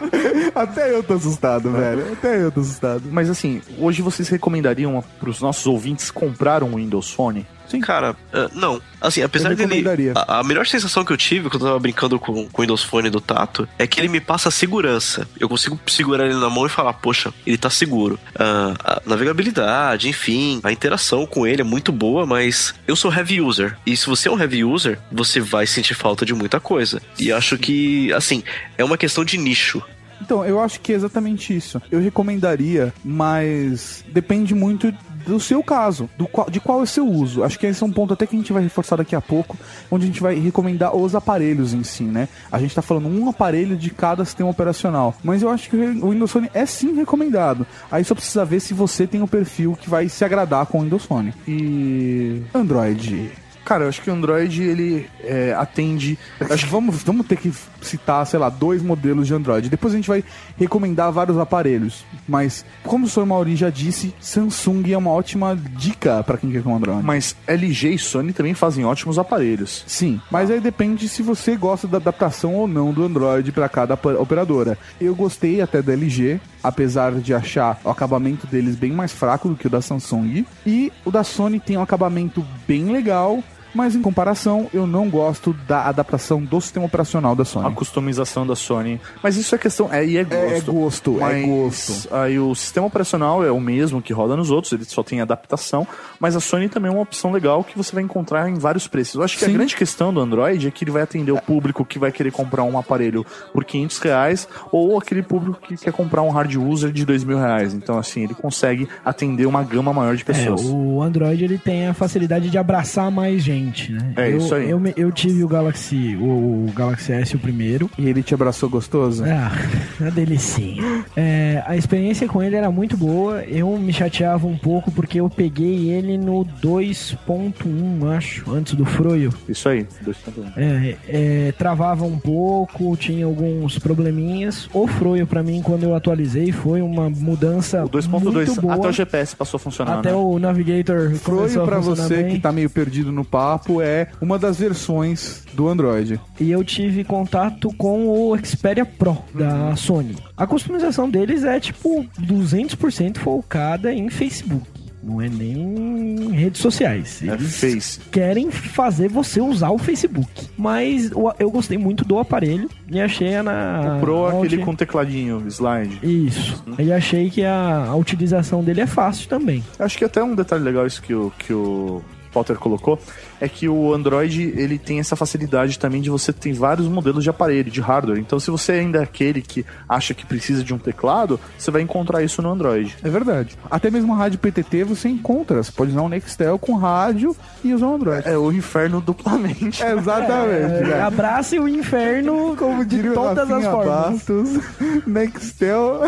[0.55, 2.13] Até eu tô assustado, velho.
[2.13, 3.05] Até eu tô assustado.
[3.11, 7.47] Mas assim, hoje vocês recomendariam para os nossos ouvintes comprar um Windows Phone?
[7.71, 7.81] Sim.
[7.81, 8.81] Cara, ah, não.
[9.01, 9.85] Assim, apesar dele.
[10.15, 12.83] A, a melhor sensação que eu tive quando eu tava brincando com, com o Windows
[12.83, 15.27] Phone do Tato é que ele me passa segurança.
[15.39, 18.19] Eu consigo segurar ele na mão e falar, poxa, ele tá seguro.
[18.35, 23.41] Ah, a navegabilidade, enfim, a interação com ele é muito boa, mas eu sou heavy
[23.41, 23.77] user.
[23.87, 27.01] E se você é um heavy user, você vai sentir falta de muita coisa.
[27.19, 28.43] E acho que, assim,
[28.77, 29.83] é uma questão de nicho.
[30.21, 31.81] Então, eu acho que é exatamente isso.
[31.91, 34.95] Eu recomendaria, mas depende muito
[35.31, 37.43] do seu caso, do qual, de qual é o seu uso.
[37.45, 39.57] Acho que esse é um ponto até que a gente vai reforçar daqui a pouco,
[39.91, 42.29] onde a gente vai recomendar os aparelhos em si, né?
[42.51, 46.11] A gente tá falando um aparelho de cada sistema operacional, mas eu acho que o
[46.11, 47.67] Windows Phone é sim recomendado.
[47.91, 50.83] Aí só precisa ver se você tem o perfil que vai se agradar com o
[50.83, 51.33] Windows Phone.
[51.47, 53.31] E Android,
[53.71, 56.19] Cara, eu acho que o Android ele é, atende.
[56.41, 59.69] Acho que vamos, vamos ter que citar, sei lá, dois modelos de Android.
[59.69, 60.25] Depois a gente vai
[60.59, 62.05] recomendar vários aparelhos.
[62.27, 66.65] Mas, como o senhor Mauri já disse, Samsung é uma ótima dica para quem quer
[66.65, 67.05] com Android.
[67.05, 69.85] Mas LG e Sony também fazem ótimos aparelhos.
[69.87, 73.95] Sim, mas aí depende se você gosta da adaptação ou não do Android para cada
[73.95, 74.77] operadora.
[75.01, 79.55] Eu gostei até da LG, apesar de achar o acabamento deles bem mais fraco do
[79.55, 80.45] que o da Samsung.
[80.67, 83.45] E o da Sony tem um acabamento bem legal.
[83.75, 87.67] Mas em comparação, eu não gosto da adaptação do sistema operacional da Sony.
[87.69, 89.01] A customização da Sony.
[89.23, 89.93] Mas isso é questão.
[89.93, 90.71] É, e é gosto.
[90.71, 92.15] É gosto, é Mas gosto.
[92.15, 95.87] Aí o sistema operacional é o mesmo que roda nos outros, ele só tem adaptação.
[96.19, 99.15] Mas a Sony também é uma opção legal que você vai encontrar em vários preços.
[99.17, 99.51] Eu acho que Sim.
[99.53, 102.33] a grande questão do Android é que ele vai atender o público que vai querer
[102.33, 106.91] comprar um aparelho por 500 reais ou aquele público que quer comprar um hard user
[106.91, 107.75] de 2 mil reais.
[107.75, 110.63] Então, assim, ele consegue atender uma gama maior de É, pessoas.
[110.65, 113.60] o Android ele tem a facilidade de abraçar mais gente,
[113.93, 114.13] né?
[114.17, 114.71] É eu, isso aí.
[114.71, 117.91] Eu, eu tive o Galaxy, o, o Galaxy S o primeiro.
[117.99, 119.25] E ele te abraçou gostoso?
[119.25, 119.51] Ah,
[120.01, 121.05] uma delicinha.
[121.17, 123.43] É, a experiência com ele era muito boa.
[123.45, 129.33] Eu me chateava um pouco porque eu peguei ele no 2.1, acho, antes do Froio.
[129.49, 130.53] Isso aí, 2.1.
[130.57, 134.69] É, é, travava um pouco, tinha alguns probleminhas.
[134.73, 138.75] O Froio, pra mim, quando eu atualizei, foi uma mudança O 2.2, muito boa.
[138.75, 139.99] até o GPS passou a funcionar.
[139.99, 140.17] Até né?
[140.17, 142.35] o Navigator Froio começou a pra funcionar você bem.
[142.35, 146.21] que tá meio perdido no papo é uma das versões do Android.
[146.39, 150.17] E eu tive contato com o Xperia Pro da Sony.
[150.37, 154.65] A customização deles é tipo 200% focada em Facebook.
[155.03, 157.23] Não é nem em redes sociais.
[157.23, 158.01] É Eles Face.
[158.13, 160.29] querem fazer você usar o Facebook.
[160.57, 163.97] Mas eu gostei muito do aparelho e achei na.
[163.97, 165.99] O Pro é aquele com tecladinho, slide.
[166.03, 166.63] Isso.
[166.79, 169.65] E achei que a, a utilização dele é fácil também.
[169.79, 172.03] Acho que até um detalhe legal isso que o, que o
[172.33, 172.99] Potter colocou
[173.41, 177.31] é que o Android ele tem essa facilidade também de você ter vários modelos de
[177.31, 178.19] aparelho, de hardware.
[178.19, 181.83] Então, se você ainda é aquele que acha que precisa de um teclado, você vai
[181.83, 182.97] encontrar isso no Android.
[183.03, 183.57] É verdade.
[183.71, 185.63] Até mesmo a rádio PTT você encontra.
[185.63, 187.35] Você pode usar um Nextel com rádio
[187.65, 188.29] e usar um Android.
[188.29, 189.83] É o inferno duplamente.
[189.83, 190.91] É, exatamente.
[190.91, 194.13] É, abrace o inferno Como de todas as Rafinha formas.
[194.13, 194.51] Bastos,
[195.07, 196.01] Nextel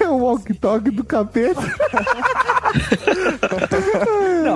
[0.00, 1.60] é o walk-talk do capeta.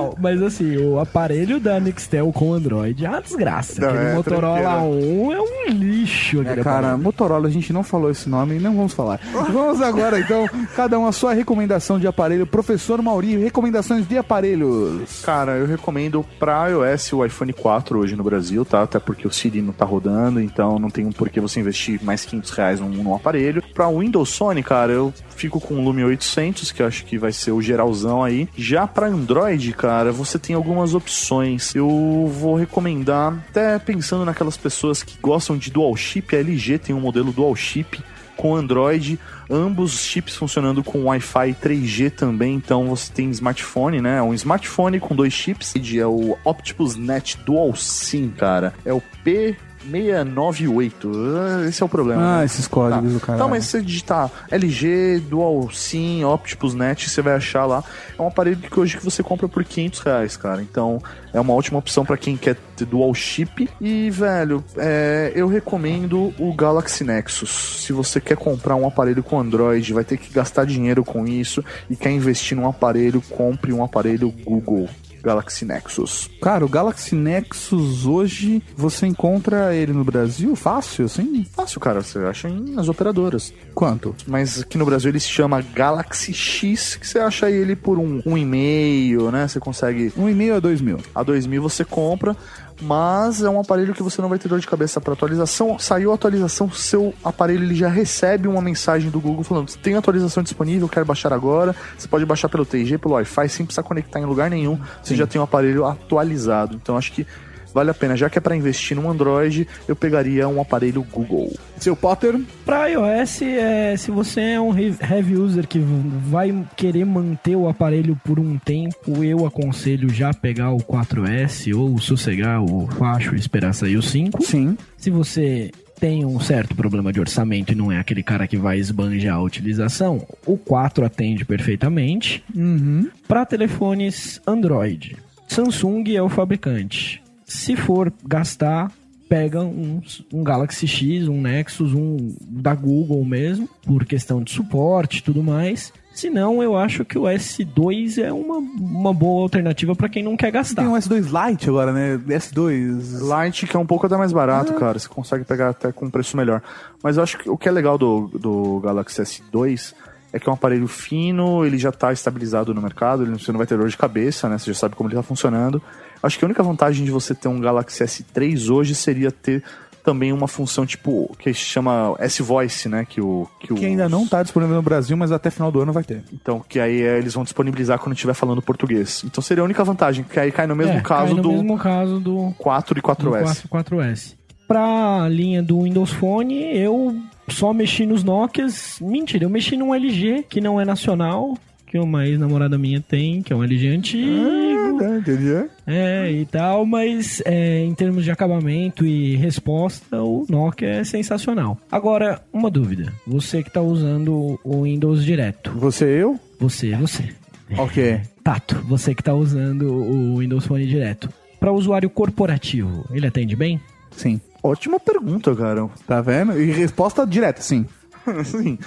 [0.08, 3.80] Não, mas assim, o aparelho da Nextel com Android é uma desgraça.
[3.80, 5.28] Não, aquele é, Motorola tranquilo.
[5.28, 6.40] 1 é um lixo.
[6.42, 6.98] É, cara, aparelho.
[6.98, 9.20] Motorola, a gente não falou esse nome e não vamos falar.
[9.48, 12.46] Vamos agora, então, cada um a sua recomendação de aparelho.
[12.46, 15.22] Professor Mauri, recomendações de aparelhos.
[15.24, 18.82] Cara, eu recomendo pra iOS o iPhone 4 hoje no Brasil, tá?
[18.82, 22.24] Até porque o Siri não tá rodando, então não tem um porquê você investir mais
[22.24, 23.62] 500 reais num, num aparelho.
[23.74, 27.32] Pra Windows Sony, cara, eu fico com o Lumia 800, que eu acho que vai
[27.32, 28.48] ser o geralzão aí.
[28.56, 31.74] Já pra Android, cara, cara, você tem algumas opções.
[31.74, 36.94] Eu vou recomendar, até pensando naquelas pessoas que gostam de dual chip, a LG tem
[36.94, 38.00] um modelo dual chip
[38.36, 39.18] com Android,
[39.50, 44.18] ambos chips funcionando com Wi-Fi 3G também, então você tem smartphone, né?
[44.18, 48.72] É um smartphone com dois chips, é o Optimus Net Dual SIM, cara.
[48.84, 49.56] É o P
[49.90, 51.12] 698.
[51.36, 52.22] Ah, esse é o problema.
[52.22, 52.44] Ah, né?
[52.44, 53.18] esses códigos tá.
[53.18, 53.38] do cara.
[53.38, 57.82] Então, mas se você digitar LG, Dual SIM, Optipus Net, você vai achar lá.
[58.18, 60.62] É um aparelho que hoje que você compra por 500 reais, cara.
[60.62, 61.02] Então,
[61.32, 63.68] é uma ótima opção para quem quer ter Dual Chip.
[63.80, 67.84] E, velho, é, eu recomendo o Galaxy Nexus.
[67.84, 71.64] Se você quer comprar um aparelho com Android, vai ter que gastar dinheiro com isso
[71.88, 74.88] e quer investir num aparelho, compre um aparelho Google.
[75.22, 76.30] Galaxy Nexus.
[76.40, 81.44] Cara, o Galaxy Nexus hoje, você encontra ele no Brasil fácil, assim?
[81.52, 82.02] Fácil, cara.
[82.02, 83.52] Você acha em- nas operadoras.
[83.74, 84.14] Quanto?
[84.26, 88.22] Mas aqui no Brasil ele se chama Galaxy X, que você acha ele por um,
[88.24, 89.46] um e-mail, né?
[89.46, 90.12] Você consegue.
[90.16, 90.98] Um e-mail a dois mil.
[91.14, 92.36] A dois mil você compra,
[92.80, 95.78] mas é um aparelho que você não vai ter dor de cabeça para atualização.
[95.78, 100.42] Saiu a atualização, seu aparelho ele já recebe uma mensagem do Google falando: tem atualização
[100.42, 101.74] disponível, quero baixar agora.
[101.96, 104.78] Você pode baixar pelo 3G, pelo Wi-Fi, sem precisar conectar em lugar nenhum.
[105.02, 106.76] Você já tem um aparelho atualizado.
[106.76, 107.26] Então acho que
[107.72, 108.16] vale a pena.
[108.16, 111.52] Já que é para investir num Android, eu pegaria um aparelho Google.
[111.78, 112.40] Seu Potter?
[112.64, 118.18] Pra iOS, é, se você é um heavy user que vai querer manter o aparelho
[118.24, 123.72] por um tempo, eu aconselho já pegar o 4S ou sossegar o facho e esperar
[123.72, 124.42] sair o 5.
[124.42, 124.76] Sim.
[124.96, 128.78] Se você tem um certo problema de orçamento e não é aquele cara que vai
[128.78, 132.42] esbanjar a utilização, o 4 atende perfeitamente.
[132.54, 133.08] Uhum.
[133.26, 135.16] Para telefones Android,
[135.48, 137.22] Samsung é o fabricante.
[137.48, 138.92] Se for gastar,
[139.28, 140.00] pega um,
[140.32, 145.42] um Galaxy X, um Nexus, um da Google mesmo, por questão de suporte e tudo
[145.42, 145.92] mais.
[146.12, 150.36] Se não, eu acho que o S2 é uma, uma boa alternativa para quem não
[150.36, 150.82] quer gastar.
[150.82, 152.20] Tem um S2 Lite agora, né?
[152.28, 153.44] S2.
[153.44, 154.98] Lite, que é um pouco até mais barato, cara.
[154.98, 156.60] Você consegue pegar até com um preço melhor.
[157.02, 159.94] Mas eu acho que o que é legal do, do Galaxy S2
[160.32, 163.56] é que é um aparelho fino, ele já está estabilizado no mercado, ele- você não
[163.58, 164.58] vai ter dor de cabeça, né?
[164.58, 165.80] Você já sabe como ele está funcionando.
[166.22, 169.62] Acho que a única vantagem de você ter um Galaxy S3 hoje seria ter
[170.04, 173.04] também uma função tipo que se chama S-Voice, né?
[173.06, 175.80] Que o que, Que o- ainda não tá disponível no Brasil, mas até final do
[175.80, 176.22] ano vai ter.
[176.32, 179.22] Então, que aí é, eles vão disponibilizar quando estiver falando português.
[179.26, 181.52] Então seria a única vantagem, que aí cai no mesmo É, caso cai no do
[181.52, 183.66] mesmo caso do 4 e do 4S.
[183.68, 184.34] 4, 4S.
[184.66, 187.14] Pra linha do Windows Phone, eu
[187.48, 188.98] só mexi nos Nokias.
[189.00, 193.52] Mentira, eu mexi num LG, que não é nacional, que uma ex-namorada minha tem, que
[193.52, 194.46] é um LG antigo.
[194.46, 194.67] Ah,
[195.02, 195.68] entendi.
[195.86, 201.78] É, e tal, mas é, em termos de acabamento e resposta, o Nokia é sensacional.
[201.90, 203.12] Agora, uma dúvida.
[203.26, 205.70] Você que tá usando o Windows direto.
[205.72, 206.38] Você eu?
[206.58, 207.28] Você, você.
[207.76, 208.20] Ok.
[208.42, 211.28] Tato, você que tá usando o Windows Phone direto.
[211.60, 213.80] Para usuário corporativo, ele atende bem?
[214.12, 214.40] Sim.
[214.62, 215.88] Ótima pergunta, cara.
[216.06, 216.58] Tá vendo?
[216.60, 217.86] E resposta direta, sim.
[218.44, 218.78] Sim.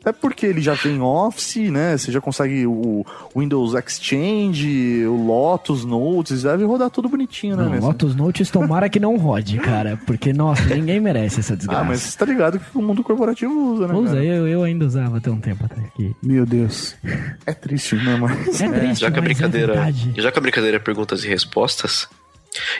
[0.00, 1.96] Até porque ele já tem Office, né?
[1.96, 3.04] Você já consegue o
[3.36, 7.64] Windows Exchange, o Lotus Notes, deve rodar tudo bonitinho, né?
[7.64, 7.86] Não, mesmo?
[7.86, 10.00] Lotus Notes tomara que não rode, cara.
[10.06, 11.82] Porque, nossa, ninguém merece essa desgraça.
[11.82, 13.94] Ah, mas você tá ligado que o mundo corporativo usa, né?
[13.94, 14.24] Usa, cara?
[14.24, 15.86] eu, eu ainda usava até um tempo atrás.
[15.94, 16.16] Que...
[16.22, 16.96] Meu Deus.
[17.44, 18.16] É triste, né?
[18.16, 18.58] Mas...
[18.60, 19.74] É triste, Já que a é brincadeira.
[19.74, 20.14] verdade.
[20.16, 22.08] já que a brincadeira é perguntas e respostas.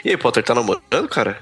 [0.03, 1.37] E aí, Potter, tá namorando, cara?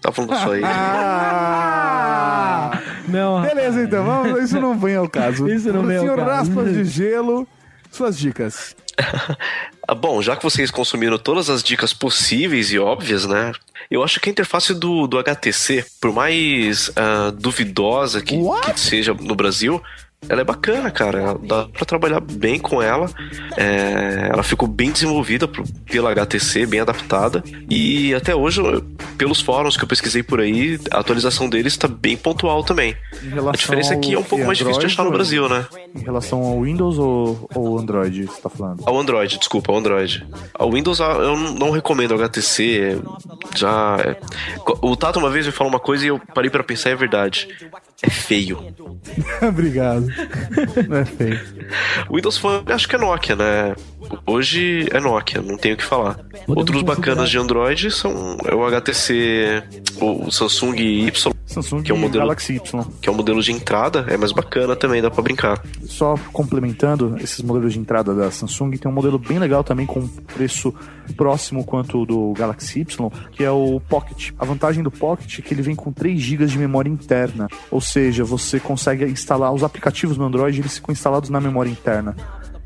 [0.00, 0.62] Tá falando sua aí.
[0.64, 2.80] Ah!
[3.08, 4.04] Não, Beleza, então.
[4.04, 5.46] Vamos, isso não vem ao caso.
[5.50, 6.30] Isso não vem ao Senhor caso.
[6.30, 7.46] Raspas de Gelo,
[7.90, 8.76] suas dicas.
[9.86, 13.52] Ah, bom, já que vocês consumiram todas as dicas possíveis e óbvias, né?
[13.90, 19.12] Eu acho que a interface do, do HTC, por mais ah, duvidosa que, que seja
[19.12, 19.82] no Brasil,
[20.28, 21.36] ela é bacana, cara.
[21.42, 23.08] Dá pra trabalhar bem com ela.
[23.56, 25.48] É, ela ficou bem desenvolvida
[25.90, 27.42] pela HTC, bem adaptada.
[27.68, 28.60] E até hoje,
[29.16, 32.96] pelos fóruns que eu pesquisei por aí, a atualização deles tá bem pontual também.
[33.48, 35.66] A diferença é que é um pouco mais difícil de achar no Android, Brasil, né?
[35.94, 38.82] Em relação ao Windows ou, ou Android, você tá falando?
[38.86, 40.26] Ao Android, desculpa, ao Android.
[40.54, 42.98] Ao Windows ah, eu não recomendo o HTC.
[43.54, 43.96] Já.
[44.04, 44.16] é-
[44.82, 46.96] O Tato uma vez me falou uma coisa e eu parei pra pensar e é
[46.96, 47.48] verdade.
[48.02, 48.58] É feio.
[49.46, 50.06] Obrigado.
[50.88, 51.40] Não é feio.
[52.10, 53.74] Windows Phone acho que é Nokia, né?
[54.26, 56.18] Hoje é Nokia, não tenho o que falar.
[56.46, 59.62] Outros bacanas de Android são é o HTC,
[60.00, 62.84] o Samsung Y, Samsung que é o modelo Galaxy Y.
[63.00, 65.62] que é o modelo de entrada, é mais bacana também, dá pra brincar.
[65.84, 70.06] Só complementando, esses modelos de entrada da Samsung tem um modelo bem legal também com
[70.08, 70.74] preço
[71.16, 74.32] próximo quanto do Galaxy Y, que é o Pocket.
[74.38, 77.80] A vantagem do Pocket é que ele vem com 3 GB de memória interna, ou
[77.80, 82.16] seja, você consegue instalar os aplicativos no Android, eles ficam instalados na memória interna.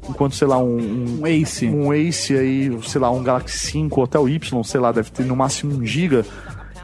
[0.09, 1.67] Enquanto, sei lá, um, Um Ace.
[1.67, 5.11] um Ace aí, sei lá, um Galaxy 5 ou até o Y, sei lá, deve
[5.11, 6.25] ter no máximo 1 GB.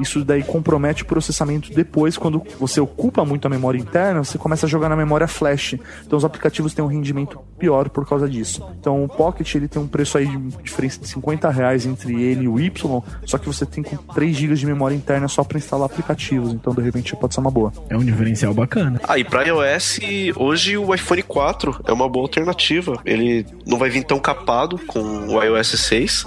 [0.00, 4.66] Isso daí compromete o processamento depois, quando você ocupa muito a memória interna, você começa
[4.66, 5.76] a jogar na memória flash.
[6.06, 8.66] Então os aplicativos têm um rendimento pior por causa disso.
[8.78, 12.44] Então o Pocket ele tem um preço aí de diferença de 50 reais entre ele
[12.44, 15.58] e o Y, só que você tem com 3 GB de memória interna só para
[15.58, 16.52] instalar aplicativos.
[16.52, 17.72] Então de repente pode ser uma boa.
[17.88, 19.00] É um diferencial bacana.
[19.06, 20.00] Ah, e pra iOS,
[20.36, 23.00] hoje o iPhone 4 é uma boa alternativa.
[23.04, 26.26] Ele não vai vir tão capado com o iOS 6.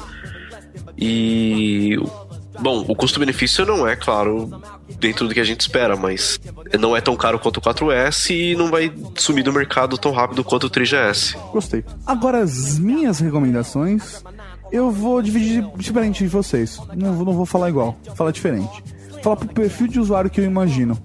[0.97, 1.97] E.
[2.59, 4.49] Bom, o custo-benefício não é, claro,
[4.99, 6.39] dentro do que a gente espera, mas
[6.79, 10.43] não é tão caro quanto o 4S e não vai sumir do mercado tão rápido
[10.43, 11.35] quanto o 3GS.
[11.51, 11.83] Gostei.
[12.05, 14.23] Agora, as minhas recomendações,
[14.71, 16.79] eu vou dividir diferente de vocês.
[16.95, 18.83] Não, vou- não vou falar igual, vou falar diferente.
[19.11, 20.97] Vou falar pro perfil de usuário que eu imagino.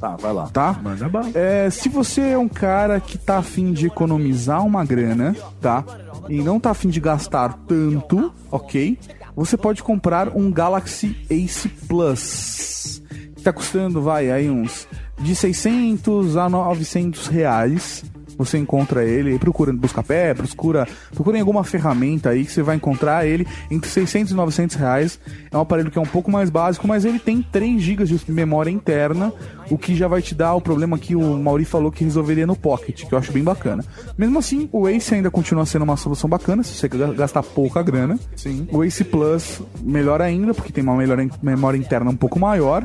[0.00, 0.46] Tá, vai lá.
[0.48, 0.78] Tá?
[0.82, 1.30] Manda bala.
[1.34, 5.82] É, se você é um cara que tá afim de economizar uma grana, tá?
[6.28, 8.98] E não tá afim de gastar tanto, ok?
[9.36, 13.02] Você pode comprar um Galaxy Ace Plus.
[13.36, 14.88] Que tá custando, vai, aí uns
[15.20, 18.02] de 600 a 900 reais.
[18.38, 22.76] Você encontra ele, procura no Buscapé, procura, procura em alguma ferramenta aí que você vai
[22.76, 25.18] encontrar ele entre 600 e 900 reais.
[25.50, 28.32] É um aparelho que é um pouco mais básico, mas ele tem 3 GB de
[28.32, 29.32] memória interna,
[29.70, 32.54] o que já vai te dar o problema que o Mauri falou que resolveria no
[32.56, 33.84] Pocket, que eu acho bem bacana.
[34.16, 37.82] Mesmo assim, o Ace ainda continua sendo uma solução bacana, se você ga- gastar pouca
[37.82, 38.18] grana.
[38.36, 38.68] Sim.
[38.70, 42.84] O Ace Plus, melhor ainda, porque tem uma melhor memória interna um pouco maior.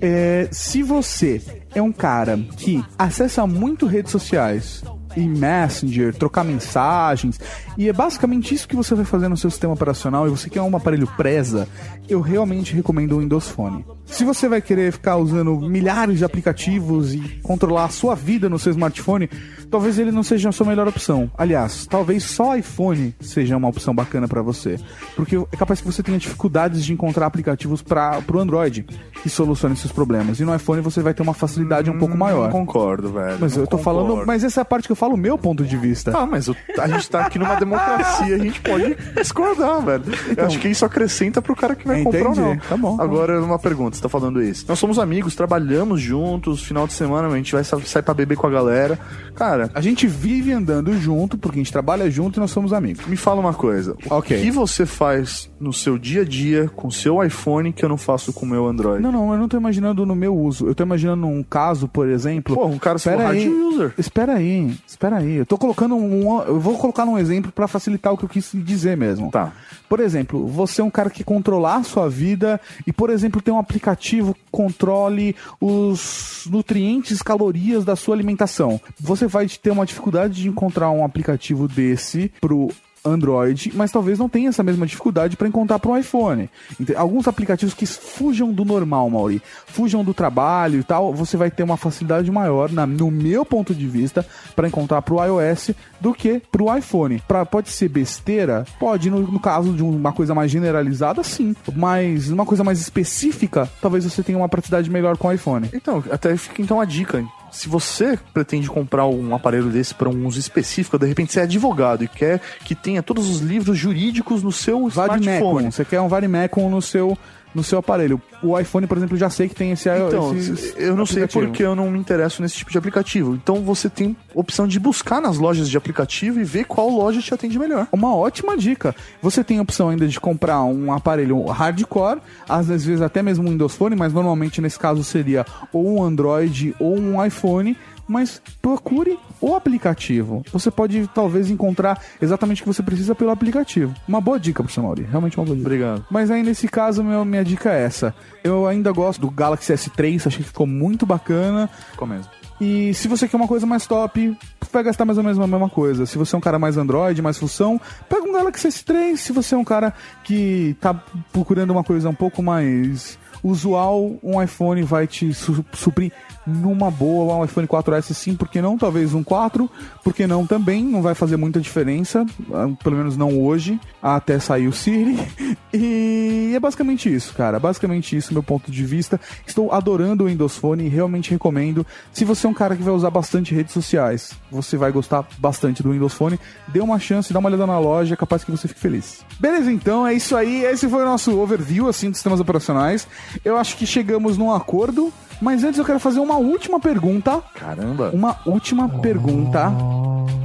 [0.00, 1.40] É, se você
[1.74, 4.82] é um cara que acessa muito redes sociais
[5.16, 7.40] e Messenger, trocar mensagens,
[7.76, 10.62] e é basicamente isso que você vai fazer no seu sistema operacional e você quer
[10.62, 11.68] um aparelho presa,
[12.08, 13.84] eu realmente recomendo o Windows Phone.
[14.06, 18.58] Se você vai querer ficar usando milhares de aplicativos e controlar a sua vida no
[18.58, 19.28] seu smartphone,
[19.70, 21.30] talvez ele não seja a sua melhor opção.
[21.36, 24.78] Aliás, talvez só iPhone seja uma opção bacana para você,
[25.16, 28.84] porque é capaz que você tenha dificuldades de encontrar aplicativos para o Android
[29.22, 30.40] que solucionem esses problemas.
[30.40, 32.44] E no iPhone você vai ter uma facilidade um pouco maior.
[32.44, 33.38] Não concordo, velho.
[33.40, 34.06] Mas eu tô concordo.
[34.08, 36.12] falando, mas essa é a parte que eu falo o meu ponto de vista.
[36.16, 40.04] Ah, mas o- a gente tá aqui numa democracia, a gente pode discordar, velho.
[40.36, 42.40] Eu acho que isso acrescenta pro cara que vai comprar ou Entendi.
[42.40, 42.56] não.
[42.58, 44.64] Tá bom, tá Agora, uma pergunta, você tá falando isso.
[44.68, 48.36] Nós somos amigos, trabalhamos juntos, final de semana a gente vai sa- sair pra beber
[48.36, 48.98] com a galera.
[49.34, 53.04] Cara, A gente vive andando junto, porque a gente trabalha junto e nós somos amigos.
[53.06, 53.96] me fala uma coisa.
[54.10, 54.40] O Ok.
[54.40, 57.96] que você faz no seu dia a dia com o seu iPhone que eu não
[57.96, 59.02] faço com o meu Android?
[59.02, 60.66] Não, não, eu não tô imaginando no meu uso.
[60.66, 62.54] Eu tô imaginando um caso, por exemplo.
[62.54, 63.48] Pô, um cara se Espera hard aí.
[63.48, 63.94] user.
[63.98, 65.36] Espera aí, espera aí.
[65.36, 66.40] Eu tô colocando um.
[66.42, 69.30] Eu vou colocar um exemplo pra facilitar o que eu quis dizer mesmo.
[69.30, 69.52] Tá.
[69.88, 73.52] Por exemplo, você é um cara que controlar a sua vida e, por exemplo, tem
[73.52, 78.80] um aplicativo que controle os nutrientes, calorias da sua alimentação.
[79.00, 82.68] Você vai ter uma dificuldade de encontrar um aplicativo desse pro
[83.02, 86.50] Android, mas talvez não tenha essa mesma dificuldade para encontrar para o iPhone.
[86.94, 91.62] Alguns aplicativos que fujam do normal, Mauri, fujam do trabalho e tal, você vai ter
[91.62, 96.12] uma facilidade maior, na- no meu ponto de vista, para encontrar para o iOS do
[96.12, 97.22] que para o iPhone.
[97.26, 98.66] Pra, pode ser besteira?
[98.78, 101.56] Pode, no, no caso de uma coisa mais generalizada, sim.
[101.74, 105.70] Mas numa coisa mais específica, talvez você tenha uma praticidade melhor com o iPhone.
[105.72, 107.24] Então, até fica então a dica.
[107.50, 111.42] Se você pretende comprar um aparelho desse para um uso específico, de repente você é
[111.42, 115.70] advogado e quer que tenha todos os livros jurídicos no seu smartphone.
[115.72, 117.18] Você quer um Vademecum no seu,
[117.54, 118.20] no seu aparelho.
[118.42, 121.46] O iPhone, por exemplo, já sei que tem esse Então, esse eu não sei aplicativo.
[121.46, 123.34] porque eu não me interesso nesse tipo de aplicativo.
[123.34, 127.34] Então você tem opção de buscar nas lojas de aplicativo e ver qual loja te
[127.34, 127.86] atende melhor.
[127.92, 128.94] Uma ótima dica.
[129.20, 133.50] Você tem a opção ainda de comprar um aparelho hardcore, às vezes até mesmo um
[133.50, 137.76] Windows Phone, mas normalmente nesse caso seria ou um Android ou um iPhone.
[138.10, 140.42] Mas procure o aplicativo.
[140.52, 143.94] Você pode talvez encontrar exatamente o que você precisa pelo aplicativo.
[144.08, 145.06] Uma boa dica, professor Mauri.
[145.08, 145.68] Realmente uma boa dica.
[145.68, 146.04] Obrigado.
[146.10, 148.12] Mas aí nesse caso, meu, minha dica é essa.
[148.42, 151.70] Eu ainda gosto do Galaxy S3, achei que ficou muito bacana.
[151.92, 152.28] Ficou mesmo.
[152.60, 154.36] E se você quer uma coisa mais top,
[154.72, 156.04] vai gastar mais ou menos a mesma coisa.
[156.04, 159.18] Se você é um cara mais Android, mais função, pega um Galaxy S3.
[159.18, 160.92] Se você é um cara que tá
[161.32, 166.12] procurando uma coisa um pouco mais usual, um iPhone vai te su suprir
[166.46, 167.36] numa boa.
[167.36, 168.76] Um iPhone 4S sim, porque não?
[168.78, 169.70] Talvez um 4,
[170.02, 170.84] porque não também.
[170.84, 175.18] Não vai fazer muita diferença, ah, pelo menos não hoje, até sair o Siri.
[175.72, 177.60] E é basicamente isso, cara.
[177.60, 179.20] Basicamente isso, meu ponto de vista.
[179.46, 181.86] Estou adorando o Windows Phone e realmente recomendo.
[182.12, 185.80] Se você é um cara que vai usar bastante redes sociais, você vai gostar bastante
[185.80, 186.40] do Windows Phone.
[186.66, 189.24] Dê uma chance, dá uma olhada na loja, é capaz que você fique feliz.
[189.38, 190.64] Beleza, então é isso aí.
[190.64, 193.06] Esse foi o nosso overview assim dos sistemas operacionais.
[193.44, 195.12] Eu acho que chegamos num acordo.
[195.40, 197.42] Mas antes eu quero fazer uma última pergunta.
[197.54, 198.10] Caramba.
[198.12, 199.72] Uma última pergunta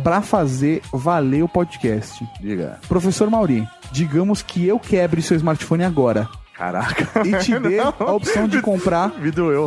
[0.03, 2.25] pra fazer valer o podcast.
[2.39, 2.79] Diga.
[2.87, 6.29] Professor Mauri, digamos que eu quebre seu smartphone agora.
[6.57, 7.21] Caraca.
[7.25, 7.93] E te dê Não.
[7.99, 9.11] a opção de comprar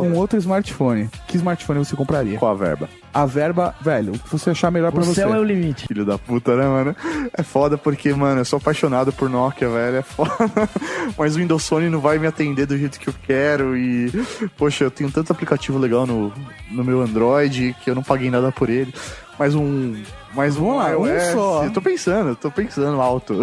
[0.03, 1.07] um outro smartphone.
[1.27, 2.37] Que smartphone você compraria?
[2.39, 2.89] Qual a verba?
[3.13, 5.21] A verba, velho, o que você achar melhor pra O você.
[5.21, 5.87] céu é o limite.
[5.87, 6.95] Filho da puta, né, mano?
[7.33, 9.97] É foda porque, mano, eu sou apaixonado por Nokia, velho.
[9.97, 10.31] É foda.
[11.17, 13.77] Mas o Windows Phone não vai me atender do jeito que eu quero.
[13.77, 14.11] E,
[14.57, 16.33] poxa, eu tenho tanto aplicativo legal no,
[16.71, 18.93] no meu Android que eu não paguei nada por ele.
[19.37, 19.95] Mas um.
[20.33, 21.23] Mais um, Vamos lá, um iOS.
[21.33, 21.63] só.
[21.63, 23.33] Eu tô pensando, eu tô pensando alto.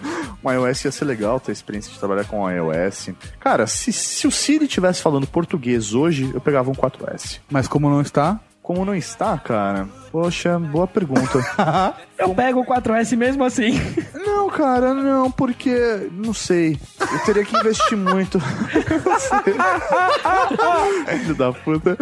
[0.44, 3.10] um iOS ia ser legal ter a experiência de trabalhar com o iOS.
[3.40, 7.40] Cara, se, se o Siri tivesse falando português hoje, eu pegava um 4S.
[7.50, 8.38] Mas como não está?
[8.62, 9.86] Como não está, cara?
[10.10, 11.38] Poxa, boa pergunta.
[12.18, 13.78] Eu pego o 4S mesmo assim.
[14.14, 16.08] Não, cara, não, porque.
[16.10, 16.80] Não sei.
[16.98, 18.38] Eu teria que investir muito.
[18.38, 21.18] Não sei.
[21.18, 21.96] Filho da puta.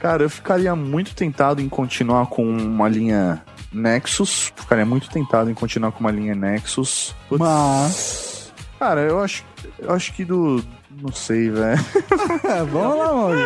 [0.00, 3.42] Cara, eu ficaria muito tentado em continuar com uma linha
[3.72, 4.52] Nexus.
[4.54, 7.14] Ficaria muito tentado em continuar com uma linha Nexus.
[7.28, 7.40] Putz.
[7.40, 8.52] Mas.
[8.78, 9.44] Cara, eu acho,
[9.78, 10.64] eu acho que do.
[11.00, 11.78] Não sei, velho.
[12.72, 13.40] Vamos lá, Mauri.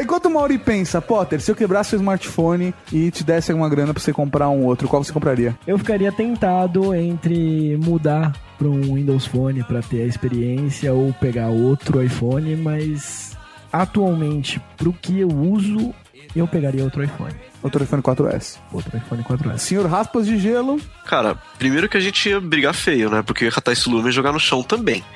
[0.02, 3.92] Enquanto o Mauri pensa, Potter, se eu quebrasse seu smartphone e te desse alguma grana
[3.92, 5.56] pra você comprar um outro, qual você compraria?
[5.66, 11.48] Eu ficaria tentado entre mudar para um Windows Phone para ter a experiência ou pegar
[11.48, 13.31] outro iPhone, mas
[13.72, 15.94] atualmente pro que eu uso,
[16.36, 17.34] eu pegaria outro iPhone.
[17.62, 18.58] Outro iPhone 4S.
[18.72, 19.58] Outro iPhone 4S.
[19.58, 20.80] Senhor Raspas de Gelo.
[21.06, 23.22] Cara, primeiro que a gente ia brigar feio, né?
[23.22, 25.04] Porque eu ia catar esse lume e jogar no chão também.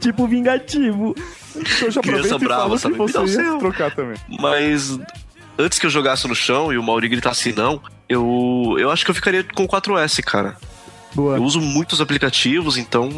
[0.00, 1.14] tipo vingativo.
[1.82, 2.94] Eu já Criança brava, sabe?
[2.94, 4.16] que você ia trocar também.
[4.40, 4.98] Mas
[5.58, 9.10] antes que eu jogasse no chão e o Mauri gritasse não, eu, eu acho que
[9.10, 10.56] eu ficaria com o 4S, cara.
[11.14, 11.36] Boa.
[11.36, 13.08] Eu uso muitos aplicativos, então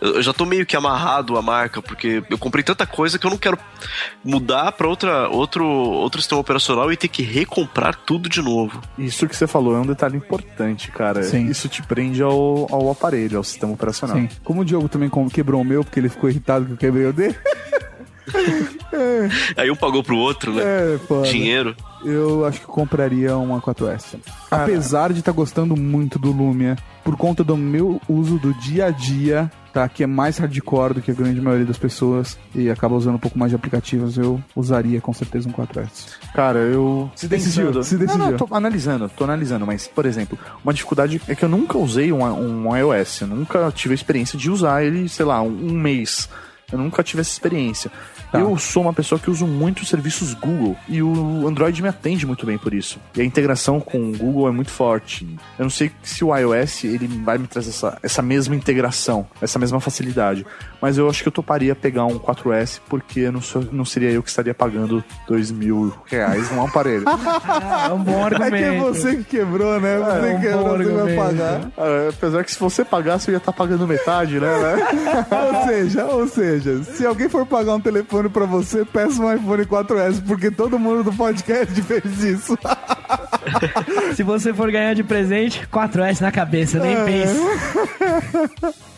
[0.00, 3.30] eu já tô meio que amarrado à marca, porque eu comprei tanta coisa que eu
[3.30, 3.58] não quero
[4.24, 8.80] mudar pra outra, outro, outro sistema operacional e ter que recomprar tudo de novo.
[8.98, 11.22] Isso que você falou é um detalhe importante, cara.
[11.22, 11.46] Sim.
[11.46, 14.16] Isso te prende ao, ao aparelho, ao sistema operacional.
[14.16, 14.28] Sim.
[14.44, 17.12] Como o Diogo também quebrou o meu, porque ele ficou irritado que eu quebrei o
[17.12, 17.36] dele.
[19.56, 20.62] Aí um pagou pro outro, né?
[20.62, 20.98] É.
[21.30, 21.74] Dinheiro.
[22.04, 24.18] Eu acho que compraria uma 4S.
[24.50, 28.90] Apesar de estar gostando muito do Lumia, por conta do meu uso do dia a
[28.90, 29.88] dia, tá?
[29.88, 33.18] Que é mais hardcore do que a grande maioria das pessoas e acaba usando um
[33.18, 36.18] pouco mais de aplicativos, eu usaria com certeza um 4S.
[36.34, 37.10] Cara, eu.
[37.14, 38.24] Se decidiu, se decidiu.
[38.24, 41.78] Não, não, tô analisando, tô analisando, mas, por exemplo, uma dificuldade é que eu nunca
[41.78, 45.48] usei um, um iOS, eu nunca tive a experiência de usar ele, sei lá, um,
[45.48, 46.28] um mês.
[46.72, 47.90] Eu nunca tive essa experiência.
[48.30, 48.38] Tá.
[48.38, 52.26] Eu sou uma pessoa que uso muito os serviços Google e o Android me atende
[52.26, 52.98] muito bem por isso.
[53.16, 55.26] E a integração com o Google é muito forte.
[55.58, 59.58] Eu não sei se o iOS ele vai me trazer essa, essa mesma integração, essa
[59.58, 60.46] mesma facilidade.
[60.80, 64.22] Mas eu acho que eu toparia pegar um 4S porque não, sou, não seria eu
[64.22, 67.04] que estaria pagando dois mil reais num aparelho.
[67.90, 68.94] É um bom É que é argumento.
[68.94, 69.98] você que quebrou, né?
[69.98, 71.16] Você É um que quebrou, você vai argumento.
[71.22, 71.70] pagar.
[71.76, 74.46] Ah, apesar que se você pagasse, eu ia estar pagando metade, né?
[74.58, 75.26] né?
[75.30, 79.64] ou seja, ou seja, se alguém for pagar um telefone pra você, peça um iPhone
[79.64, 82.58] 4S, porque todo mundo do podcast fez isso.
[84.14, 87.04] Se você for ganhar de presente, 4S na cabeça, nem É.
[87.04, 87.40] pense.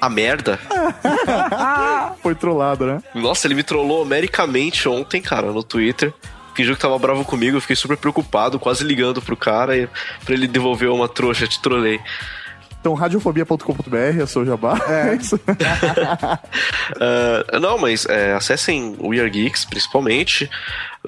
[0.00, 0.58] a merda.
[2.22, 3.02] Foi trollado, né?
[3.14, 6.12] Nossa, ele me trollou americamente ontem, cara, no Twitter.
[6.54, 9.88] Fingiu que tava bravo comigo, eu fiquei super preocupado, quase ligando pro cara e
[10.24, 12.00] pra ele devolver uma trouxa, te trolei.
[12.80, 14.78] Então, radiofobia.com.br é o seu jabá.
[14.88, 15.38] É isso.
[17.02, 20.50] Ah, não, mas é, acessem o We Are Geeks, principalmente,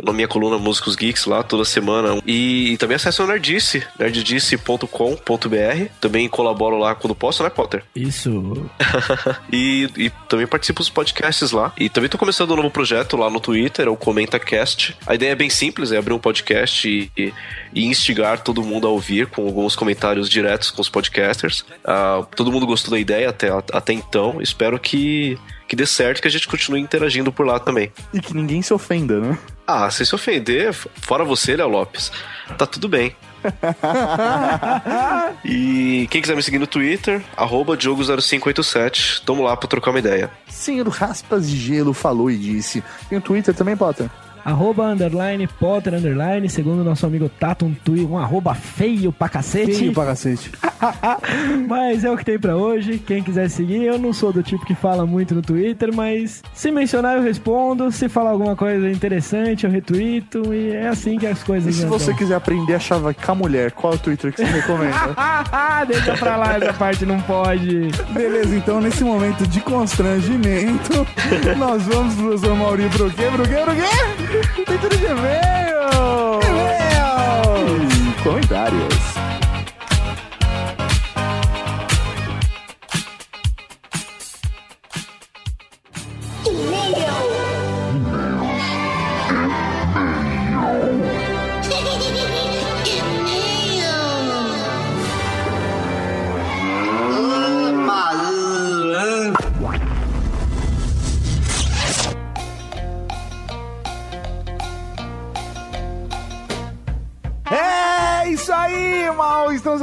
[0.00, 2.20] na minha coluna Músicos Geeks lá toda semana.
[2.26, 5.86] E, também acessem o Nerdice, nerddice.com.br.
[6.00, 7.84] Também colaboro lá quando posso, né, Potter?
[7.94, 8.70] Isso.
[9.52, 11.72] e, e também participo dos podcasts lá.
[11.78, 14.96] E também tô começando um novo projeto lá no Twitter, o ComentaCast.
[15.06, 17.32] A ideia é bem simples, é abrir um podcast e, e-
[17.74, 21.64] e instigar todo mundo a ouvir com alguns comentários diretos com os podcasters.
[21.84, 24.40] Ah, todo mundo gostou da ideia até, até então.
[24.42, 27.92] Espero que, que dê certo e que a gente continue interagindo por lá também.
[28.12, 29.38] E que ninguém se ofenda, né?
[29.66, 32.10] Ah, se se ofender, fora você, Léo Lopes,
[32.58, 33.14] tá tudo bem.
[35.44, 40.30] E quem quiser me seguir no Twitter, arroba Diogo0587, tamo lá pra trocar uma ideia.
[40.48, 42.82] Senhor Raspas de Gelo falou e disse.
[43.08, 44.08] Tem o Twitter também, Potter?
[44.44, 47.76] Arroba underline, Potter underline, segundo nosso amigo Tato, um,
[48.08, 49.74] um arroba feio pra cacete.
[49.74, 50.50] Feio pra cacete.
[51.68, 52.98] mas é o que tem pra hoje.
[52.98, 56.70] Quem quiser seguir, eu não sou do tipo que fala muito no Twitter, mas se
[56.70, 57.90] mencionar eu respondo.
[57.92, 60.52] Se falar alguma coisa interessante, eu retuito.
[60.52, 63.92] E é assim que as coisas E se você quiser aprender a chavacar mulher, qual
[63.92, 65.16] é o Twitter que você recomenda?
[65.86, 67.88] Deixa pra lá, essa parte não pode.
[68.10, 71.06] Beleza, então nesse momento de constrangimento,
[71.56, 73.22] nós vamos pro professor Mauri pro quê?
[73.32, 73.56] Pro quê?
[73.64, 74.31] Pro quê?
[74.32, 76.40] Leitura de e-mail!
[76.48, 78.22] E-mail!
[78.22, 78.91] Comentários.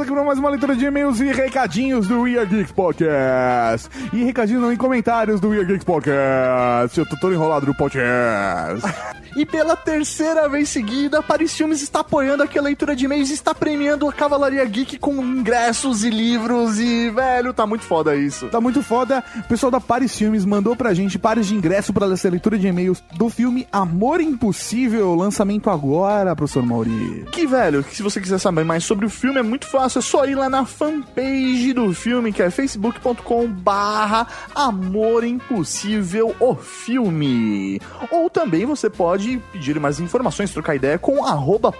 [0.00, 0.04] Mal!
[0.04, 3.88] Estamos aqui para mais uma leitura de e-mails e recadinhos do We Are Geeks Podcast.
[4.12, 6.98] E recadinhos em comentários do We Are Geeks Podcast.
[6.98, 8.86] Eu tô todo enrolado no podcast.
[9.36, 13.34] E pela terceira vez seguida, Paris Filmes está apoiando aqui a leitura de e-mails e
[13.34, 18.48] está premiando a Cavalaria Geek com ingressos e livros e, velho, tá muito foda isso.
[18.48, 19.22] Tá muito foda.
[19.38, 22.66] O pessoal da Paris Filmes mandou pra gente pares de ingresso pra essa leitura de
[22.66, 27.26] e-mails do filme Amor Impossível, lançamento agora, professor Mauri.
[27.32, 30.02] Que, velho, que se você quiser saber mais sobre o filme, é muito fácil, é
[30.02, 37.80] só ir lá na fanpage do filme, que é facebook.com barra Amor Impossível, o filme.
[38.10, 39.19] Ou também você pode
[39.52, 41.72] pedir mais informações, trocar ideia com arroba.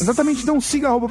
[0.00, 1.08] Exatamente, então siga arroba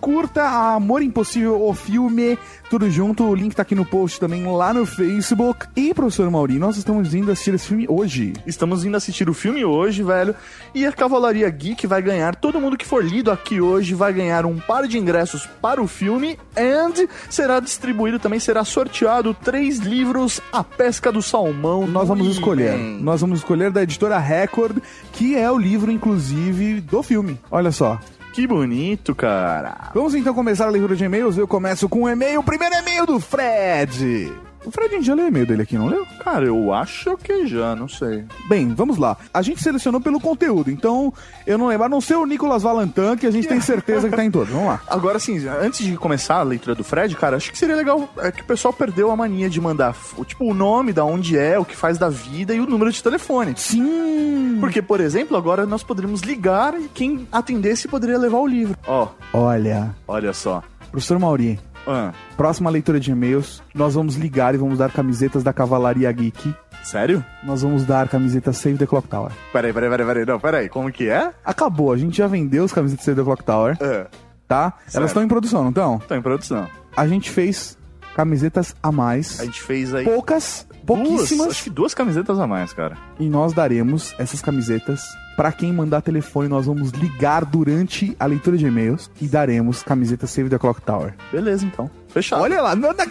[0.00, 2.38] curta Amor Impossível, o filme,
[2.70, 5.66] tudo junto, o link tá aqui no post também lá no Facebook.
[5.76, 8.32] E, professor Mauri, nós estamos indo assistir esse filme hoje.
[8.46, 10.34] Estamos indo assistir o filme hoje, velho,
[10.74, 14.44] e a Cavalaria Geek vai ganhar, todo mundo que for lido aqui hoje vai ganhar
[14.46, 20.40] um par de ingressos para o filme and será distribuído também, será sorteado três livros
[20.52, 21.86] A Pesca do Salmão.
[21.86, 22.76] Nós vamos escolher.
[22.76, 24.78] Nós vamos escolher da editora Record,
[25.12, 27.38] que é o livro, inclusive, do filme.
[27.50, 27.98] Olha só.
[28.32, 29.90] Que bonito, cara.
[29.94, 31.38] Vamos então começar a leitura de e-mails.
[31.38, 34.30] Eu começo com o e-mail, o primeiro e-mail do Fred.
[34.66, 36.04] O Fred já leu o e-mail dele aqui, não leu?
[36.24, 38.24] Cara, eu acho que já, não sei.
[38.48, 39.16] Bem, vamos lá.
[39.32, 41.14] A gente selecionou pelo conteúdo, então
[41.46, 44.16] eu não lembro, a não ser o Nicolas Valentin, que a gente tem certeza que
[44.16, 44.52] tá em todos.
[44.52, 44.82] Vamos lá.
[44.88, 48.32] Agora sim, antes de começar a leitura do Fred, cara, acho que seria legal é
[48.32, 51.58] que o pessoal perdeu a mania de mandar o tipo o nome, da onde é,
[51.58, 53.54] o que faz da vida e o número de telefone.
[53.56, 54.56] Sim.
[54.58, 58.76] Porque, por exemplo, agora nós poderíamos ligar e quem atendesse poderia levar o livro.
[58.86, 60.62] Ó, Olha, olha só.
[60.90, 65.52] professor Mauri, Ah, próxima leitura de e-mails, nós vamos ligar e vamos dar camisetas da
[65.52, 66.54] Cavalaria Geek.
[66.82, 67.24] sério?
[67.44, 69.30] Nós vamos dar camisetas Save the Clock Tower.
[69.52, 70.24] Peraí, peraí, peraí, peraí.
[70.26, 70.68] Não, peraí.
[70.68, 71.32] Como que é?
[71.44, 74.06] Acabou, a gente já vendeu as camisetas Save the Clock Tower, É.
[74.48, 74.72] tá?
[74.84, 74.96] Certo.
[74.96, 75.98] Elas estão em produção, não estão?
[75.98, 76.66] Tô em produção.
[76.96, 77.76] A gente fez
[78.14, 80.04] camisetas a mais, A gente fez aí.
[80.04, 82.96] poucas, duas, pouquíssimas, acho que duas camisetas a mais, cara.
[83.20, 85.02] e nós daremos essas camisetas
[85.36, 86.48] pra quem mandar telefone.
[86.48, 91.14] Nós vamos ligar durante a leitura de e-mails e daremos camisetas Save the Clock Tower.
[91.30, 91.90] Beleza, então.
[92.08, 92.42] Fechado.
[92.42, 93.06] Olha lá, na, na-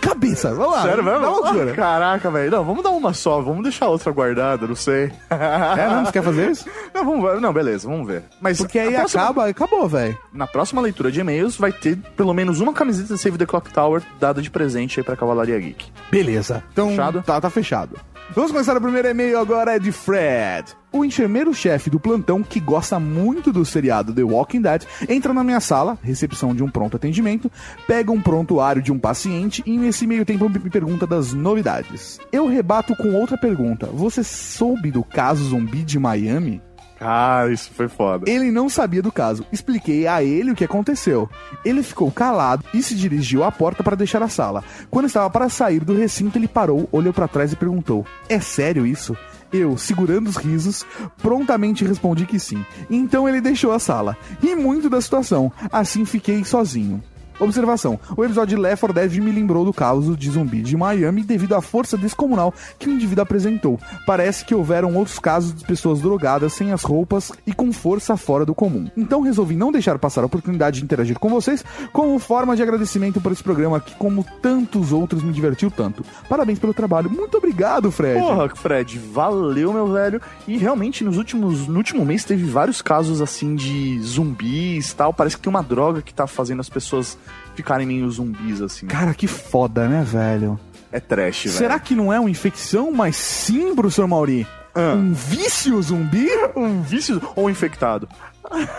[0.00, 0.82] cabeça, vamos lá.
[0.82, 1.20] Sério mesmo?
[1.20, 1.72] Dá uma loucura.
[1.72, 2.50] Ah, Caraca, velho.
[2.50, 3.40] Não, vamos dar uma só.
[3.40, 5.10] Vamos deixar a outra guardada, não sei.
[5.30, 6.04] É, não?
[6.04, 6.66] Você quer fazer isso?
[6.94, 7.40] Não, vamos ver.
[7.40, 8.22] Não, beleza, vamos ver.
[8.40, 10.16] Mas Porque aí próxima- acaba, acabou, velho.
[10.32, 14.02] Na próxima leitura de e-mails vai ter pelo menos uma camiseta Save the Clock Tower
[14.20, 15.86] dada de presente aí pra Cavalaria Geek.
[16.10, 16.62] Beleza.
[16.72, 17.22] Então, Fechado?
[17.22, 17.96] Tá, tá fechado.
[18.30, 20.72] Vamos começar o primeiro e-mail agora é de Fred.
[20.90, 25.60] O enfermeiro-chefe do plantão, que gosta muito do seriado The Walking Dead, entra na minha
[25.60, 27.52] sala, recepção de um pronto atendimento,
[27.86, 32.18] pega um prontuário de um paciente e nesse meio tempo me pergunta das novidades.
[32.32, 33.86] Eu rebato com outra pergunta.
[33.86, 36.62] Você soube do caso zumbi de Miami?
[37.04, 38.24] Cara, isso foi foda.
[38.26, 39.44] Ele não sabia do caso.
[39.52, 41.28] Expliquei a ele o que aconteceu.
[41.62, 44.64] Ele ficou calado e se dirigiu à porta para deixar a sala.
[44.90, 48.86] Quando estava para sair do recinto, ele parou, olhou para trás e perguntou: É sério
[48.86, 49.14] isso?
[49.52, 50.86] Eu, segurando os risos,
[51.18, 52.64] prontamente respondi que sim.
[52.88, 54.16] Então ele deixou a sala.
[54.42, 55.52] Ri muito da situação.
[55.70, 57.02] Assim fiquei sozinho.
[57.38, 61.22] Observação: o episódio de Left 4 Dead me lembrou do caso de zumbi de Miami
[61.22, 63.78] devido à força descomunal que o indivíduo apresentou.
[64.06, 68.44] Parece que houveram outros casos de pessoas drogadas sem as roupas e com força fora
[68.44, 68.88] do comum.
[68.96, 73.20] Então resolvi não deixar passar a oportunidade de interagir com vocês como forma de agradecimento
[73.20, 76.04] por esse programa que, como tantos outros, me divertiu tanto.
[76.28, 77.10] Parabéns pelo trabalho.
[77.10, 78.20] Muito obrigado, Fred.
[78.20, 80.20] Porra, Fred, valeu, meu velho.
[80.46, 85.12] E realmente, nos últimos, no último mês teve vários casos assim de zumbis tal.
[85.12, 87.18] Parece que tem uma droga que tá fazendo as pessoas
[87.54, 88.86] ficarem meio zumbis, assim.
[88.86, 90.58] Cara, que foda, né, velho?
[90.92, 91.56] É trash, velho.
[91.56, 94.46] Será que não é uma infecção, mas sim, professor Mauri?
[94.76, 96.28] Um vício zumbi?
[96.56, 98.08] Um vício ou infectado?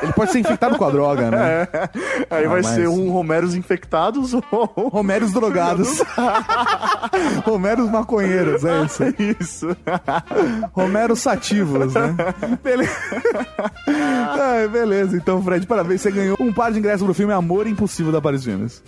[0.01, 1.67] Ele pode ser infectado com a droga, né?
[1.75, 1.89] É.
[2.29, 4.89] Aí Ah, vai mas- ser um Romeros infectados ou.
[4.89, 6.01] Romeros drogados.
[7.43, 9.03] Romeros maconheiros, é isso.
[9.41, 9.77] Isso.
[10.73, 12.15] Romeros sativos, né?
[12.63, 12.91] Beleza.
[13.87, 16.01] Ai, beleza, então, Fred, parabéns.
[16.01, 18.83] Você ganhou um par de ingressos pro filme Amor Impossível da Paris Filmes.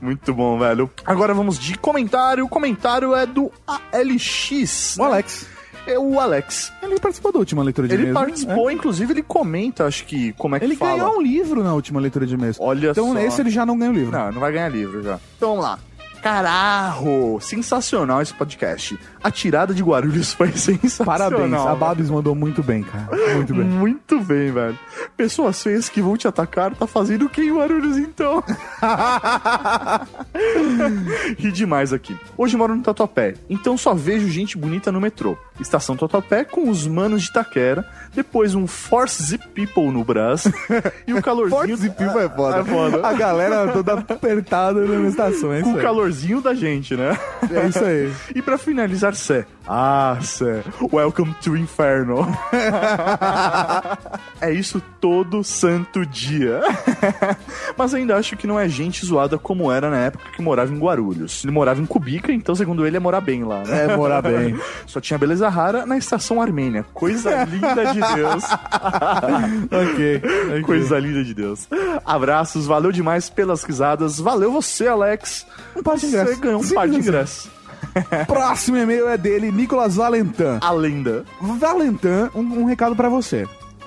[0.00, 0.90] Muito bom, velho.
[1.04, 2.44] Agora vamos de comentário.
[2.44, 4.96] O comentário é do ALX.
[4.98, 5.46] O Alex.
[5.90, 6.72] É o Alex.
[6.82, 8.12] Ele participou da última leitura de Ele né?
[8.12, 10.98] participou, inclusive ele comenta, acho que, como é que Ele fala.
[10.98, 12.56] ganhou um livro na última leitura de e-mails.
[12.60, 13.18] Olha então, só.
[13.18, 14.12] esse ele já não ganha o livro.
[14.12, 15.18] Não, não vai ganhar livro já.
[15.36, 15.78] Então vamos lá.
[16.22, 17.38] Caralho!
[17.40, 18.98] Sensacional esse podcast.
[19.22, 21.30] A tirada de Guarulhos foi sensacional.
[21.30, 21.74] Parabéns, a.
[21.74, 23.08] Babs mandou muito bem, cara.
[23.34, 23.64] Muito bem.
[23.64, 24.78] Muito bem, velho.
[25.16, 28.42] Pessoas feias que vão te atacar, tá fazendo o que em Guarulhos então?
[31.38, 32.16] Ri demais aqui.
[32.36, 35.36] Hoje moro no Tatuapé, então só vejo gente bonita no metrô.
[35.58, 40.52] Estação Tatuapé com os manos de Itaquera, depois um Force Zip People no braço
[41.06, 41.76] e o calorzinho...
[41.76, 42.58] Forte e pipa é foda.
[42.58, 43.06] É foda.
[43.06, 45.82] A galera toda apertada na estação, é isso o aí.
[46.10, 47.16] Melhorzinho da gente, né?
[47.50, 48.12] É isso aí.
[48.34, 49.46] e pra finalizar, Sé.
[49.66, 50.64] Ah, Sé.
[50.92, 52.26] Welcome to Inferno.
[54.40, 56.60] é isso todo santo dia.
[57.78, 60.78] Mas ainda acho que não é gente zoada como era na época que morava em
[60.78, 61.44] Guarulhos.
[61.44, 63.62] Ele morava em Cubica, então, segundo ele, é morar bem lá.
[63.62, 63.84] Né?
[63.84, 64.58] É, morar bem.
[64.86, 66.84] Só tinha beleza rara na estação armênia.
[66.92, 68.44] Coisa linda de Deus.
[69.70, 70.22] ok.
[70.48, 70.62] ok.
[70.62, 71.68] Coisa linda de Deus.
[72.04, 74.18] Abraços, valeu demais pelas risadas.
[74.18, 75.46] Valeu você, Alex.
[75.76, 76.34] Um par de ingressos.
[76.36, 77.48] Você ganhou um par de ingressos.
[78.26, 80.58] Próximo e-mail é dele, Nicolas Valentin.
[80.60, 81.24] A lenda.
[81.40, 83.46] Valentin, um, um recado pra você.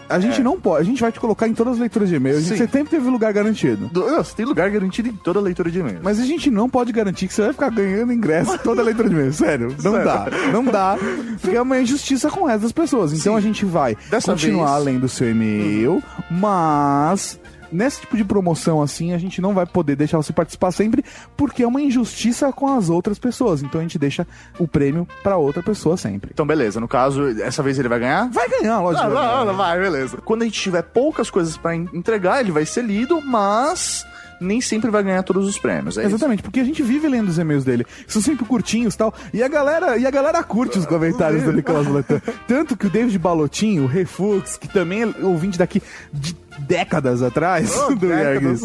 [0.10, 0.44] A gente É.
[0.44, 2.36] não pode, a gente vai te colocar em todas as leituras de e-mail.
[2.36, 2.58] A gente- Sim.
[2.58, 3.88] Você sempre teve lugar garantido.
[3.88, 6.00] Do- Você tem lugar garantido em toda leitura de e-mail.
[6.04, 8.84] Mas a gente não pode garantir que você vai ficar ganhando ingresso em toda a
[8.86, 9.34] leitura de e-mail.
[9.34, 10.06] Sério, não Sério.
[10.06, 10.28] dá.
[10.52, 10.98] Não dá.
[11.42, 13.14] Porque é uma injustiça com o resto das pessoas.
[13.14, 13.38] Então Sim.
[13.40, 17.40] a gente vai Dessa continuar vez- lendo o seu e-mail, mas.
[17.74, 21.04] Nesse tipo de promoção assim, a gente não vai poder deixar você participar sempre,
[21.36, 23.62] porque é uma injustiça com as outras pessoas.
[23.64, 24.26] Então a gente deixa
[24.60, 26.32] o prêmio pra outra pessoa sempre.
[26.34, 26.80] Então, beleza.
[26.80, 28.30] No caso, essa vez ele vai ganhar?
[28.30, 29.06] Vai ganhar, lógico.
[29.06, 30.18] Ah, vai vai, beleza.
[30.24, 34.06] Quando a gente tiver poucas coisas pra en- entregar, ele vai ser lido, mas
[34.40, 35.98] nem sempre vai ganhar todos os prêmios.
[35.98, 36.10] É isso.
[36.12, 37.86] Exatamente, porque a gente vive lendo os e-mails dele.
[38.08, 39.14] São sempre curtinhos e tal.
[39.34, 42.22] E a galera, e a galera curte os comentários do Nicolas Letan.
[42.48, 45.82] Tanto que o David Balotinho, o Refux, que também é ouvinte daqui
[46.12, 48.62] de décadas atrás Oh, do décadas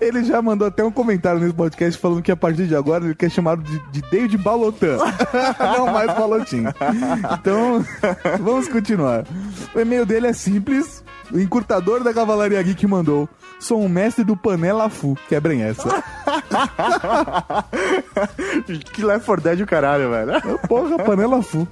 [0.00, 3.14] ele já mandou até um comentário nesse podcast falando que a partir de agora ele
[3.14, 4.96] quer chamar de, de David Balotan.
[5.76, 6.74] Não mais Balotinho.
[7.40, 7.84] Então,
[8.40, 9.24] vamos continuar.
[9.74, 11.04] O e-mail dele é simples.
[11.32, 13.28] O encurtador da Cavalaria Geek mandou.
[13.60, 15.16] Sou um mestre do Panela Fu.
[15.28, 15.88] Quebrem essa.
[18.92, 20.58] que Left 4 Dead o caralho, velho.
[20.66, 21.68] Porra, Panela Fu.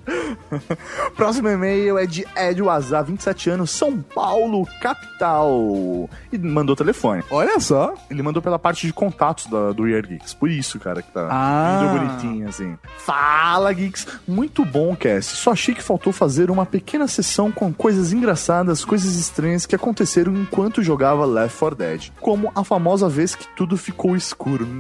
[1.17, 6.09] Próximo e-mail é de Ed Wazar, 27 anos, São Paulo, capital.
[6.33, 7.23] E mandou telefone.
[7.31, 7.95] Olha só.
[8.11, 10.35] Ele mandou pela parte de contatos da- do Year Geeks.
[10.35, 11.95] Por isso, cara, que tá Ah.
[11.99, 12.77] bonitinho, assim.
[12.99, 14.07] Fala, Geeks.
[14.27, 15.27] Muito bom, Cass.
[15.27, 20.35] Só achei que faltou fazer uma pequena sessão com coisas engraçadas, coisas estranhas que aconteceram
[20.37, 22.11] enquanto jogava Left 4 Dead.
[22.21, 24.67] Como a famosa vez que tudo ficou escuro.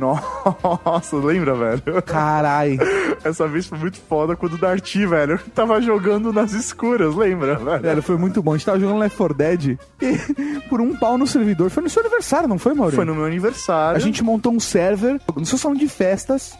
[0.84, 2.02] Nossa, lembra, velho?
[2.02, 2.78] Carai.
[3.24, 7.82] Essa vez foi muito foda quando o Darty, velho, tava jogando nas escuras, lembra, velho?
[7.82, 8.52] Velho, foi muito bom.
[8.52, 11.70] A gente tava jogando Left 4 Dead e por um pau no servidor.
[11.70, 12.96] Foi no seu aniversário, não foi, Maurício?
[12.96, 13.96] Foi no meu aniversário.
[13.96, 16.58] A gente montou um server no seu salão de festas.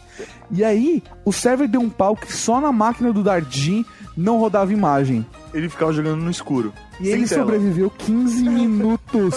[0.51, 3.85] E aí, o server deu um pau que só na máquina do Dardi
[4.17, 5.25] não rodava imagem.
[5.53, 6.73] Ele ficava jogando no escuro.
[7.01, 7.43] E sem ele tela.
[7.43, 9.35] sobreviveu 15 minutos.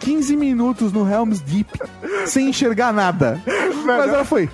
[0.00, 1.70] 15 minutos no Helm's Deep
[2.26, 3.40] sem enxergar nada.
[3.84, 4.48] Mas ela foi.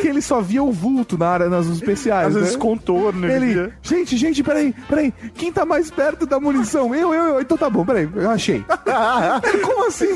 [0.00, 2.28] que ele só via o vulto na área, nas especiais.
[2.28, 2.58] Às vezes né?
[2.60, 5.12] contorno, ele Ele, gente, gente, peraí, peraí.
[5.34, 6.94] Quem tá mais perto da munição?
[6.94, 7.40] Eu, eu, eu.
[7.40, 8.64] Então tá bom, peraí, eu achei.
[9.62, 10.08] Como assim?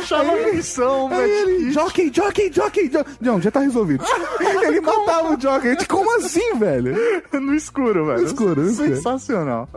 [0.00, 3.12] Achava a munição, ele, jockey, jockey, jockey, jockey.
[3.20, 4.04] Não, já tá resolvido.
[4.62, 5.84] Ele matava o jockey.
[5.86, 6.94] Como assim, velho?
[7.32, 8.20] no escuro, velho.
[8.20, 8.96] No escuro, no escuro.
[8.96, 9.68] Sensacional.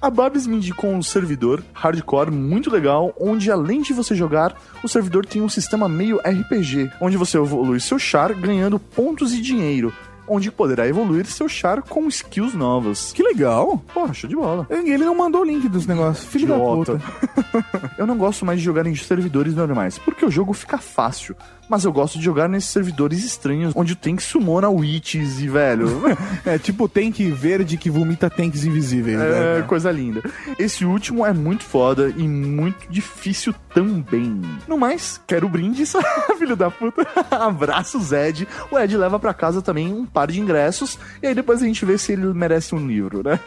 [0.00, 4.88] A Babs me indicou um servidor hardcore muito legal, onde além de você jogar, o
[4.88, 9.92] servidor tem um sistema meio RPG, onde você evolui seu char ganhando pontos e dinheiro.
[10.30, 13.12] Onde poderá evoluir seu char com skills novas.
[13.12, 13.82] Que legal.
[14.12, 14.66] Show de bola.
[14.68, 16.30] Ele não mandou o link dos negócios.
[16.30, 17.00] Filho da puta.
[17.96, 21.34] Eu não gosto mais de jogar em servidores normais, porque o jogo fica fácil.
[21.68, 25.88] Mas eu gosto de jogar nesses servidores estranhos, onde o tank sumona witches e, velho.
[26.44, 29.20] É tipo tank verde que vomita tanques invisíveis.
[29.20, 29.62] É, né?
[29.66, 30.22] coisa linda.
[30.58, 34.40] Esse último é muito foda e muito difícil também.
[34.66, 35.92] No mais, quero brindes,
[36.38, 37.06] filho da puta.
[37.30, 38.48] Abraço, Zed.
[38.70, 41.84] O Ed leva pra casa também um par de ingressos e aí depois a gente
[41.84, 43.38] vê se ele merece um livro, né?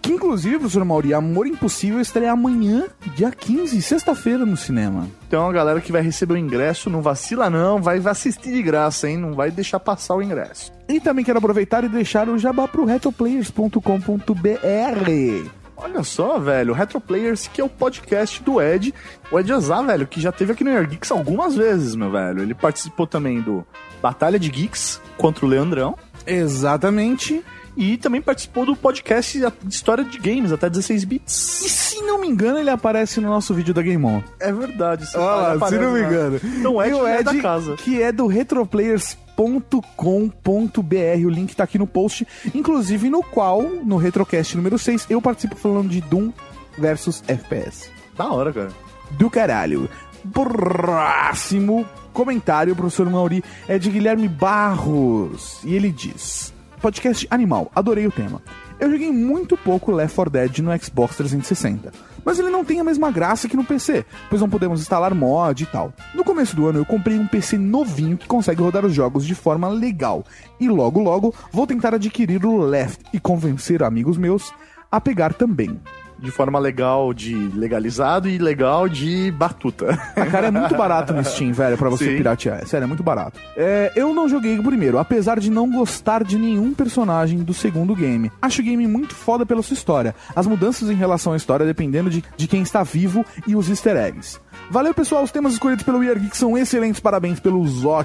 [0.00, 5.08] Que inclusive, professor Mauri, Amor Impossível estreia amanhã, dia 15, sexta-feira, no cinema.
[5.26, 9.08] Então a galera que vai receber o ingresso, não vacila não, vai assistir de graça,
[9.08, 9.16] hein?
[9.16, 10.72] Não vai deixar passar o ingresso.
[10.88, 15.50] E também quero aproveitar e deixar o jabá pro retroplayers.com.br.
[15.76, 18.92] Olha só, velho, Retro Players, que é o podcast do Ed.
[19.30, 22.42] O Ed Azar, velho, que já teve aqui no Air Geeks algumas vezes, meu velho.
[22.42, 23.64] Ele participou também do
[24.00, 25.96] Batalha de Geeks contra o Leandrão.
[26.26, 27.44] Exatamente.
[27.76, 31.62] E também participou do podcast de História de Games, até 16 bits.
[31.64, 34.22] E se não me engano, ele aparece no nosso vídeo da Game On.
[34.38, 35.06] É verdade.
[35.14, 36.08] Olha lá, se aparece não me lá.
[36.08, 36.40] engano.
[36.44, 37.74] Então Ed, E o é da Ed, casa.
[37.76, 41.26] que é do retroplayers.com.br.
[41.26, 42.26] O link tá aqui no post.
[42.54, 46.30] Inclusive, no qual, no Retrocast número 6, eu participo falando de Doom
[46.78, 47.88] versus FPS.
[48.16, 48.68] Da hora, cara.
[49.12, 49.88] Do caralho.
[50.32, 55.58] Próximo comentário, professor Mauri, é de Guilherme Barros.
[55.64, 56.52] E ele diz:
[56.82, 58.42] Podcast animal, adorei o tema.
[58.80, 61.92] Eu joguei muito pouco Left 4 Dead no Xbox 360,
[62.24, 65.62] mas ele não tem a mesma graça que no PC, pois não podemos instalar mod
[65.62, 65.92] e tal.
[66.12, 69.32] No começo do ano eu comprei um PC novinho que consegue rodar os jogos de
[69.36, 70.24] forma legal,
[70.58, 74.52] e logo logo vou tentar adquirir o Left e convencer amigos meus
[74.90, 75.80] a pegar também.
[76.22, 79.98] De forma legal de legalizado e legal de batuta.
[80.14, 82.16] Ah, cara, é muito barato no Steam, velho, pra você Sim.
[82.16, 82.64] piratear.
[82.64, 83.40] Sério, é muito barato.
[83.56, 87.94] É, eu não joguei o primeiro, apesar de não gostar de nenhum personagem do segundo
[87.96, 88.30] game.
[88.40, 90.14] Acho o game muito foda pela sua história.
[90.36, 93.96] As mudanças em relação à história dependendo de, de quem está vivo e os easter
[93.96, 94.38] eggs.
[94.70, 95.24] Valeu, pessoal.
[95.24, 97.00] Os temas escolhidos pelo We Are Geek são excelentes.
[97.00, 98.04] Parabéns pelos ó-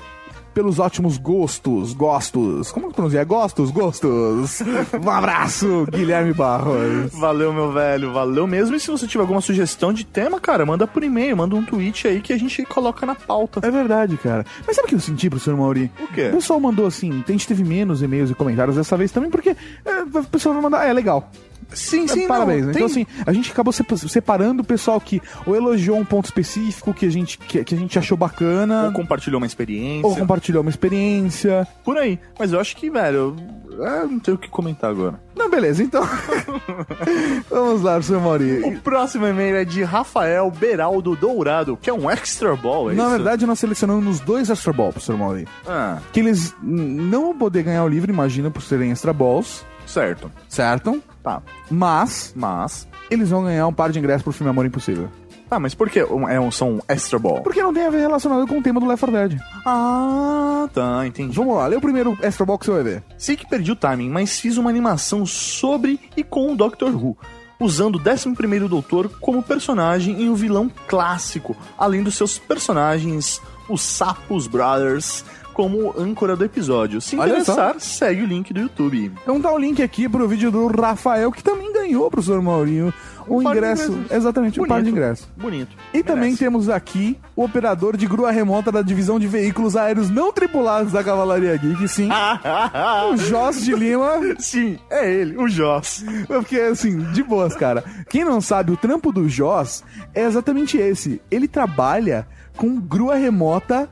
[0.58, 2.72] pelos ótimos gostos, gostos.
[2.72, 3.24] Como que pronuncia?
[3.24, 4.64] Gostos, gostos.
[5.06, 7.14] Um abraço, Guilherme Barros.
[7.14, 8.76] Valeu, meu velho, valeu mesmo.
[8.76, 12.08] E se você tiver alguma sugestão de tema, cara, manda por e-mail, manda um tweet
[12.08, 13.60] aí que a gente coloca na pauta.
[13.64, 14.44] É verdade, cara.
[14.66, 15.92] Mas sabe o que eu senti, professor Mauri?
[16.02, 16.30] O quê?
[16.30, 19.56] O pessoal mandou assim, a gente teve menos e-mails e comentários dessa vez também, porque
[19.86, 21.30] é, o pessoal vai mandar, é legal.
[21.74, 22.64] Sim, sim, Parabéns.
[22.64, 26.06] não, Então, tem- assim, a gente acabou sepa- separando o pessoal que ou elogiou um
[26.06, 30.08] ponto específico que a gente, que, que a gente achou bacana, Ou compartilhou uma experiência.
[30.08, 31.68] ou compartilhou uma experiência.
[31.84, 32.20] Por aí.
[32.40, 33.36] Mas eu acho que, velho,
[33.82, 35.20] é, não tenho o que comentar agora.
[35.36, 36.04] Não, beleza, então.
[37.50, 38.62] Vamos lá, professor Mauri.
[38.64, 43.04] O próximo e-mail é de Rafael Beraldo Dourado, que é um extra ball, é Na
[43.04, 43.12] isso?
[43.12, 45.48] verdade, nós selecionamos os dois Extra Ball, professor Mauri.
[45.68, 50.32] Ah, Que eles não vão poder ganhar o livro, imagina, por serem Extra Balls, certo.
[50.50, 51.02] certo?
[51.28, 51.42] Tá.
[51.70, 52.88] Mas Mas.
[53.12, 55.10] eles vão ganhar um par de ingressos pro filme Amor Impossível.
[55.50, 57.42] Tá, mas por que um- é um, são extra ball?
[57.42, 59.42] Porque não tem a ver relacionado com o tema do Left 4 Dead.
[59.66, 61.34] Ah, tá, entendi.
[61.36, 63.04] Vamos lá, lê o primeiro Extra Ball que você vai ver.
[63.18, 67.18] Sei que perdi o timing, mas fiz uma animação sobre e com o Doctor Who,
[67.60, 73.82] usando o 11º Doutor como personagem e um vilão clássico, além dos seus personagens, os
[73.82, 75.24] Sapos Brothers,
[75.58, 77.02] como âncora do episódio.
[77.02, 79.12] Se Olha interessar, segue o link do YouTube.
[79.24, 82.94] Então tá o link aqui pro vídeo do Rafael, que também ganhou, professor Maurinho,
[83.28, 84.06] o Um ingresso.
[84.12, 84.96] Exatamente, um par de Bonito.
[84.96, 85.28] ingressos.
[85.36, 85.76] Bonito.
[85.92, 86.38] E também Merece.
[86.44, 91.04] temos aqui o operador de grua remota da divisão de veículos aéreos não tripulados da
[91.04, 92.08] Cavalaria Geek, sim.
[93.12, 94.12] o Joss de Lima.
[94.38, 96.06] Sim, é ele, o Joss.
[96.28, 97.84] Porque, assim, de boas, cara.
[98.08, 101.20] Quem não sabe, o trampo do Joss é exatamente esse.
[101.32, 103.90] Ele trabalha com grua remota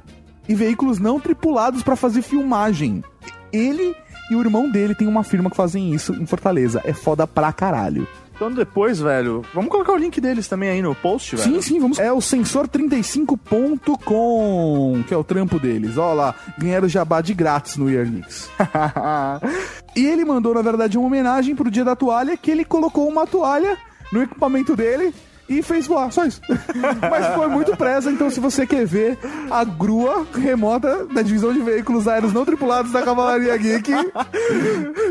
[0.47, 3.03] e veículos não tripulados pra fazer filmagem.
[3.51, 3.95] Ele
[4.29, 6.81] e o irmão dele tem uma firma que fazem isso em Fortaleza.
[6.83, 8.07] É foda pra caralho.
[8.35, 11.53] Então depois, velho, vamos colocar o link deles também aí no post, velho.
[11.53, 11.97] Sim, sim, vamos.
[11.99, 15.97] É o sensor35.com, que é o trampo deles.
[15.97, 18.49] Ó lá, ganharam jabá de grátis no Year Geeks.
[19.95, 23.25] e ele mandou, na verdade, uma homenagem pro dia da toalha, que ele colocou uma
[23.25, 23.77] toalha
[24.11, 25.13] no equipamento dele
[25.47, 26.41] e fez voar, só isso.
[27.09, 29.17] Mas foi muito presa, então se você quer ver
[29.51, 33.91] a grua remota da divisão de veículos aéreos não tripulados da Cavalaria Geek,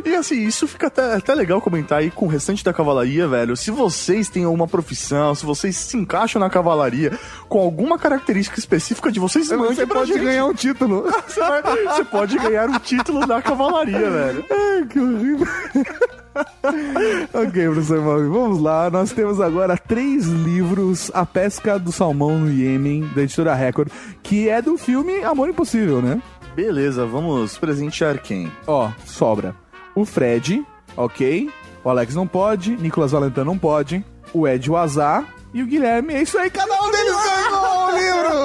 [0.04, 3.56] E assim, isso fica até, até legal comentar aí com o restante da cavalaria, velho.
[3.56, 9.10] Se vocês têm alguma profissão, se vocês se encaixam na cavalaria com alguma característica específica
[9.12, 10.24] de vocês, mandem você pra pode gente.
[10.24, 11.04] ganhar um título.
[11.26, 14.44] Você, vai- você pode ganhar um título da cavalaria, velho.
[14.50, 15.46] Ai, que horrível.
[17.32, 18.90] ok, professor Mauri, vamos lá.
[18.90, 23.90] Nós temos agora três livros: A Pesca do Salmão no Iêmen, da editora Record,
[24.22, 26.20] que é do filme Amor Impossível, né?
[26.54, 28.50] Beleza, vamos presentear quem?
[28.66, 29.54] Ó, sobra
[29.94, 30.64] o Fred,
[30.96, 31.50] ok?
[31.82, 36.14] O Alex não pode, Nicolas Valentin não pode, o Ed Wazar e o Guilherme.
[36.14, 37.63] É isso aí, cada um deles ganhou o!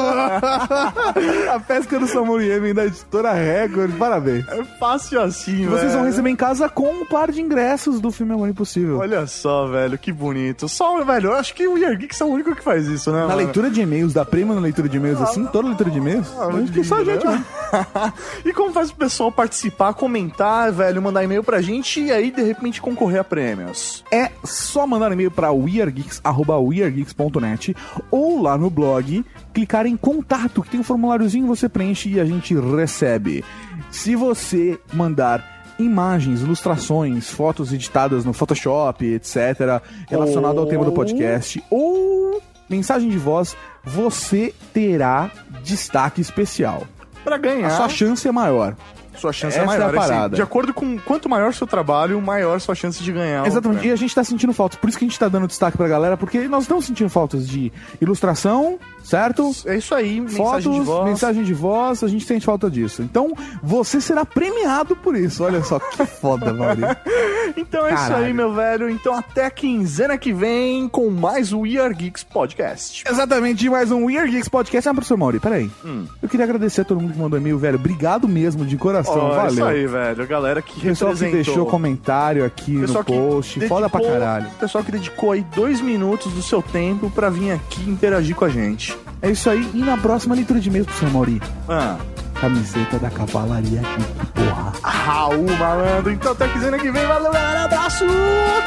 [1.53, 3.97] A Pesca do no Iêmen, da editora Record.
[3.97, 4.47] Parabéns.
[4.47, 5.71] É fácil assim, velho.
[5.71, 8.99] Vocês vão receber em casa com um par de ingressos do filme Amor Impossível.
[8.99, 10.67] Olha só, velho, que bonito.
[10.67, 13.21] Só, velho, eu acho que o Year Geeks é o único que faz isso, né?
[13.21, 13.37] Na mano?
[13.37, 15.45] leitura de e-mails, dá prêmio na leitura de e-mails assim?
[15.47, 16.27] Toda leitura de e-mails?
[16.37, 17.33] Ah, Acho que só a gente, né?
[17.33, 17.45] né?
[18.45, 22.41] e como faz o pessoal participar, comentar, velho, mandar e-mail pra gente e aí, de
[22.41, 24.03] repente, concorrer a prêmios?
[24.11, 27.75] É só mandar e-mail para weargeeks.net
[28.11, 32.25] ou lá no blog, clicar em contato, que tem um formuláriozinho, você preenche e a
[32.25, 33.43] gente recebe.
[33.91, 41.63] Se você mandar imagens, ilustrações, fotos editadas no Photoshop, etc., relacionado ao tema do podcast,
[41.69, 45.31] ou mensagem de voz, você terá
[45.63, 46.85] destaque especial.
[47.23, 47.67] Pra ganhar.
[47.67, 48.75] A sua chance é maior.
[49.19, 49.81] Sua chance Essa é maior.
[49.81, 50.35] é a assim, parada.
[50.35, 53.45] de acordo com quanto maior seu trabalho, maior sua chance de ganhar.
[53.45, 54.79] Exatamente, e a gente tá sentindo faltas.
[54.79, 57.47] Por isso que a gente tá dando destaque pra galera, porque nós estamos sentindo faltas
[57.47, 57.71] de
[58.01, 59.51] ilustração, certo?
[59.65, 61.05] É isso aí, Fotos, mensagem de voz.
[61.09, 63.01] mensagem de voz, a gente sente falta disso.
[63.01, 65.43] Então, você será premiado por isso.
[65.43, 66.89] Olha só, que foda, Maurício.
[67.57, 68.25] Então é isso Caralho.
[68.25, 68.89] aí, meu velho.
[68.89, 73.03] Então até a quinzena que vem com mais o We Are Geeks Podcast.
[73.09, 74.87] Exatamente, mais um Weird Geeks Podcast.
[74.87, 75.69] Ah, professor Mauri, peraí.
[75.83, 76.05] Hum.
[76.21, 77.75] Eu queria agradecer a todo mundo que mandou e-mail, velho.
[77.77, 79.08] Obrigado mesmo, de coração.
[79.17, 79.51] Ó, é valeu.
[79.53, 80.23] Isso aí, velho.
[80.23, 81.43] A galera que O pessoal que representou.
[81.53, 84.47] deixou comentário aqui no Pessoal que post, foda pra dedicou- caralho.
[84.47, 88.45] O pessoal que dedicou aí dois minutos do seu tempo pra vir aqui interagir com
[88.45, 88.97] a gente.
[89.21, 89.69] É isso aí.
[89.73, 91.41] E na próxima leitura de e-mails pro seu Mauri.
[91.67, 91.97] Ah.
[92.39, 94.71] Camiseta da Cavalaria Geek, porra.
[94.81, 96.09] Raul, malandro.
[96.11, 97.05] Então até quinzena que vem.
[97.05, 97.65] Valeu, galera.
[97.65, 98.05] Abraço.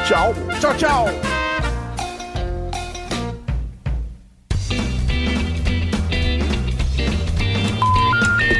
[0.06, 0.34] Tchau.
[0.60, 1.51] Tchau, tchau.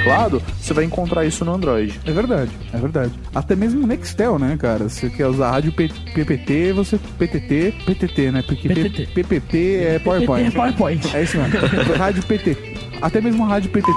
[0.03, 2.01] Teclado, você vai encontrar isso no Android.
[2.05, 3.13] É verdade, é verdade.
[3.35, 4.89] Até mesmo o Nextel, né, cara?
[4.89, 6.99] Se você quer usar rádio P- PPT, você.
[7.19, 8.43] PTT, PTT, né?
[8.47, 9.07] Porque PTT.
[9.15, 10.45] PPT é PowerPoint.
[10.45, 11.17] PTT é PowerPoint.
[11.17, 11.59] É isso mesmo.
[11.97, 12.57] rádio PTT.
[13.01, 13.93] Até mesmo rádio PTT.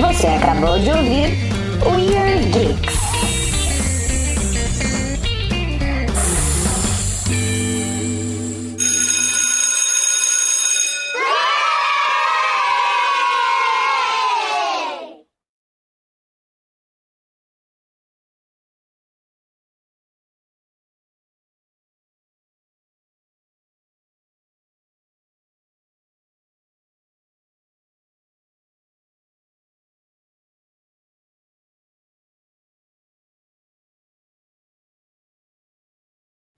[0.00, 1.36] Você acabou de ouvir
[1.84, 3.09] Weird Geeks.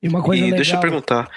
[0.02, 0.56] E uma coisa e legal.
[0.56, 1.28] deixa eu perguntar.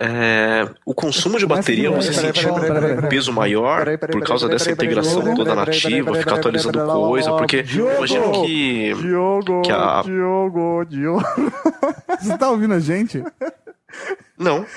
[0.00, 4.70] é, o consumo de bateria você Peraí, peraí, sentiu um peso maior por causa dessa
[4.70, 7.30] integração toda nativa, ficar atualizando coisa?
[7.36, 8.94] Porque imagino que.
[8.94, 11.24] Diogo, que a- Diogo, Diogo.
[12.20, 13.22] Você tá ouvindo a gente?
[14.38, 14.64] Não.